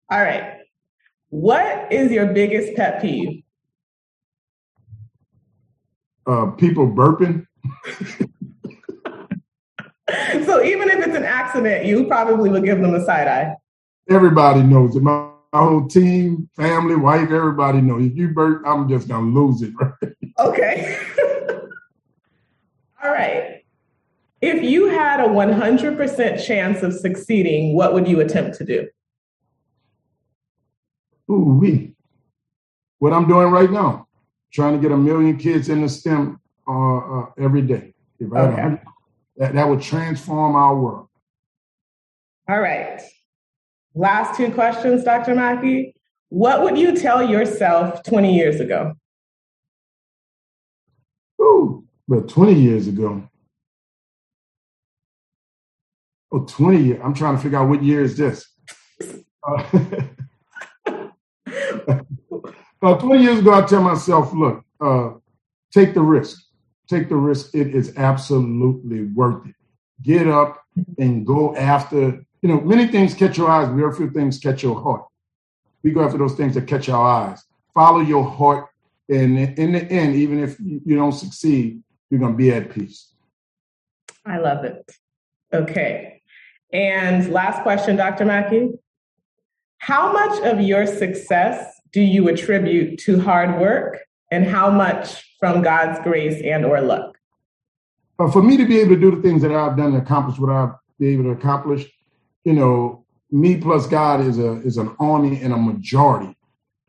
All 0.10 0.22
right. 0.22 0.60
What 1.30 1.92
is 1.92 2.12
your 2.12 2.28
biggest 2.28 2.76
pet 2.76 3.02
peeve? 3.02 3.44
Uh, 6.28 6.48
people 6.52 6.88
burping. 6.88 7.46
so 10.46 10.64
even 10.64 10.90
if 10.90 11.06
it's 11.06 11.16
an 11.16 11.24
accident, 11.24 11.86
you 11.86 12.06
probably 12.06 12.50
would 12.50 12.66
give 12.66 12.80
them 12.82 12.94
a 12.94 13.04
side 13.06 13.28
eye. 13.28 13.56
Everybody 14.10 14.64
knows 14.64 14.96
it. 14.96 15.04
My, 15.04 15.30
my 15.54 15.60
whole 15.60 15.88
team, 15.88 16.50
family, 16.56 16.96
wife, 16.96 17.30
everybody 17.32 17.82
knows. 17.82 18.06
If 18.06 18.16
you 18.16 18.30
burp, 18.30 18.64
I'm 18.66 18.90
just 18.90 19.08
gonna 19.08 19.28
lose 19.28 19.62
it. 19.62 19.74
Right? 19.82 20.16
Okay. 20.40 20.98
All 23.04 23.12
right. 23.12 23.64
If 24.42 24.64
you 24.64 24.88
had 24.88 25.20
a 25.20 25.28
100% 25.28 26.46
chance 26.46 26.82
of 26.82 26.94
succeeding, 26.94 27.76
what 27.76 27.94
would 27.94 28.08
you 28.08 28.22
attempt 28.22 28.58
to 28.58 28.66
do? 28.66 28.88
Ooh, 31.30 31.58
we. 31.60 31.94
What 32.98 33.14
I'm 33.14 33.28
doing 33.28 33.52
right 33.52 33.70
now 33.70 34.08
trying 34.52 34.74
to 34.74 34.80
get 34.80 34.92
a 34.92 34.98
million 34.98 35.38
kids 35.38 35.70
in 35.70 35.82
the 35.82 35.90
STEM 35.90 36.40
uh, 36.68 36.98
uh, 36.98 37.26
every 37.38 37.62
day. 37.62 37.94
If 38.20 38.32
okay. 38.32 38.82
that, 39.38 39.54
that 39.54 39.68
would 39.68 39.82
transform 39.82 40.56
our 40.56 40.76
world. 40.76 41.08
All 42.48 42.60
right. 42.60 43.02
Last 43.96 44.38
two 44.38 44.52
questions, 44.52 45.04
Dr. 45.04 45.36
Mackie. 45.36 45.96
What 46.30 46.64
would 46.64 46.78
you 46.78 46.96
tell 46.96 47.28
yourself 47.28 48.04
20 48.04 48.36
years 48.36 48.60
ago? 48.60 48.94
Ooh, 51.42 51.86
but 52.08 52.30
20 52.30 52.54
years 52.54 52.88
ago, 52.88 53.28
Oh, 56.32 56.46
20 56.46 56.82
years. 56.82 57.02
I'm 57.04 57.14
trying 57.14 57.36
to 57.36 57.42
figure 57.42 57.58
out 57.58 57.68
what 57.68 57.84
year 57.84 58.02
is 58.02 58.16
this. 58.16 58.46
Uh, 59.46 59.64
uh, 62.82 62.98
20 62.98 63.24
years 63.24 63.40
ago, 63.40 63.54
I 63.54 63.62
tell 63.62 63.82
myself, 63.82 64.34
look, 64.34 64.64
uh, 64.80 65.12
take 65.72 65.94
the 65.94 66.02
risk. 66.02 66.42
Take 66.88 67.10
the 67.10 67.16
risk. 67.16 67.54
It 67.54 67.76
is 67.76 67.96
absolutely 67.98 69.06
worth 69.06 69.46
it. 69.48 69.56
Get 70.02 70.28
up 70.28 70.64
and 70.98 71.26
go 71.26 71.56
after, 71.56 72.24
you 72.42 72.50
know, 72.50 72.60
many 72.62 72.88
things 72.88 73.14
catch 73.14 73.38
your 73.38 73.50
eyes, 73.50 73.70
very 73.70 73.94
few 73.94 74.10
things 74.10 74.40
catch 74.40 74.64
your 74.64 74.82
heart. 74.82 75.06
We 75.84 75.92
go 75.92 76.04
after 76.04 76.18
those 76.18 76.34
things 76.34 76.56
that 76.56 76.68
catch 76.68 76.90
our 76.90 77.06
eyes. 77.06 77.44
Follow 77.74 78.02
your 78.02 78.24
heart. 78.24 78.68
And 79.10 79.38
in 79.38 79.74
the 79.74 79.84
end, 79.92 80.16
even 80.16 80.44
if 80.44 80.60
you 80.60 80.96
don't 80.96 81.12
succeed, 81.12 81.82
you're 82.10 82.20
going 82.20 82.34
to 82.34 82.38
be 82.38 82.52
at 82.52 82.72
peace. 82.72 83.14
I 84.26 84.38
love 84.38 84.64
it. 84.66 84.90
Okay. 85.54 86.22
And 86.72 87.32
last 87.32 87.64
question, 87.64 87.96
Dr. 87.96 88.26
Mackie. 88.26 88.72
How 89.80 90.14
much 90.14 90.42
of 90.44 90.62
your 90.62 90.86
success 90.86 91.71
do 91.94 92.02
you 92.02 92.28
attribute 92.30 93.00
to 93.00 93.20
hard 93.20 93.60
work 93.60 94.00
and 94.32 94.46
how 94.46 94.70
much 94.70 95.36
from 95.40 95.62
God's 95.62 96.00
grace 96.04 96.42
and 96.44 96.66
or 96.66 96.82
luck? 96.82 97.18
Uh, 98.18 98.30
for 98.30 98.42
me 98.42 98.56
to 98.58 98.66
be 98.66 98.80
able 98.80 98.96
to 98.96 99.02
do 99.02 99.16
the 99.16 99.22
things 99.22 99.42
that 99.42 99.52
I've 99.52 99.76
done 99.76 99.94
and 99.94 100.02
accomplish 100.02 100.38
what 100.40 100.52
I've 100.52 100.74
been 101.00 101.14
able 101.14 101.24
to 101.24 101.30
accomplish, 101.32 101.88
you 102.44 102.54
know, 102.54 103.06
me 103.32 103.58
plus 103.58 103.88
God 103.88 104.22
is 104.22 104.38
a 104.38 104.62
is 104.62 104.78
an 104.78 104.94
army 105.00 105.42
and 105.42 105.54
a 105.54 105.58
majority. 105.58 106.36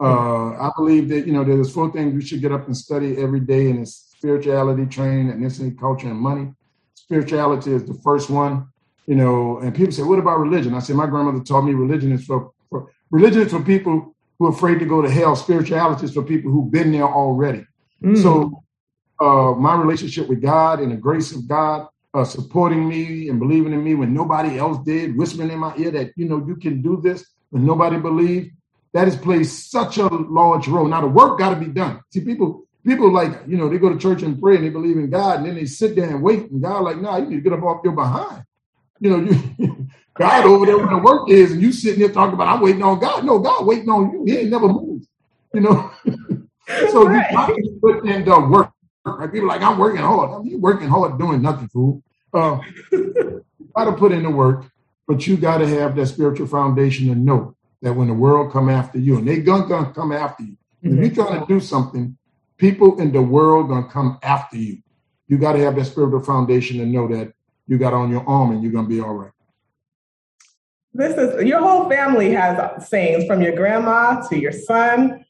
Uh, 0.00 0.54
I 0.54 0.72
believe 0.76 1.08
that 1.10 1.26
you 1.26 1.32
know 1.32 1.44
there's 1.44 1.72
four 1.72 1.92
things 1.92 2.12
we 2.12 2.26
should 2.26 2.40
get 2.40 2.50
up 2.50 2.66
and 2.66 2.76
study 2.76 3.16
every 3.18 3.38
day, 3.38 3.70
and 3.70 3.80
it's 3.80 4.12
spirituality, 4.16 4.84
training, 4.86 5.32
ethnicity, 5.32 5.78
culture, 5.78 6.08
and 6.08 6.18
money. 6.18 6.52
Spirituality 6.94 7.72
is 7.72 7.84
the 7.84 7.94
first 7.94 8.28
one, 8.28 8.66
you 9.06 9.14
know. 9.14 9.58
And 9.58 9.72
people 9.72 9.92
say, 9.92 10.02
"What 10.02 10.18
about 10.18 10.40
religion?" 10.40 10.74
I 10.74 10.80
say, 10.80 10.92
"My 10.92 11.06
grandmother 11.06 11.44
taught 11.44 11.62
me 11.62 11.74
religion 11.74 12.10
is 12.10 12.24
for, 12.24 12.50
for 12.68 12.90
religion 13.12 13.42
is 13.42 13.52
for 13.52 13.62
people 13.62 14.12
who 14.42 14.48
are 14.48 14.52
afraid 14.52 14.80
to 14.80 14.84
go 14.84 15.00
to 15.00 15.08
hell. 15.08 15.36
Spirituality 15.36 16.06
is 16.06 16.14
for 16.14 16.24
people 16.24 16.50
who've 16.50 16.70
been 16.70 16.90
there 16.90 17.04
already." 17.04 17.64
Mm. 18.02 18.20
So, 18.20 18.64
uh, 19.20 19.52
my 19.54 19.76
relationship 19.76 20.28
with 20.28 20.42
God 20.42 20.80
and 20.80 20.90
the 20.90 20.96
grace 20.96 21.30
of 21.30 21.46
God 21.46 21.86
uh, 22.12 22.24
supporting 22.24 22.88
me 22.88 23.28
and 23.28 23.38
believing 23.38 23.72
in 23.72 23.84
me 23.84 23.94
when 23.94 24.12
nobody 24.12 24.58
else 24.58 24.78
did, 24.84 25.16
whispering 25.16 25.50
in 25.50 25.58
my 25.60 25.76
ear 25.76 25.92
that 25.92 26.10
you 26.16 26.26
know 26.26 26.44
you 26.44 26.56
can 26.56 26.82
do 26.82 27.00
this 27.00 27.24
when 27.50 27.64
nobody 27.64 27.98
believed 27.98 28.50
that 28.92 29.04
has 29.04 29.16
played 29.16 29.46
such 29.46 29.98
a 29.98 30.06
large 30.06 30.66
role. 30.66 30.86
Now 30.86 31.00
the 31.00 31.06
work 31.06 31.38
got 31.38 31.50
to 31.50 31.56
be 31.56 31.68
done. 31.68 32.00
See, 32.10 32.20
people 32.20 32.64
people 32.84 33.12
like 33.12 33.42
you 33.46 33.56
know 33.56 33.68
they 33.68 33.78
go 33.78 33.88
to 33.88 33.98
church 33.98 34.22
and 34.22 34.40
pray 34.40 34.56
and 34.56 34.64
they 34.64 34.70
believe 34.70 34.96
in 34.96 35.08
God, 35.08 35.38
and 35.38 35.46
then 35.46 35.54
they 35.54 35.66
sit 35.66 35.94
there 35.94 36.10
and 36.10 36.22
wait, 36.22 36.50
and 36.50 36.60
God 36.60 36.80
like, 36.80 36.96
no, 36.96 37.10
nah, 37.10 37.16
you 37.18 37.26
need 37.26 37.36
to 37.36 37.42
get 37.42 37.52
up 37.52 37.62
off 37.62 37.84
your 37.84 37.94
behind. 37.94 38.42
You 39.00 39.10
know, 39.10 39.32
you 39.58 39.88
God 40.14 40.44
over 40.44 40.66
there 40.66 40.76
where 40.76 40.88
the 40.88 40.98
work 40.98 41.30
is, 41.30 41.52
and 41.52 41.62
you 41.62 41.72
sitting 41.72 42.00
there 42.00 42.10
talking 42.10 42.34
about 42.34 42.48
I'm 42.48 42.60
waiting 42.60 42.82
on 42.82 42.98
God. 42.98 43.24
No, 43.24 43.38
God 43.38 43.66
waiting 43.66 43.88
on 43.88 44.12
you. 44.12 44.24
He 44.26 44.38
ain't 44.38 44.50
never 44.50 44.68
moved. 44.68 45.06
You 45.54 45.60
know, 45.60 45.90
so 46.90 47.06
right. 47.06 47.30
you 47.30 47.36
got 47.36 47.46
to 47.48 47.78
put 47.80 48.06
in 48.06 48.24
the 48.24 48.40
work. 48.40 48.70
Like 49.04 49.32
people 49.32 49.48
like 49.48 49.62
I'm 49.62 49.78
working 49.78 50.00
hard. 50.00 50.30
I 50.30 50.38
mean, 50.38 50.52
you 50.52 50.58
working 50.58 50.88
hard 50.88 51.18
doing 51.18 51.42
nothing, 51.42 51.68
fool. 51.68 52.02
Uh, 52.32 52.60
you 52.90 53.44
got 53.74 53.86
to 53.86 53.92
put 53.92 54.12
in 54.12 54.22
the 54.22 54.30
work, 54.30 54.64
but 55.06 55.26
you 55.26 55.36
got 55.36 55.58
to 55.58 55.66
have 55.66 55.96
that 55.96 56.06
spiritual 56.06 56.46
foundation 56.46 57.08
to 57.08 57.14
know 57.14 57.56
that 57.82 57.92
when 57.92 58.08
the 58.08 58.14
world 58.14 58.52
come 58.52 58.68
after 58.68 58.98
you, 58.98 59.18
and 59.18 59.26
they 59.26 59.38
gonna, 59.38 59.66
gonna 59.66 59.92
come 59.92 60.12
after 60.12 60.44
you. 60.44 60.56
Mm-hmm. 60.84 61.02
If 61.02 61.16
you're 61.16 61.26
trying 61.26 61.40
to 61.40 61.46
do 61.46 61.58
something, 61.58 62.16
people 62.58 63.00
in 63.00 63.12
the 63.12 63.22
world 63.22 63.68
gonna 63.68 63.88
come 63.88 64.18
after 64.22 64.56
you. 64.56 64.78
You 65.26 65.38
got 65.38 65.54
to 65.54 65.58
have 65.60 65.74
that 65.76 65.86
spiritual 65.86 66.20
foundation 66.20 66.78
to 66.78 66.86
know 66.86 67.08
that 67.08 67.32
you 67.66 67.78
got 67.78 67.92
on 67.92 68.10
your 68.10 68.28
arm 68.28 68.52
and 68.52 68.62
you're 68.62 68.72
gonna 68.72 68.88
be 68.88 69.00
all 69.00 69.14
right. 69.14 69.32
This 70.94 71.16
is 71.16 71.44
your 71.44 71.60
whole 71.60 71.88
family 71.88 72.32
has 72.32 72.88
sayings 72.88 73.26
from 73.26 73.40
your 73.40 73.56
grandma 73.56 74.20
to 74.28 74.38
your 74.38 74.52
son. 74.52 75.24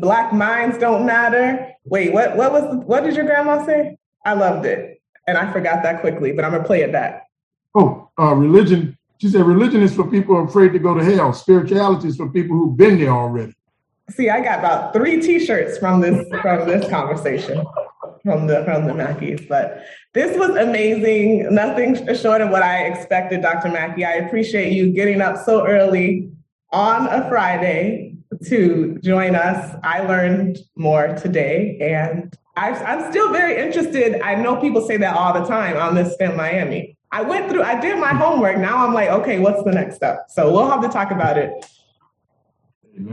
Black 0.00 0.32
minds 0.32 0.78
don't 0.78 1.04
matter. 1.04 1.72
Wait, 1.84 2.12
what? 2.12 2.36
What 2.36 2.52
was? 2.52 2.84
What 2.84 3.04
did 3.04 3.14
your 3.14 3.26
grandma 3.26 3.64
say? 3.64 3.96
I 4.24 4.34
loved 4.34 4.66
it, 4.66 5.00
and 5.26 5.38
I 5.38 5.52
forgot 5.52 5.82
that 5.82 6.00
quickly, 6.00 6.32
but 6.32 6.44
I'm 6.44 6.52
gonna 6.52 6.64
play 6.64 6.82
it 6.82 6.92
back. 6.92 7.26
Oh, 7.74 8.10
uh, 8.18 8.34
religion 8.34 8.98
she 9.18 9.28
said, 9.28 9.44
religion 9.44 9.82
is 9.82 9.94
for 9.94 10.08
people 10.08 10.44
afraid 10.44 10.72
to 10.72 10.78
go 10.78 10.94
to 10.94 11.04
hell. 11.04 11.32
Spirituality 11.32 12.08
is 12.08 12.16
for 12.16 12.28
people 12.28 12.56
who've 12.56 12.76
been 12.76 12.98
there 13.00 13.10
already. 13.10 13.52
See, 14.10 14.30
I 14.30 14.40
got 14.40 14.60
about 14.60 14.92
three 14.94 15.20
T-shirts 15.20 15.76
from 15.76 16.00
this 16.00 16.26
from 16.40 16.66
this 16.66 16.88
conversation 16.88 17.66
from 18.28 18.46
the 18.46 18.62
from 18.64 18.86
the 18.86 18.92
Mackies. 18.92 19.48
But 19.48 19.84
this 20.12 20.36
was 20.36 20.50
amazing. 20.50 21.52
Nothing 21.54 21.94
short 22.14 22.40
of 22.42 22.50
what 22.50 22.62
I 22.62 22.84
expected, 22.84 23.40
Dr. 23.40 23.70
Mackie. 23.70 24.04
I 24.04 24.14
appreciate 24.14 24.72
you 24.72 24.92
getting 24.92 25.20
up 25.20 25.42
so 25.44 25.66
early 25.66 26.30
on 26.70 27.06
a 27.08 27.26
Friday 27.28 28.14
to 28.44 28.98
join 29.02 29.34
us. 29.34 29.74
I 29.82 30.00
learned 30.00 30.58
more 30.76 31.08
today, 31.14 31.78
and 31.80 32.36
I, 32.56 32.72
I'm 32.72 33.10
still 33.10 33.32
very 33.32 33.56
interested. 33.58 34.20
I 34.20 34.34
know 34.34 34.56
people 34.56 34.86
say 34.86 34.98
that 34.98 35.16
all 35.16 35.32
the 35.32 35.46
time 35.48 35.76
on 35.76 35.94
this 35.94 36.12
STEM 36.14 36.36
Miami. 36.36 36.96
I 37.10 37.22
went 37.22 37.50
through, 37.50 37.62
I 37.62 37.80
did 37.80 37.98
my 37.98 38.12
homework. 38.12 38.58
Now 38.58 38.86
I'm 38.86 38.92
like, 38.92 39.08
okay, 39.08 39.38
what's 39.38 39.62
the 39.64 39.72
next 39.72 39.96
step? 39.96 40.26
So 40.28 40.52
we'll 40.52 40.68
have 40.68 40.82
to 40.82 40.88
talk 40.88 41.10
about 41.10 41.38
it. 41.38 41.50